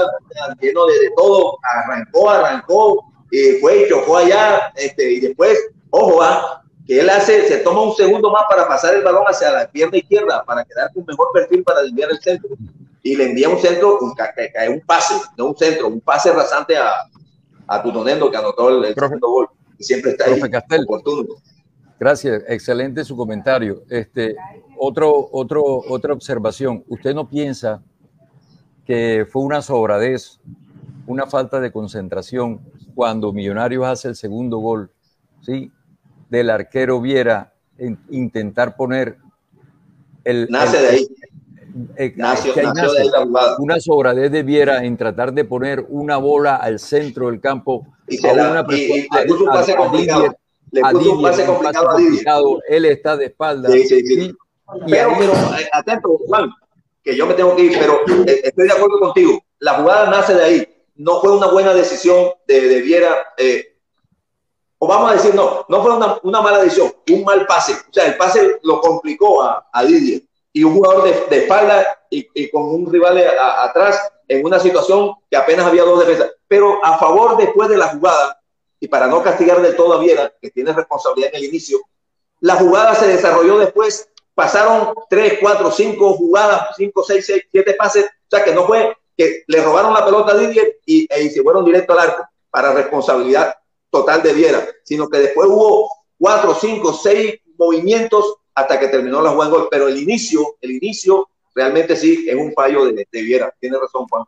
[0.63, 1.59] lleno de, todo.
[1.63, 5.59] Arrancó, arrancó, eh, fue y chocó allá, este, y después,
[5.91, 6.64] ojo, ¿ah?
[6.87, 9.97] Que él hace, se toma un segundo más para pasar el balón hacia la pierna
[9.97, 12.51] izquierda, para quedar con mejor perfil para desviar el centro.
[13.03, 16.91] Y le envía un centro, un, un pase, no un centro, un pase rasante a,
[17.67, 19.49] a Tutonendo que anotó el, segundo gol.
[19.79, 20.41] Y siempre está ahí,
[20.83, 21.35] oportuno.
[21.99, 23.83] Gracias, excelente su comentario.
[23.89, 24.37] Este,
[24.77, 26.85] otro, otro, otra observación.
[26.89, 27.83] ¿Usted no piensa
[28.85, 30.39] que fue una sobradez,
[31.07, 32.61] una falta de concentración
[32.95, 34.91] cuando Millonarios hace el segundo gol?
[35.41, 35.71] ¿sí?
[36.35, 39.19] Del arquero Viera en intentar poner
[40.25, 40.49] el...
[40.51, 41.09] Nace de ahí.
[41.97, 43.57] Eh, nació, de ahí la jugada.
[43.59, 47.87] Una sobradez de Viera en tratar de poner una bola al centro del campo.
[48.09, 50.37] Y, se la, una y, le puso un pase complicado.
[50.71, 52.61] Le puso un pase complicado a complicado.
[52.69, 53.71] Él está de espalda.
[53.71, 54.35] Sí, sí, sí.
[54.87, 56.51] Y pero, pero, eh, atento, Juan,
[57.03, 59.45] que yo me tengo que ir, pero eh, estoy de acuerdo contigo.
[59.61, 60.69] La jugada nace de ahí.
[60.97, 63.74] No fue una buena decisión de, de Viera eh,
[64.87, 67.73] vamos a decir, no, no fue una, una, mala decisión, un mal pase.
[67.73, 70.23] O sea, el pase lo complicó a, a Didier.
[70.53, 73.21] Y un jugador de, de espalda y, y, con un rival
[73.59, 76.31] atrás en una situación que apenas había dos defensas.
[76.47, 78.41] Pero a favor después de la jugada,
[78.79, 81.79] y para no castigar del todo a Viera, que tiene responsabilidad en el inicio,
[82.41, 88.05] la jugada se desarrolló después, pasaron tres, cuatro, cinco jugadas, cinco, seis, seis, siete pases,
[88.05, 91.43] o sea que no fue que le robaron la pelota a Didier y, y se
[91.43, 93.55] fueron directo al arco para responsabilidad
[93.95, 95.89] total de Viera, sino que después hubo
[96.19, 99.69] cuatro, cinco, seis movimientos hasta que terminó la jugada gol.
[99.71, 103.55] Pero el inicio, el inicio realmente sí es un fallo de, de Viera.
[103.61, 104.25] Tiene razón, Juan.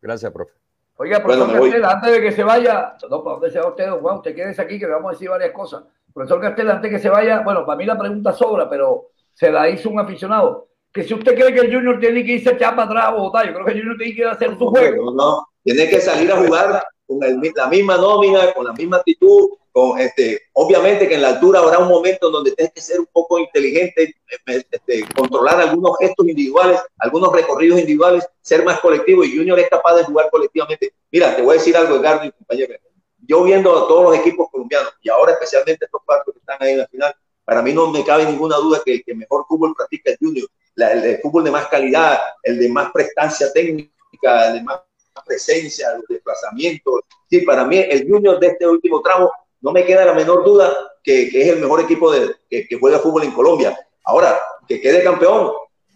[0.00, 0.54] Gracias, profe.
[0.96, 4.16] Oiga, profesor Castel, antes de que se vaya, no, ¿para dónde se va usted, Juan?
[4.16, 5.84] Usted quédese aquí que le vamos a decir varias cosas.
[6.14, 9.50] Profesor Castel, antes de que se vaya, bueno, para mí la pregunta sobra, pero se
[9.50, 10.68] la hizo un aficionado.
[10.90, 13.30] Que si usted cree que el Junior tiene que irse a echar para atrás o
[13.30, 15.10] yo creo que el Junior tiene que ir a hacer su juego.
[15.10, 19.50] No, no, tiene que salir a jugar con la misma nómina, con la misma actitud,
[19.72, 23.08] con este, obviamente que en la altura habrá un momento donde tienes que ser un
[23.12, 24.14] poco inteligente,
[24.46, 29.96] este, controlar algunos gestos individuales, algunos recorridos individuales, ser más colectivo y Junior es capaz
[29.96, 30.94] de jugar colectivamente.
[31.12, 32.74] Mira, te voy a decir algo, Edgardo y compañero.
[33.18, 36.72] Yo viendo a todos los equipos colombianos y ahora especialmente estos cuatro que están ahí
[36.72, 37.14] en la final,
[37.44, 40.48] para mí no me cabe ninguna duda que el que mejor fútbol practica es Junior,
[40.76, 44.80] el, fútbol de más calidad, el de más prestancia técnica, el de más
[45.24, 47.00] presencia, los desplazamientos.
[47.28, 49.30] Sí, para mí el Junior de este último tramo
[49.60, 50.72] no me queda la menor duda
[51.02, 53.78] que, que es el mejor equipo de, que, que, juega fútbol en Colombia.
[54.04, 55.52] Ahora, que quede campeón,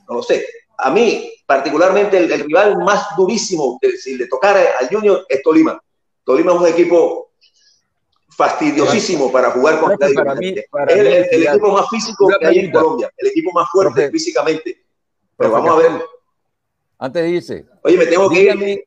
[0.08, 0.46] no lo sé.
[0.78, 5.80] A mí, particularmente, el, rival más durísimo, que si le tocara al Junior, es Tolima.
[6.24, 7.32] Tolima es un equipo
[8.30, 13.12] fastidiosísimo para jugar para mí, para es el, equipo más físico que hay en Colombia,
[13.18, 14.82] el equipo más fuerte físicamente.
[15.36, 15.90] Pero vamos a ver.
[17.00, 17.66] Antes dice.
[17.82, 18.84] Oye, me tengo que ir.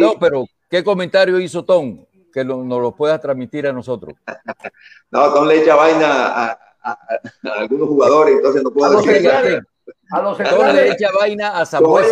[0.00, 2.04] No, pero ¿qué comentario hizo Tom?
[2.32, 4.14] que nos lo pueda transmitir a nosotros.
[5.10, 6.98] no, Tom le echa vaina a,
[7.58, 9.28] algunos jugadores, entonces no puedo decir.
[10.12, 12.06] A los Tom le echa vaina a Samuel.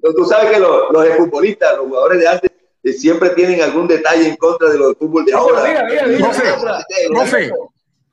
[0.00, 2.50] Tú sabes que los, los futbolistas, los jugadores de antes,
[2.82, 5.86] eh, siempre tienen algún detalle en contra de los fútbol de ahora.
[7.10, 7.52] profe,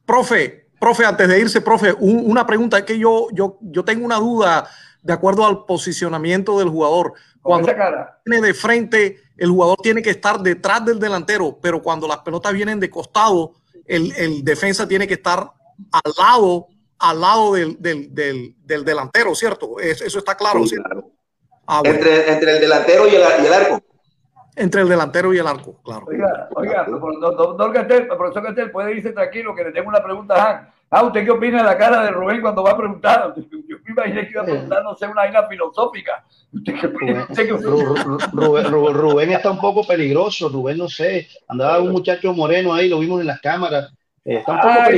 [0.05, 4.17] profe, profe, antes de irse, profe, una pregunta es que yo, yo, yo tengo una
[4.17, 4.69] duda
[5.01, 7.13] de acuerdo al posicionamiento del jugador.
[7.41, 7.71] Cuando
[8.25, 12.53] viene de frente, el jugador tiene que estar detrás del delantero, pero cuando las pelotas
[12.53, 13.53] vienen de costado,
[13.85, 15.51] el, el defensa tiene que estar
[15.91, 16.67] al lado,
[16.99, 19.79] al lado del, del, del, del delantero, ¿cierto?
[19.79, 21.11] Eso está claro, ¿cierto?
[21.65, 23.81] Ah, entre, entre el delantero y el, y el, arco.
[24.55, 26.05] Entre el delantero y el arco, claro.
[26.07, 30.49] Oiga, oiga, doctor Castel, profesor Castel, puede irse tranquilo que le tengo una pregunta a
[30.49, 30.69] Han.
[30.91, 33.35] Ah, ¿usted qué opina de la cara de Rubén cuando va a preguntar?
[33.35, 36.23] Yo me imaginé que iba a preguntar, no sé, una vaina filosófica.
[38.31, 42.99] Rubén, Rubén, está un poco peligroso, Rubén, no sé, andaba un muchacho moreno ahí, lo
[42.99, 43.93] vimos en las cámaras,
[44.25, 44.89] eh, ah,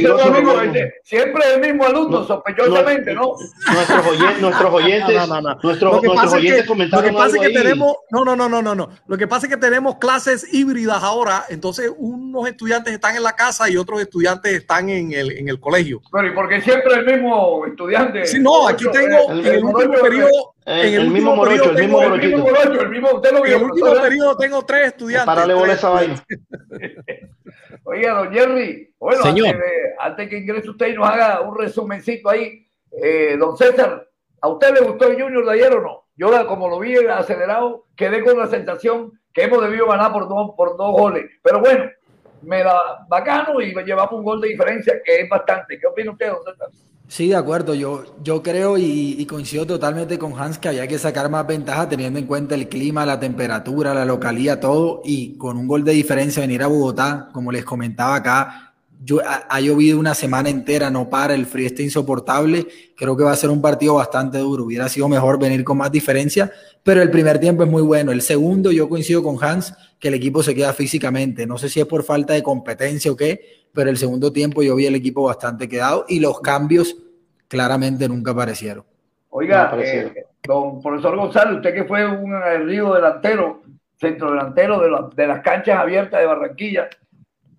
[1.03, 3.35] siempre el mismo alumno, sospechosamente, ¿no?
[3.71, 5.29] Nuestros oyentes, nuestros oyentes,
[5.63, 8.49] Nuestros, lo que pasa es que, lo que, pasa es que tenemos, no, no, no,
[8.49, 8.89] no, no, no.
[9.07, 13.33] Lo que pasa es que tenemos clases híbridas ahora, entonces unos estudiantes están en la
[13.33, 16.01] casa y otros estudiantes están en el, en el colegio.
[16.11, 18.25] Pero ¿y por qué siempre el mismo estudiante?
[18.25, 20.50] Sí, no, aquí tengo el, en el, último periodo.
[20.65, 23.93] En el, último morocho, el mismo morocho, el mismo, usted lo vio, en el último
[23.93, 25.25] periodo tengo tres estudiantes.
[25.25, 26.23] Para bola esa vaina.
[27.83, 29.23] Oiga, don Jerry, bueno,
[29.99, 34.07] Antes, que ingrese usted y nos haga un resumencito ahí, eh, don César,
[34.39, 36.05] ¿a usted le gustó el Junior de ayer o no?
[36.15, 40.51] Yo, como lo vi acelerado, quedé con la sensación que hemos debido ganar por dos,
[40.55, 41.25] por dos goles.
[41.41, 41.89] Pero bueno,
[42.43, 45.79] me da bacano y llevamos un gol de diferencia que es bastante.
[45.79, 46.67] ¿Qué opina usted, don César?
[47.11, 47.73] Sí, de acuerdo.
[47.75, 52.19] Yo, yo creo y, coincido totalmente con Hans que había que sacar más ventaja teniendo
[52.19, 55.01] en cuenta el clima, la temperatura, la localía, todo.
[55.03, 58.70] Y con un gol de diferencia venir a Bogotá, como les comentaba acá,
[59.03, 62.67] yo, ha, llovido una semana entera, no para, el frío está insoportable.
[62.95, 64.65] Creo que va a ser un partido bastante duro.
[64.65, 66.51] Hubiera sido mejor venir con más diferencia,
[66.83, 68.11] pero el primer tiempo es muy bueno.
[68.11, 71.47] El segundo, yo coincido con Hans que el equipo se queda físicamente.
[71.47, 74.75] No sé si es por falta de competencia o qué, pero el segundo tiempo yo
[74.75, 76.95] vi el equipo bastante quedado y los cambios
[77.47, 78.85] claramente nunca aparecieron.
[79.29, 82.33] Oiga, eh, don profesor González, usted que fue un
[82.65, 83.61] río delantero,
[83.97, 86.89] centro delantero de, de, las canchas abiertas de Barranquilla,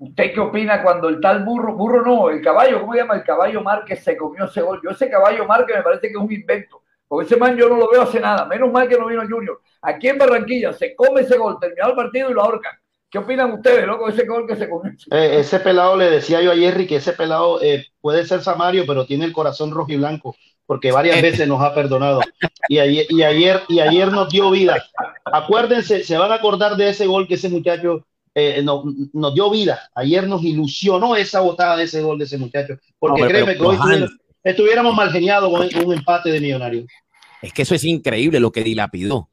[0.03, 3.15] ¿usted qué opina cuando el tal burro, burro no, el caballo, ¿cómo se llama?
[3.15, 4.81] El caballo Márquez se comió ese gol.
[4.83, 7.77] Yo ese caballo Márquez me parece que es un invento, porque ese man yo no
[7.77, 9.61] lo veo hace nada, menos mal que no vino Junior.
[9.81, 12.73] Aquí en Barranquilla se come ese gol, terminado el partido y lo ahorcan.
[13.09, 14.93] ¿Qué opinan ustedes, loco, ese gol que se comió?
[15.11, 18.85] Eh, ese pelado le decía yo a Jerry que ese pelado eh, puede ser Samario,
[18.87, 20.35] pero tiene el corazón rojo y blanco,
[20.66, 22.23] porque varias veces nos ha perdonado.
[22.69, 24.83] Y ayer, y ayer, y ayer nos dio vida.
[25.27, 29.91] Acuérdense, se van a acordar de ese gol que ese muchacho eh, nos, dio vida.
[29.95, 33.77] Ayer nos ilusionó esa botada de ese gol de ese muchacho, porque créeme que hoy
[34.43, 36.87] estuviéramos mal geniados con un empate de millonario.
[37.41, 39.29] Es que eso es increíble lo que dilapidó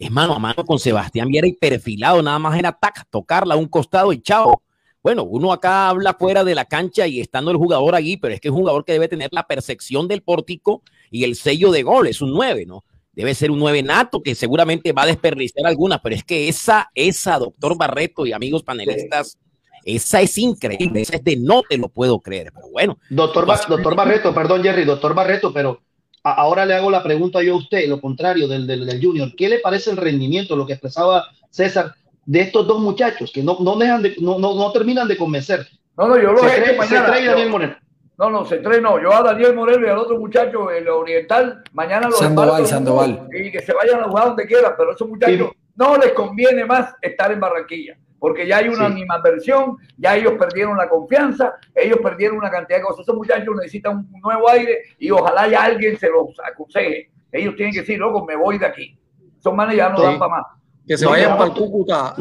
[0.00, 3.58] es mano a mano con Sebastián Viera y perfilado, nada más era tac, tocarla a
[3.58, 4.62] un costado y chao.
[5.02, 8.40] Bueno, uno acá habla fuera de la cancha y estando el jugador allí, pero es
[8.40, 11.82] que es un jugador que debe tener la percepción del pórtico y el sello de
[11.82, 12.82] gol, es un 9, ¿no?
[13.12, 16.90] Debe ser un 9 nato que seguramente va a desperdiciar algunas, pero es que esa,
[16.94, 19.36] esa, doctor Barreto y amigos panelistas,
[19.84, 22.98] esa es increíble, esa es de no te lo puedo creer, pero bueno.
[23.08, 25.80] Doctor, doctor Barreto, perdón Jerry, doctor Barreto, pero
[26.22, 29.32] ahora le hago la pregunta yo a usted, lo contrario del, del, Junior.
[29.36, 31.94] ¿Qué le parece el rendimiento, lo que expresaba César,
[32.26, 35.66] de estos dos muchachos que no, no, dejan de, no, no, terminan de convencer?
[35.96, 37.76] No, no, yo lo se, cree, se trae Daniel Moreno.
[38.20, 39.00] No, no, se no.
[39.00, 43.28] Yo a Daniel Moreno y al otro muchacho, el oriental, mañana lo Sandoval, Sandoval.
[43.32, 46.66] Y que se vayan a jugar donde quieran, pero a esos muchachos no les conviene
[46.66, 48.92] más estar en Barranquilla porque ya hay una sí.
[48.92, 53.00] animadversión, ya ellos perdieron la confianza, ellos perdieron una cantidad de cosas.
[53.00, 57.10] Esos muchachos necesitan un nuevo aire y ojalá ya alguien se los aconseje.
[57.32, 58.98] Ellos tienen que decir, loco, me voy de aquí.
[59.38, 60.46] Son manes ya no dan para más.
[60.86, 62.14] Que se vayan para el Cúcuta.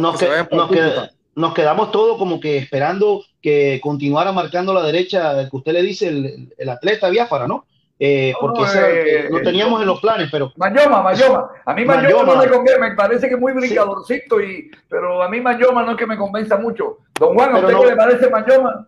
[1.39, 6.09] Nos, quedamos todos como que esperando que continuara marcando la derecha, que usted le dice,
[6.09, 7.65] el, el atleta Biafara, ¿no?
[8.01, 10.53] Eh, porque eh, lo teníamos en los planes, pero.
[10.55, 11.49] Mayoma, Mayoma.
[11.65, 15.27] A mí Mayoma, no me convence, me parece que es muy brincadorcito, y, pero a
[15.27, 16.99] mí Mayoma no es que me convenza mucho.
[17.19, 18.87] Don Juan, ¿a usted qué le parece Mayoma?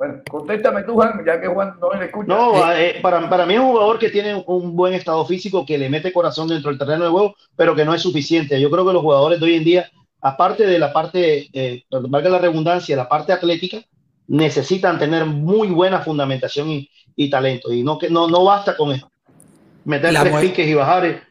[0.00, 2.26] Bueno, contéstame tú, Juan, ya que Juan no le escucha.
[2.26, 5.76] No, eh, para, para mí es un jugador que tiene un buen estado físico, que
[5.76, 8.58] le mete corazón dentro del terreno de juego, pero que no es suficiente.
[8.58, 9.90] Yo creo que los jugadores de hoy en día,
[10.22, 13.76] aparte de la parte, eh, valga la redundancia, la parte atlética,
[14.26, 17.70] necesitan tener muy buena fundamentación y, y talento.
[17.70, 18.98] Y no, que, no, no basta con
[19.84, 21.29] meter tres piques y bajar.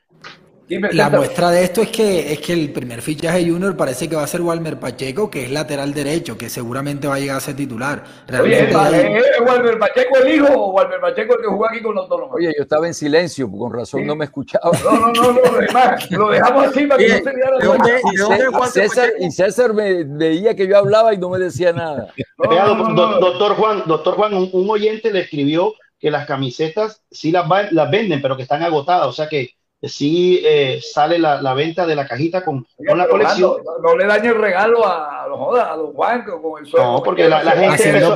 [0.70, 4.24] La muestra de esto es que es que el primer fichaje Junior parece que va
[4.24, 7.56] a ser Walmer Pacheco, que es lateral derecho, que seguramente va a llegar a ser
[7.56, 8.04] titular.
[8.28, 11.96] Realmente Oye, ¿es, Walmer Pacheco el hijo o Walmer Pacheco el que jugó aquí con
[11.96, 12.22] los dos?
[12.32, 14.72] Oye, yo estaba en silencio, con razón no me escuchaba.
[14.84, 19.10] No, no, no, no, lo dejamos así para que no se diera la y, César,
[19.20, 22.14] y César me veía que yo hablaba y no me decía nada.
[22.38, 28.22] doctor Juan, doctor Juan, un, oyente le escribió que las camisetas sí las, las venden,
[28.22, 32.07] pero que están agotadas, o sea que sí eh, sale la, la, venta de la
[32.07, 33.57] cajita con, con la colección.
[33.81, 36.93] No, le dañe el regalo a, los a los bancos con el suelo.
[36.93, 37.76] No, porque la, la gente...
[37.76, 38.15] Haciendo,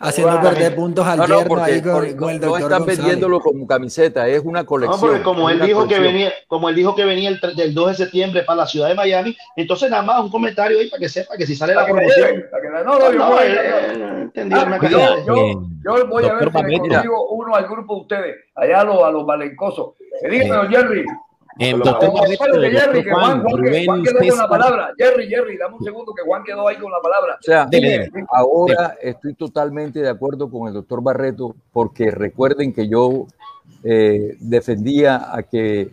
[0.00, 3.66] haciendo perder puntos al no, no, ahí con, con, el doctor No están vendiéndolo como
[3.66, 5.00] camiseta, es una colección.
[5.00, 7.88] No, porque como él dijo que venía, como él dijo que venía el, del 2
[7.88, 11.08] de septiembre para la ciudad de Miami, entonces nada más un comentario ahí para que
[11.08, 12.44] sepa que si sale la promoción.
[12.84, 13.46] No, no, yo voy,
[15.84, 19.10] yo voy a ver si consigo uno al grupo de ustedes, allá a los, a
[19.10, 19.94] los valencosos.
[20.28, 21.04] Dígame, Jerry.
[21.58, 24.92] El doctor Jerry, que Juan, Juan, quedó con la palabra.
[24.98, 27.38] Jerry, Jerry, dame un segundo que Juan quedó ahí con la palabra.
[27.40, 27.68] O sea,
[28.30, 33.26] ahora estoy totalmente de acuerdo con el doctor Barreto, porque recuerden que yo
[33.82, 35.90] eh, defendía a que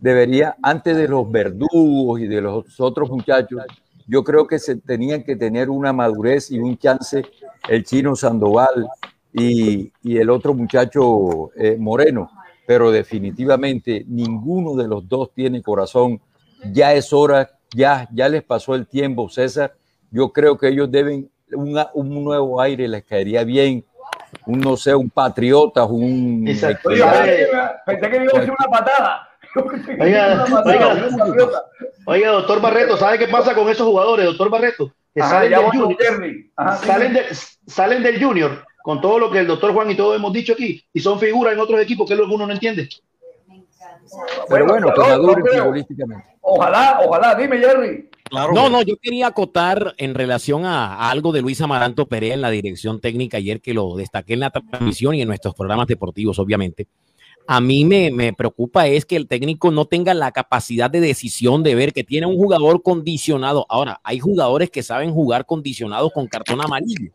[0.00, 3.62] debería, antes de los verdugos y de los otros muchachos,
[4.06, 7.24] yo creo que se tenían que tener una madurez y un chance
[7.68, 8.86] el chino Sandoval
[9.32, 12.30] y, y el otro muchacho eh, Moreno
[12.66, 16.20] pero definitivamente ninguno de los dos tiene corazón.
[16.72, 19.74] Ya es hora, ya, ya les pasó el tiempo, César.
[20.10, 23.84] Yo creo que ellos deben un nuevo aire, les caería bien.
[24.46, 26.44] Un, no sé, un patriota, un.
[26.44, 27.48] Pensé que iba a decir
[28.58, 29.28] una patada.
[32.06, 34.92] Oiga, doctor Barreto, ¿sabe qué pasa con esos jugadores, doctor Barreto?
[35.14, 35.96] Que salen, del junior,
[36.82, 37.18] salen,
[37.66, 40.80] salen del Junior con todo lo que el doctor Juan y todos hemos dicho aquí,
[40.92, 42.88] y son figuras en otros equipos, que es lo que uno no entiende.
[44.48, 46.24] Pero bueno, que maduren futbolísticamente.
[46.40, 48.08] Ojalá, ojalá, dime Jerry.
[48.30, 52.50] no, no, yo quería acotar en relación a, algo de Luis Amaranto Perea en la
[52.50, 56.86] dirección técnica ayer que lo destaqué en la transmisión y en nuestros programas deportivos, obviamente.
[57.48, 61.64] A mí me, me, preocupa es que el técnico no tenga la capacidad de decisión
[61.64, 63.66] de ver que tiene un jugador condicionado.
[63.68, 67.10] Ahora, hay jugadores que saben jugar condicionados con cartón amarillo.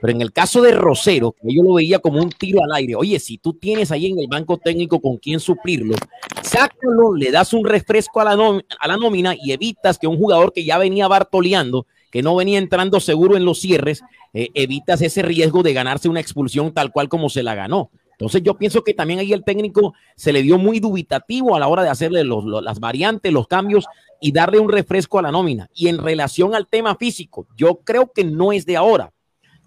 [0.00, 2.94] Pero en el caso de Rosero, que yo lo veía como un tiro al aire,
[2.94, 5.94] oye, si tú tienes ahí en el banco técnico con quién suplirlo,
[6.42, 10.52] sácalo, le das un refresco a la, a la nómina y evitas que un jugador
[10.52, 14.02] que ya venía bartoleando, que no venía entrando seguro en los cierres,
[14.32, 17.90] eh, evitas ese riesgo de ganarse una expulsión tal cual como se la ganó.
[18.12, 21.66] Entonces yo pienso que también ahí el técnico se le dio muy dubitativo a la
[21.66, 23.86] hora de hacerle las variantes, los cambios
[24.20, 25.68] y darle un refresco a la nómina.
[25.74, 29.12] Y en relación al tema físico, yo creo que no es de ahora.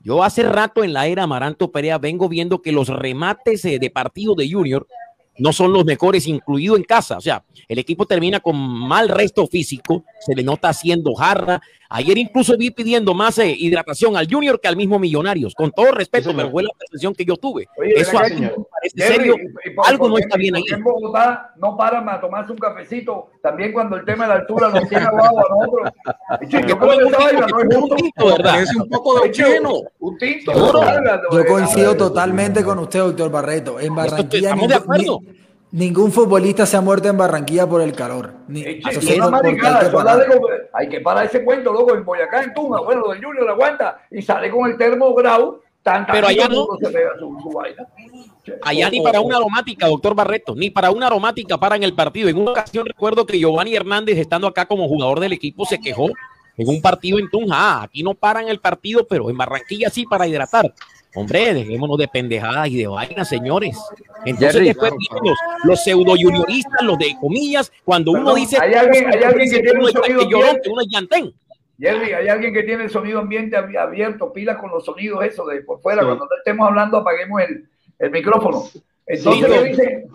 [0.04, 3.90] Yo hace rato en la era Amaranto Perea vengo viendo que los remates eh, de
[3.90, 4.88] partido de Junior
[5.38, 7.18] no son los mejores, incluido en casa.
[7.18, 11.62] O sea, el equipo termina con mal resto físico, se le nota haciendo jarra.
[11.90, 15.54] Ayer incluso vi pidiendo más eh, hidratación al Junior que al mismo Millonarios.
[15.56, 17.68] Con todo respeto, pero fue la percepción que yo tuve.
[17.96, 19.36] Eso a me parece serio.
[19.86, 20.64] Algo no está bien ahí.
[20.70, 23.30] En Bogotá no paran a tomarse un cafecito.
[23.42, 25.92] También cuando el tema de la altura nos tiene abajo a nosotros.
[26.42, 26.54] Es
[28.76, 29.82] un poco de oxígeno.
[30.00, 30.82] Un tinto.
[31.32, 33.80] Yo coincido totalmente con usted, doctor Barreto.
[33.80, 34.50] En Barranquilla.
[34.50, 35.22] Estamos de acuerdo.
[35.72, 38.34] Ningún futbolista se ha muerto en Barranquilla por el calor.
[38.48, 38.80] Ni, hay,
[40.90, 41.26] que parar.
[41.26, 44.70] ese cuento, loco, en Boyacá, en Tunja, bueno, lo del Junior aguanta y sale con
[44.70, 45.60] el termo grau.
[46.12, 46.68] Pero allá no.
[48.62, 52.28] allá ni para una aromática, doctor Barreto, ni para una aromática para en el partido.
[52.28, 56.10] En una ocasión recuerdo que Giovanni Hernández, estando acá como jugador del equipo, se quejó
[56.58, 57.56] en un partido en Tunja.
[57.56, 60.74] Ah, aquí no paran el partido, pero en Barranquilla sí para hidratar.
[61.18, 63.76] Hombre, dejémonos de pendejadas y de vainas, señores.
[64.24, 64.92] Entonces después
[65.24, 69.60] los, los pseudo junioristas, los de comillas, cuando uno dice hay alguien, hay alguien que
[69.62, 71.34] tiene un sonido ambiente, uno llantén.
[71.80, 75.62] Jerry, hay alguien que tiene el sonido ambiente abierto, pila con los sonidos eso de
[75.62, 76.04] por fuera.
[76.04, 77.68] Cuando no estemos hablando, apaguemos el,
[77.98, 78.66] el micrófono.
[79.08, 80.06] Entonces dicen.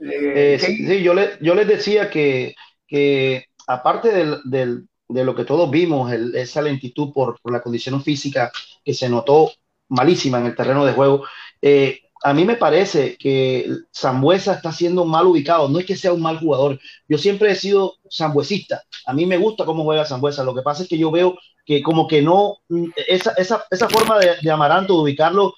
[0.00, 2.54] Eh, sí, yo, le, yo les decía que,
[2.86, 8.02] que aparte del, del, de lo que todos vimos, esa lentitud por, por, la condición
[8.02, 8.50] física
[8.84, 9.52] que se notó
[9.88, 11.24] malísima en el terreno de juego.
[11.60, 15.68] Eh, a mí me parece que Zambuesa está siendo mal ubicado.
[15.68, 16.80] No es que sea un mal jugador.
[17.06, 18.82] Yo siempre he sido zambuesista.
[19.04, 20.42] A mí me gusta cómo juega Zambuesa.
[20.42, 21.36] Lo que pasa es que yo veo
[21.66, 22.56] que como que no,
[23.08, 25.54] esa, esa, esa forma de, de Amaranto de ubicarlo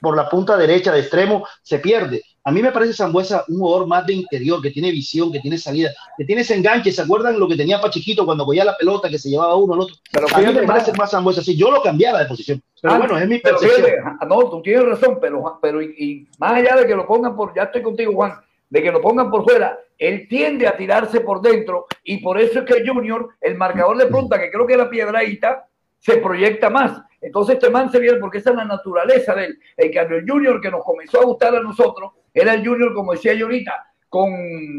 [0.00, 2.22] por la punta derecha de extremo se pierde.
[2.44, 5.58] A mí me parece Zambuesa un jugador más de interior, que tiene visión, que tiene
[5.58, 6.90] salida, que tiene ese enganche.
[6.90, 9.80] ¿Se acuerdan lo que tenía Pachiquito cuando cogía la pelota, que se llevaba uno al
[9.80, 9.96] otro?
[10.10, 11.42] Pero a mí me parece más Zambuesa.
[11.42, 12.60] Si yo lo cambiara de posición.
[12.80, 13.86] Pero ah, bueno, es mi percepción.
[14.26, 17.64] no, tú tienes razón, pero, pero y, más allá de que lo pongan por, ya
[17.64, 18.32] estoy contigo, Juan,
[18.68, 22.60] de que lo pongan por fuera, él tiende a tirarse por dentro y por eso
[22.60, 25.68] es que Junior, el marcador de punta, que creo que era piedradita,
[26.00, 27.00] se proyecta más.
[27.20, 29.58] Entonces este man se viene porque esa es la naturaleza de él.
[29.76, 33.34] El cambio, Junior que nos comenzó a gustar a nosotros, era el Junior, como decía
[33.34, 33.72] yo ahorita,
[34.08, 34.30] con,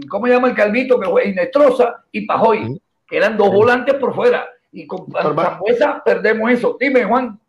[0.09, 0.99] ¿cómo se llama el calvito?
[0.99, 4.45] Que fue Inestrosa y Pajoy, que eran dos volantes por fuera.
[4.71, 6.77] Y con Zambuesa perdemos eso.
[6.79, 7.39] Dime, Juan.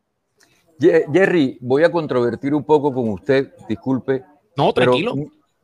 [0.79, 4.23] Jerry, voy a controvertir un poco con usted, disculpe.
[4.57, 5.15] No, tranquilo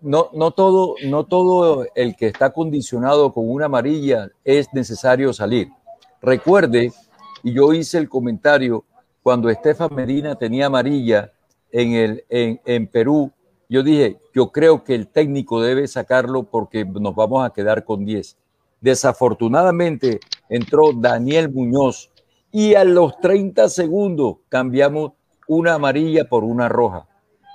[0.00, 5.68] no, no, todo, no todo el que está condicionado con una amarilla es necesario salir.
[6.22, 6.92] Recuerde,
[7.42, 8.84] y yo hice el comentario
[9.22, 11.32] cuando Estefan Medina tenía amarilla
[11.70, 13.30] en, el, en, en Perú,
[13.70, 18.04] yo dije, yo creo que el técnico debe sacarlo porque nos vamos a quedar con
[18.04, 18.36] 10.
[18.80, 20.18] Desafortunadamente
[20.48, 22.10] entró Daniel Muñoz
[22.50, 25.12] y a los 30 segundos cambiamos
[25.46, 27.06] una amarilla por una roja.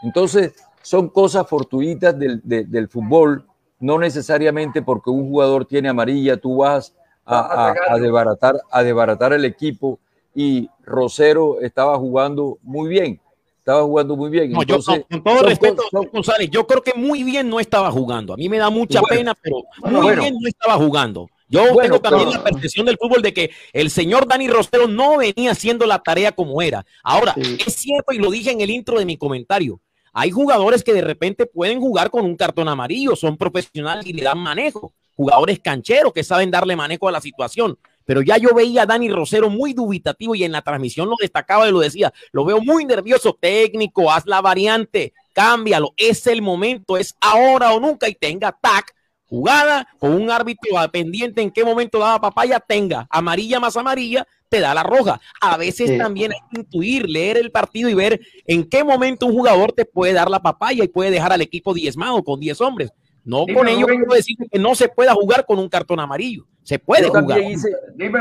[0.03, 3.45] Entonces, son cosas fortuitas del, del, fútbol,
[3.79, 9.43] no necesariamente porque un jugador tiene amarilla, tú vas a, a, desbaratar, a desbaratar el
[9.43, 9.99] equipo
[10.33, 13.19] y Rosero estaba jugando muy bien,
[13.65, 14.55] estaba jugando muy bien.
[14.55, 15.81] Entonces, con todo respeto,
[16.13, 18.35] González, yo creo que muy bien no estaba jugando.
[18.35, 21.27] A mí me da mucha pena, pero muy bien no estaba jugando.
[21.47, 25.51] Yo tengo también la percepción del fútbol de que el señor Dani Rosero no venía
[25.51, 26.85] haciendo la tarea como era.
[27.03, 29.79] Ahora, es cierto, y lo dije en el intro de mi comentario,
[30.13, 34.23] hay jugadores que de repente pueden jugar con un cartón amarillo, son profesionales y le
[34.23, 34.93] dan manejo.
[35.15, 37.79] Jugadores cancheros que saben darle manejo a la situación.
[38.05, 41.67] Pero ya yo veía a Dani Rosero muy dubitativo y en la transmisión lo destacaba
[41.67, 42.13] y lo decía.
[42.31, 45.93] Lo veo muy nervioso, técnico, haz la variante, cámbialo.
[45.97, 48.93] Es el momento, es ahora o nunca y tenga tac
[49.27, 54.59] jugada con un árbitro pendiente en qué momento daba papaya, tenga amarilla más amarilla, te
[54.59, 55.19] da la roja.
[55.41, 59.33] A veces también hay que intuir, leer el partido y ver en qué momento un
[59.33, 62.91] jugador te puede dar la papaya y puede dejar al equipo diezmado con 10 hombres.
[63.25, 66.45] No con ello quiero decir que no se pueda jugar con un cartón amarillo.
[66.61, 67.41] Se puede jugar.
[67.41, 68.19] Hice, dime,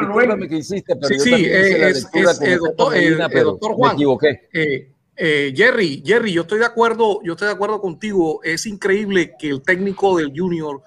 [0.48, 2.94] que hiciste, pero sí, sí, es, es, doctor,
[3.44, 3.92] doctor, Juan.
[3.92, 4.48] Me equivoqué.
[4.52, 8.40] Eh, eh, Jerry, Jerry, yo estoy de acuerdo, yo estoy de acuerdo contigo.
[8.42, 10.82] Es increíble que el técnico del Junior,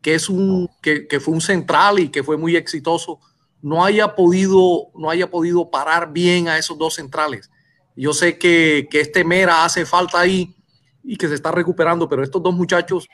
[0.00, 3.20] que es un, que, que fue un central y que fue muy exitoso,
[3.60, 7.50] no haya podido, no haya podido parar bien a esos dos centrales.
[7.94, 10.54] Yo sé que, que este Mera hace falta ahí
[11.04, 13.08] y que se está recuperando, pero estos dos muchachos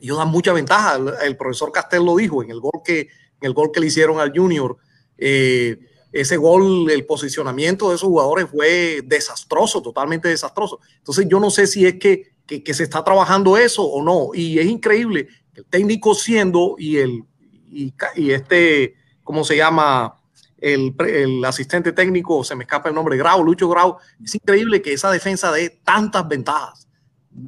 [0.00, 0.98] ellos dan mucha ventaja.
[1.22, 3.08] El, profesor Castel lo dijo en el gol que, en
[3.42, 4.76] el gol que le hicieron al Junior.
[5.18, 5.78] Eh,
[6.12, 10.80] ese gol, el posicionamiento de esos jugadores fue desastroso, totalmente desastroso.
[10.98, 14.30] Entonces yo no sé si es que, que, que se está trabajando eso o no.
[14.34, 17.24] Y es increíble que el técnico siendo y el
[17.72, 18.96] y, y este
[19.30, 20.16] ¿cómo se llama?
[20.58, 23.96] El, el, asistente técnico, se me escapa el nombre, Grau, Lucho Grau.
[24.22, 26.88] Es increíble que esa defensa dé tantas ventajas.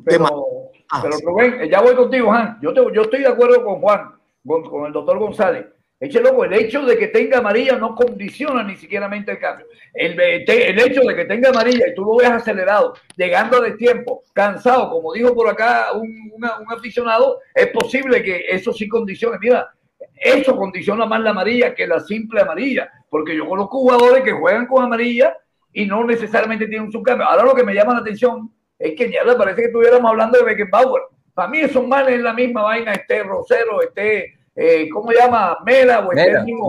[0.05, 0.61] Pero,
[1.01, 2.59] pero Rubén, ya voy contigo, Juan.
[2.60, 4.12] Yo, yo estoy de acuerdo con Juan,
[4.47, 5.66] con, el doctor González.
[5.98, 9.66] Eche loco, el hecho de que tenga amarilla no condiciona ni siquiera el cambio.
[9.94, 14.24] El, el, hecho de que tenga amarilla y tú lo veas acelerado, llegando de tiempo,
[14.32, 19.39] cansado, como dijo por acá un, un aficionado, es posible que eso sí condicione.
[19.40, 19.70] Mira,
[20.16, 24.66] eso condiciona más la amarilla que la simple amarilla, porque yo conozco jugadores que juegan
[24.66, 25.36] con amarilla
[25.73, 27.27] y no necesariamente tienen un subcambio.
[27.27, 28.51] Ahora lo que me llama la atención
[28.83, 31.03] es que ya le parece que estuviéramos hablando de Beckenbauer.
[31.35, 35.57] Para mí esos males es la misma vaina, este Rosero, este, eh, ¿cómo se llama?
[35.65, 36.69] Mera o este mismo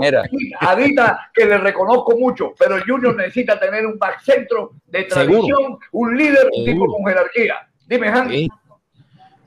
[0.60, 5.80] Adita, que le reconozco mucho, pero el Junior necesita tener un back centro de tradición,
[5.92, 7.56] un líder, un tipo con jerarquía.
[7.88, 8.32] Dime, Hans.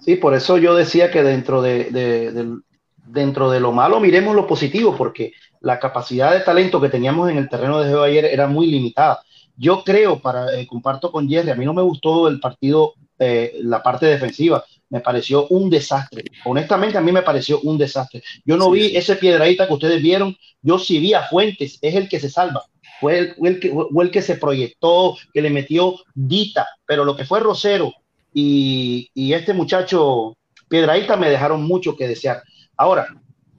[0.00, 0.16] Sí.
[0.16, 2.58] por eso yo decía que dentro de,
[3.06, 7.38] dentro de lo malo miremos lo positivo, porque la capacidad de talento que teníamos en
[7.38, 9.20] el terreno de juego ayer era muy limitada.
[9.56, 13.58] Yo creo, para eh, comparto con Jerry, a mí no me gustó el partido, eh,
[13.62, 16.24] la parte defensiva, me pareció un desastre.
[16.44, 18.22] Honestamente, a mí me pareció un desastre.
[18.44, 22.08] Yo no vi ese piedradita que ustedes vieron, yo sí vi a Fuentes, es el
[22.08, 22.64] que se salva.
[23.00, 27.16] Fue el, el que, fue el que se proyectó, que le metió Dita, pero lo
[27.16, 27.92] que fue Rosero
[28.32, 30.36] y, y este muchacho
[30.68, 32.42] Piedradita me dejaron mucho que desear.
[32.76, 33.06] Ahora,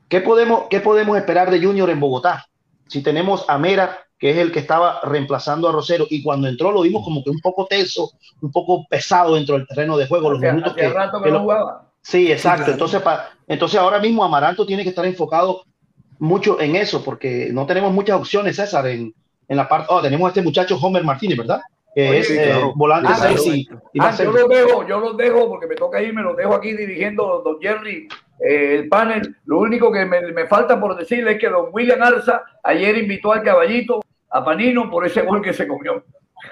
[0.09, 2.45] ¿qué podemos, ¿qué podemos esperar de Junior en Bogotá?
[2.87, 6.71] Si tenemos a Mera, que es el que estaba reemplazando a Rosero, y cuando entró
[6.71, 8.11] lo vimos como que un poco tenso,
[8.41, 10.31] un poco pesado dentro del terreno de juego.
[10.31, 11.83] Los minutos que, jugaba.
[12.01, 12.71] Sí, exacto.
[12.71, 13.01] Entonces,
[13.47, 15.63] entonces ahora mismo Amaranto tiene que estar enfocado
[16.19, 19.13] mucho en eso, porque no tenemos muchas opciones, César, en,
[19.47, 19.87] en la parte.
[19.89, 21.61] Oh, tenemos a este muchacho Homer Martínez, ¿verdad?
[21.93, 23.67] Que es eh, volante ah, y,
[23.99, 27.41] ah, yo los dejo, yo los dejo porque me toca irme, los dejo aquí dirigiendo
[27.43, 28.07] don Jerry
[28.39, 29.35] eh, el panel.
[29.45, 33.41] Lo único que me, falta por decirle es que don William Arza ayer invitó al
[33.41, 34.01] caballito
[34.37, 36.03] a Panino por ese gol que se comió.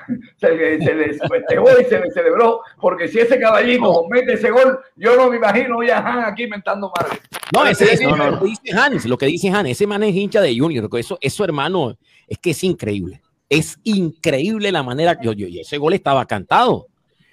[0.37, 5.15] se, le festejó y se le celebró, porque si ese caballito mete ese gol, yo
[5.15, 7.19] no me imagino ya Han aquí mentando madre.
[7.53, 10.15] No, ese, es no, lo que dice Hans, lo que dice Han, ese man es
[10.15, 11.95] hincha de Junior, eso, eso hermano,
[12.27, 13.21] es que es increíble.
[13.47, 16.87] Es increíble la manera que yo, yo, ese gol estaba cantado.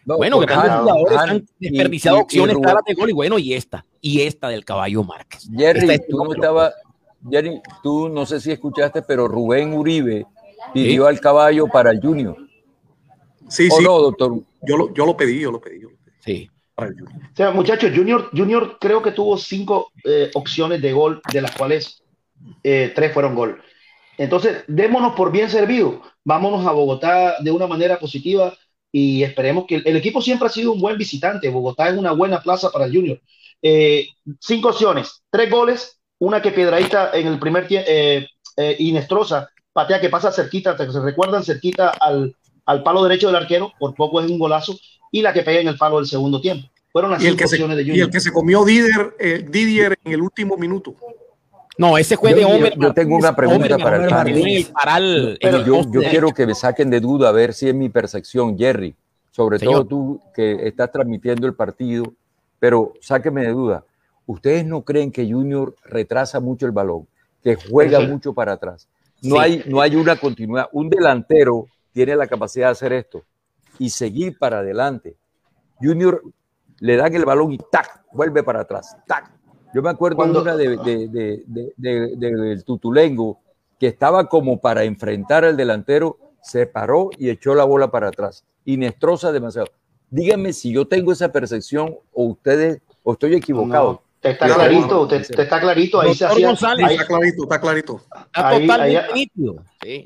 [0.05, 4.49] bueno, grandes jugadores han desperdiciado opciones claras de gol y bueno, y esta, y esta
[4.49, 5.49] del caballo Márquez.
[5.57, 6.71] Jerry, tú no estaba,
[7.31, 10.27] Jerry, tú no sé si escuchaste, pero Rubén Uribe
[10.73, 12.37] pidió al caballo para el Junior.
[13.49, 13.83] Sí, sí.
[13.83, 14.41] No, doctor?
[14.63, 15.81] Yo lo, yo lo pedí, yo lo pedí.
[15.81, 16.17] Yo lo pedí.
[16.25, 16.51] Sí.
[16.77, 21.55] O sea, muchachos, Junior, Junior creo que tuvo cinco eh, opciones de gol, de las
[21.55, 22.03] cuales
[22.63, 23.63] eh, tres fueron gol.
[24.19, 26.03] Entonces, démonos por bien servido.
[26.25, 28.55] Vámonos a Bogotá de una manera positiva
[28.91, 31.49] y esperemos que el, equipo siempre ha sido un buen visitante.
[31.49, 33.21] Bogotá es una buena plaza para el Junior.
[33.61, 34.09] Eh,
[34.41, 37.89] cinco opciones, tres goles, una que Piedradita en el primer tiempo,
[38.79, 42.35] Inestrosa, patea que pasa cerquita, se recuerdan cerquita al,
[42.67, 44.77] al palo derecho del arquero, por poco es un golazo,
[45.11, 46.69] y la que pega en el palo del segundo tiempo.
[46.91, 49.99] Fueron las y el que se, de Y el que se comió Didier, eh, Didier
[50.05, 50.95] en el último minuto.
[51.79, 52.75] No, ese fue de Homer.
[52.79, 57.31] Yo, tengo una pregunta para el, Pero yo, yo quiero que me saquen de duda
[57.31, 58.95] a ver si es mi percepción, Jerry.
[59.31, 62.13] Sobre todo tú que estás transmitiendo el partido,
[62.59, 63.85] pero sáqueme de duda.
[64.27, 67.09] ¿Ustedes no creen que Junior retrasa mucho el balón,
[67.43, 68.87] que juega mucho para atrás?
[69.23, 70.69] No, hay, no hay una continuidad.
[70.73, 73.23] Un delantero tiene la capacidad de hacer esto
[73.79, 75.17] y seguir para adelante.
[75.81, 76.23] Junior
[76.81, 78.05] le dan el balón y ¡tac!
[78.13, 78.97] vuelve para atrás.
[79.07, 79.31] ¡tac!
[79.75, 80.43] Yo me acuerdo Cuando...
[80.43, 83.41] una del de, Tutulengo
[83.79, 88.45] que estaba como para enfrentar al delantero, se paró y echó la bola para atrás.
[88.65, 89.69] Inestrosa demasiado.
[90.11, 94.02] Díganme si yo tengo esa percepción o ustedes, o estoy equivocado.
[94.23, 96.49] Está clarito, te, está clarito, ahí se hacía.
[96.49, 98.01] ahí, está clarito, está clarito.
[98.33, 99.29] ahí,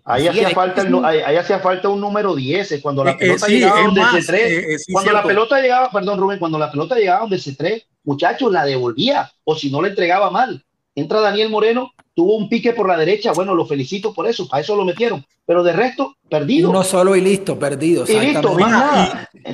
[0.04, 3.82] ahí, hacía falta el, ahí, hacía falta un número 10, cuando la eh, pelota llegaba
[3.82, 7.54] donde se tres, cuando la pelota llegaba, perdón Rubén, cuando la pelota llegaba donde se
[7.54, 10.64] tres, muchachos, la devolvía, o si no la entregaba mal.
[10.94, 14.60] Entra Daniel Moreno, tuvo un pique por la derecha, bueno, lo felicito por eso, a
[14.60, 16.70] eso lo metieron, pero de resto, perdido.
[16.70, 18.06] Uno solo y listo, perdido.
[18.08, 18.56] Y listo,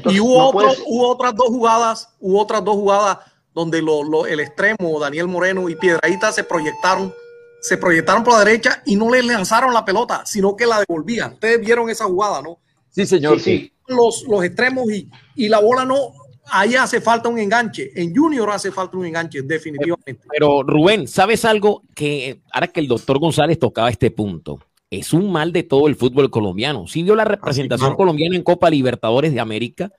[0.08, 0.50] y, hubo,
[0.86, 3.18] hubo otras dos jugadas, hubo otras dos jugadas
[3.54, 7.12] donde lo, el extremo, Daniel Moreno y Piedradita se proyectaron,
[7.60, 11.34] se proyectaron por la derecha y no le lanzaron la pelota, sino que la devolvían.
[11.34, 12.58] Ustedes vieron esa jugada, ¿no?
[12.90, 13.40] Sí, señor.
[13.40, 16.12] Sí, Los, los extremos y, y la bola no,
[16.46, 17.90] ahí hace falta un enganche.
[17.94, 20.20] En Junior hace falta un enganche, definitivamente.
[20.30, 21.82] Pero Rubén, ¿sabes algo?
[21.94, 24.60] Que ahora que el doctor González tocaba este punto,
[24.90, 26.86] es un mal de todo el fútbol colombiano.
[26.86, 29.90] Si vio la representación colombiana en Copa Libertadores de América,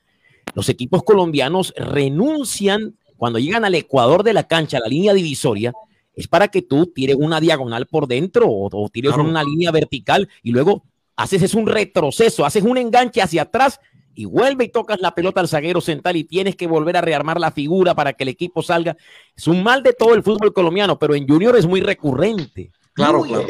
[0.53, 5.71] los equipos colombianos renuncian cuando llegan al ecuador de la cancha, la línea divisoria,
[6.13, 10.51] es para que tú tires una diagonal por dentro o, tires una línea vertical y
[10.51, 10.83] luego
[11.15, 13.79] haces es un retroceso, haces un enganche hacia atrás
[14.13, 17.39] y vuelve y tocas la pelota al zaguero central y tienes que volver a rearmar
[17.39, 18.97] la figura para que el equipo salga.
[19.37, 22.71] Es un mal de todo el fútbol colombiano, pero en Junior es muy recurrente.
[22.91, 23.47] Claro, claro.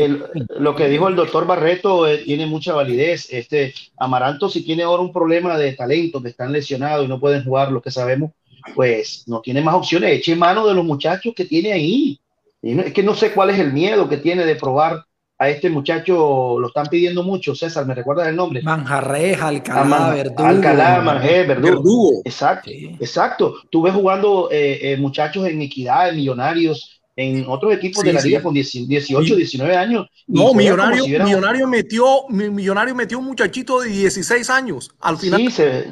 [0.60, 3.28] lo que dijo el doctor Barreto eh, tiene mucha validez.
[3.32, 7.44] Este Amaranto, si tiene ahora un problema de talento, que están lesionados y no pueden
[7.44, 8.34] jugar, lo que sabemos,
[8.76, 10.12] pues no tiene más opciones.
[10.12, 12.20] Eche mano de los muchachos que tiene ahí.
[12.62, 15.06] es que no sé cuál es el miedo que tiene de probar
[15.38, 18.62] a este muchacho, lo están pidiendo mucho, César, ¿me recuerdas el nombre?
[18.62, 20.46] Manjarres, Alcalá, Verdugo.
[20.46, 22.22] Alcalá, Manjarres, Verdugo.
[22.24, 23.56] Exacto, exacto.
[23.70, 28.22] Tú ves jugando eh, eh, muchachos en Equidad, en Millonarios, en otros equipos de la
[28.22, 30.08] liga con 18, 19 años.
[30.28, 35.42] No, Millonario, Millonario, metió, Millonario metió un muchachito de 16 años al final.
[35.42, 35.86] Sí, se,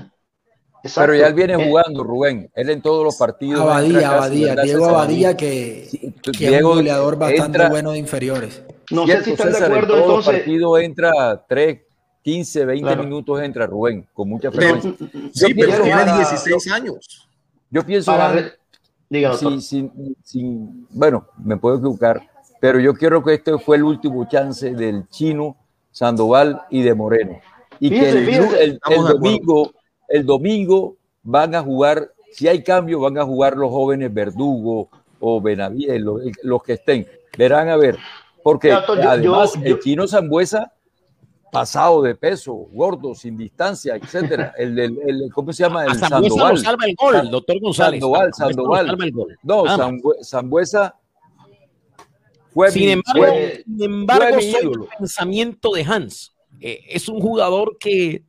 [0.95, 2.49] pero ya él viene eh, jugando, Rubén.
[2.55, 3.61] Él en todos los partidos.
[3.61, 4.55] Abadía, Abadía.
[4.55, 8.63] Diego Abadía, que, es un goleador bastante bueno de inferiores.
[8.89, 9.95] No sé si están de acuerdo.
[9.95, 11.81] En todos los partidos entra 3,
[12.23, 14.93] 15, 20 minutos, entra Rubén, con mucha frecuencia.
[15.33, 17.27] Sí, pero tiene 16 años.
[17.69, 18.11] Yo pienso.
[20.89, 22.21] bueno, me puedo equivocar,
[22.59, 25.55] pero yo quiero que este fue el último chance del chino,
[25.91, 27.39] Sandoval y de Moreno.
[27.79, 29.71] Y que el domingo
[30.11, 34.89] el domingo van a jugar, si hay cambio, van a jugar los jóvenes Verdugo
[35.19, 36.01] o Benavides,
[36.43, 37.07] los, que estén.
[37.37, 37.97] Verán a ver,
[38.43, 40.71] porque además el chino Zambuesa
[41.51, 44.53] pasado de peso, gordo, sin distancia, etcétera.
[44.57, 45.85] El, el, ¿cómo se llama?
[45.85, 46.57] El Sandoval.
[46.57, 47.99] salva el gol, doctor González.
[47.99, 48.97] Sandoval, Sandoval.
[49.43, 49.65] No,
[50.23, 50.95] Zambuesa
[52.53, 53.25] fue sin embargo,
[53.65, 56.33] sin embargo el pensamiento de Hans.
[56.59, 58.23] Eh, es un jugador que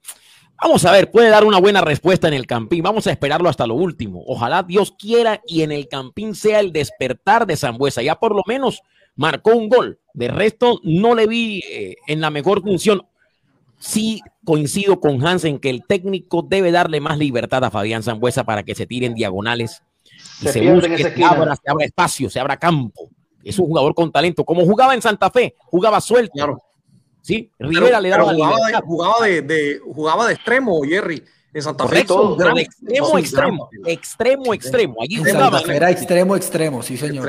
[0.63, 2.85] Vamos a ver, puede dar una buena respuesta en el Campín.
[2.85, 4.23] Vamos a esperarlo hasta lo último.
[4.27, 8.01] Ojalá Dios quiera y en el Campín sea el despertar de Zambuesa.
[8.01, 8.81] Ya por lo menos
[9.17, 9.99] marcó un gol.
[10.15, 13.05] De resto, no le vi eh, en la mejor función.
[13.79, 18.45] sí coincido con Hans en que el técnico debe darle más libertad a Fabián Zambuesa
[18.45, 19.83] para que se tiren diagonales
[20.43, 23.09] y se, se, abra, se abra espacio, se abra campo.
[23.43, 26.35] Es un jugador con talento, como jugaba en Santa Fe, jugaba suelto.
[26.35, 26.63] Claro.
[27.23, 31.23] Sí, Rivera le daba jugaba, de, jugaba de, jugaba de extremo, Jerry.
[31.55, 32.05] En Santa Fe.
[32.05, 34.97] Todo, de extremo, extremo, extremo, extremo.
[35.03, 35.61] Allí jugaba.
[35.61, 37.29] Era extremo, extremo, sí, señor.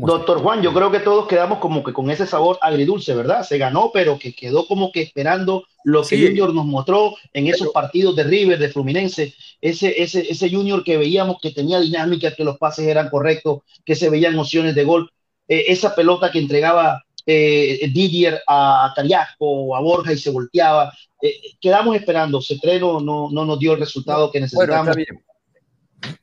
[0.00, 3.42] Doctor Juan, yo creo que todos quedamos como que con ese sabor agridulce, ¿verdad?
[3.42, 7.70] Se ganó, pero que quedó como que esperando lo que Junior nos mostró en esos
[7.70, 12.44] partidos de River, de Fluminense, ese, ese, ese Junior que veíamos que tenía dinámica, que
[12.44, 15.10] los pases eran correctos, que se veían opciones de gol,
[15.48, 20.92] eh, esa pelota que entregaba eh, Didier a Cariasco o a Borja y se volteaba.
[21.20, 24.96] Eh, quedamos esperando, Cetreno no, no nos dio el resultado que necesitábamos.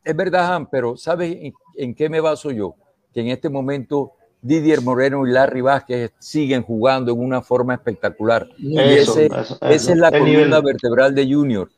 [0.03, 1.38] es verdad, pero ¿sabes
[1.77, 2.76] en qué me baso yo?
[3.13, 8.47] que en este momento Didier Moreno y Larry Vázquez siguen jugando en una forma espectacular.
[8.57, 11.69] esa es la columna vertebral de Junior.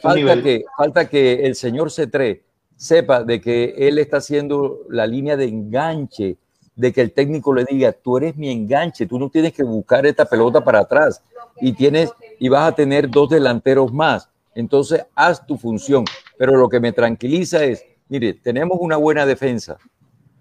[0.00, 2.40] falta, que, falta que el señor C3
[2.74, 6.38] sepa de que él está haciendo la línea de enganche,
[6.74, 10.06] de que el técnico le diga, tú eres mi enganche, tú no tienes que buscar
[10.06, 11.22] esta pelota para atrás
[11.60, 14.28] y tienes y vas a tener dos delanteros más.
[14.54, 16.04] Entonces, haz tu función.
[16.38, 19.78] Pero lo que me tranquiliza es, mire, tenemos una buena defensa,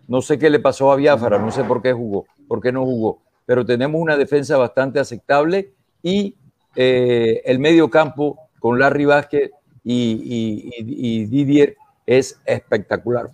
[0.07, 2.83] no sé qué le pasó a Biafara, no sé por qué jugó, por qué no
[2.83, 6.35] jugó, pero tenemos una defensa bastante aceptable y
[6.75, 9.51] eh, el medio campo con Larry Vázquez
[9.83, 11.75] y, Didier
[12.05, 13.29] es espectacular.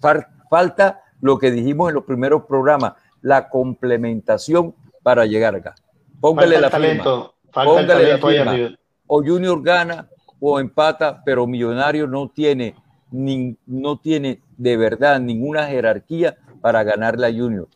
[0.50, 4.74] falta lo que dijimos en los primeros programas, la complementación
[5.04, 5.76] para llegar acá.
[6.20, 8.78] Póngale la talento, Póngale la firma.
[9.08, 10.08] O Junior gana
[10.40, 12.76] o empata, pero Millonario no tiene,
[13.12, 17.68] ni, no tiene de verdad ninguna jerarquía para ganarle a Junior.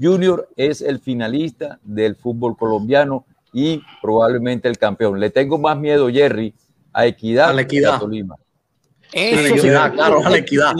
[0.00, 5.20] Junior es el finalista del fútbol colombiano y probablemente el campeón.
[5.20, 6.54] Le tengo más miedo, Jerry,
[6.92, 7.96] a Equidad, a la equidad.
[7.96, 8.36] a Tolima.
[9.12, 10.72] Equidad, claro, a la equidad.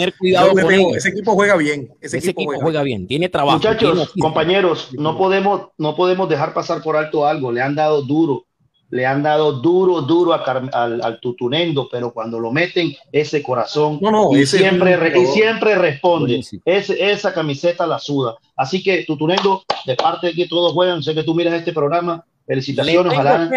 [0.97, 1.89] ese equipo juega bien.
[2.01, 3.07] Ese, equipo, juega, bien.
[3.07, 3.59] Tiene trabajo.
[3.59, 7.53] Muchachos, compañeros, no podemos, no podemos dejar pasar por alto algo.
[7.53, 8.47] Le han dado duro
[8.93, 13.99] le han dado duro, duro al, tutunendo, pero cuando lo meten, ese corazón
[14.33, 16.43] y, siempre, y siempre responde.
[16.67, 18.37] esa camiseta la suda.
[18.55, 22.23] Así que tutunendo, de parte de que todos juegan, sé que tú miras este programa,
[22.47, 23.15] felicitaciones.
[23.15, 23.51] Ojalá,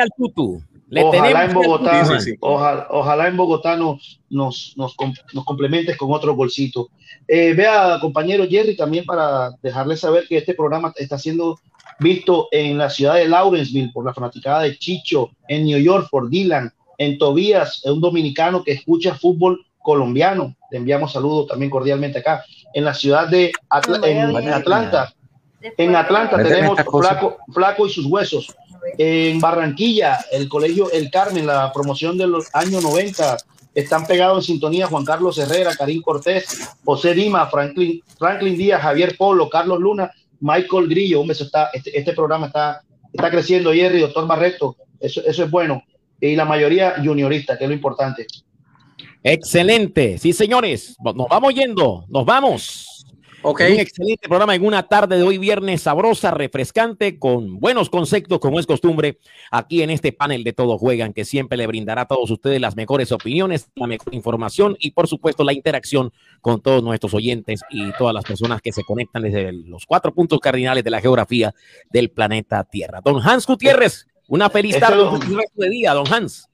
[0.91, 2.07] ojalá en Bogotá,
[2.41, 4.95] ojalá, en Bogotá nos, nos, nos,
[5.45, 6.89] complementes con otro bolsito.
[7.27, 11.59] Eh, vea, compañero Jerry, también para dejarle saber que este programa está siendo
[11.99, 16.29] visto en la ciudad de Lawrenceville por la fanaticada de Chicho, en New York por
[16.29, 20.55] Dylan, en Tobías, un dominicano que escucha fútbol colombiano.
[20.71, 22.43] Le enviamos saludos también cordialmente acá.
[22.73, 23.51] En la ciudad de
[24.03, 25.13] en, Atlanta.
[25.61, 28.53] En Atlanta tenemos Flaco, Flaco y sus huesos.
[28.97, 33.37] En Barranquilla, el colegio El Carmen, la promoción de los años 90,
[33.73, 36.45] están pegados en sintonía Juan Carlos Herrera, Karim Cortés,
[36.83, 41.97] José Dima, Franklin, Franklin Díaz, Javier Polo, Carlos Luna Michael Grillo, hombre, eso está, este,
[41.97, 42.81] este, programa está,
[43.11, 45.83] está creciendo, Jerry, doctor Barreto, eso, eso es bueno.
[46.19, 48.25] Y la mayoría juniorista, que es lo importante.
[49.23, 52.94] Excelente, sí, señores, nos vamos yendo, nos vamos.
[53.45, 58.59] Un excelente programa en una tarde de hoy viernes sabrosa, refrescante, con buenos conceptos, como
[58.59, 59.19] es costumbre,
[59.51, 62.75] aquí en este panel de Todos Juegan, que siempre le brindará a todos ustedes las
[62.75, 66.11] mejores opiniones, la mejor información y, por supuesto, la interacción
[66.41, 70.39] con todos nuestros oyentes y todas las personas que se conectan desde los cuatro puntos
[70.39, 71.53] cardinales de la geografía
[71.91, 72.99] del planeta Tierra.
[73.03, 76.49] Don Hans Gutiérrez, una feliz tarde, un resto de día, don Hans.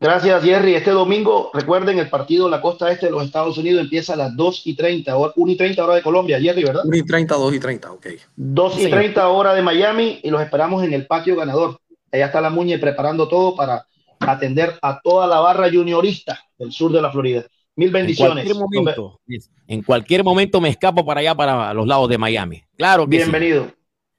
[0.00, 0.74] Gracias, Jerry.
[0.74, 4.36] Este domingo, recuerden, el partido la costa este de los Estados Unidos empieza a las
[4.36, 6.82] 2 y 30, 1 y 30 hora de Colombia, Jerry, ¿verdad?
[6.84, 8.06] 1 y 30, 2 y 30, ok.
[8.36, 11.80] 2 y 30 hora de Miami y los esperamos en el patio ganador.
[12.12, 13.84] Allá está la Muñe preparando todo para
[14.20, 17.44] atender a toda la barra juniorista del sur de la Florida.
[17.74, 18.46] Mil bendiciones.
[18.46, 19.20] En cualquier momento,
[19.66, 22.62] en cualquier momento me escapo para allá, para los lados de Miami.
[22.76, 23.66] Claro que Bienvenido.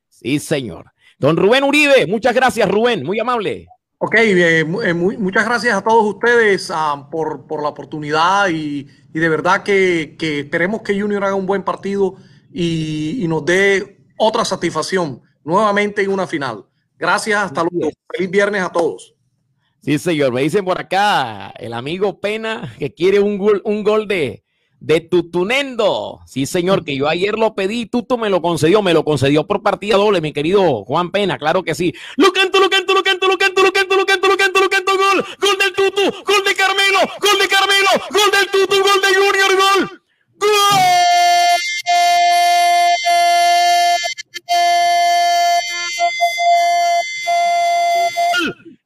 [0.10, 0.40] Sí.
[0.40, 0.92] sí, señor.
[1.18, 3.68] Don Rubén Uribe, muchas gracias, Rubén, muy amable.
[4.02, 10.16] Ok, eh, muchas gracias a todos ustedes ah, por, la oportunidad y, de verdad que,
[10.18, 12.16] esperemos que Junior haga un buen partido
[12.54, 16.66] y, nos dé otra satisfacción nuevamente en una final.
[16.98, 17.92] Gracias, hasta luego.
[18.14, 19.16] Feliz viernes a todos.
[19.82, 20.32] Sí, señor.
[20.32, 24.46] Me dicen por acá el amigo Pena que quiere un gol, un gol de,
[24.80, 26.22] de Tutunendo.
[26.26, 29.62] Sí, señor, que yo ayer lo pedí, Tuto me lo concedió, me lo concedió por
[29.62, 31.94] partida doble, mi querido Juan Pena, claro que sí.
[32.16, 32.89] Lo canto, lo canto,
[33.60, 38.32] Toluquén, Toluquén, Toluquén, Toluquén, gol, gol del Tutu, gol de Carmelo, gol de Carmelo, gol
[38.32, 40.02] del Tutu, gol de Junior, gol,
[40.38, 40.80] gol.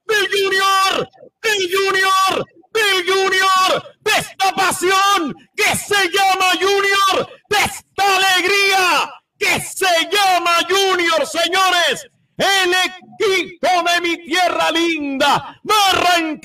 [0.08, 1.10] Del Junior,
[1.44, 3.70] del Junior, del Junior,
[4.00, 12.08] de esta pasión que se llama Junior, de esta alegría que se llama Junior, señores
[12.38, 16.42] el equipo de mi tierra linda, Barranquilla.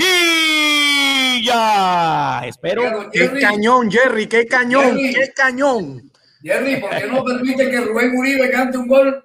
[2.46, 3.10] Espero.
[3.10, 6.10] Qué cañón, Jerry, qué cañón, qué cañón.
[6.42, 9.24] Jerry, ¿por qué no permite que Rubén Uribe cante un gol?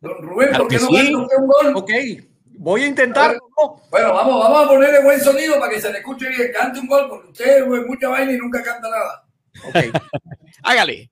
[0.00, 1.72] Don Rubén, ¿por qué no cante un gol?
[1.74, 1.90] Ok,
[2.58, 3.38] voy a intentar.
[3.90, 6.52] Bueno, vamos, vamos a ponerle buen sonido para que se le escuche bien.
[6.52, 9.24] Cante un gol, porque usted es mucha vaina y nunca canta nada.
[9.66, 9.76] Ok.
[10.62, 11.10] Hágale.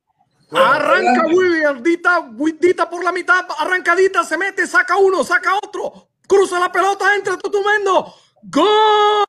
[0.53, 6.61] Arranca William, dita, dita por la mitad, arrancadita, se mete, saca uno, saca otro, cruza
[6.61, 8.15] la pelota, entra Tutumendo.
[8.49, 9.25] ¡Gol!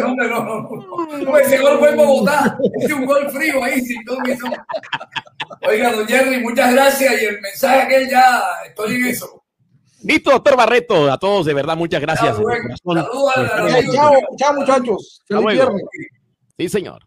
[0.00, 1.38] No, no, no, no.
[1.38, 2.58] Ese gol fue en Bogotá.
[2.80, 4.18] Es un gol frío ahí, sin todo
[5.62, 7.22] Oiga, don Jerry, muchas gracias.
[7.22, 9.44] Y el mensaje aquel ya estoy en eso.
[10.02, 11.12] Listo, doctor Barreto.
[11.12, 12.36] A todos, de verdad, muchas gracias.
[12.36, 15.22] Saludos a Chao, chao, muchachos.
[16.58, 17.06] Sí, señor.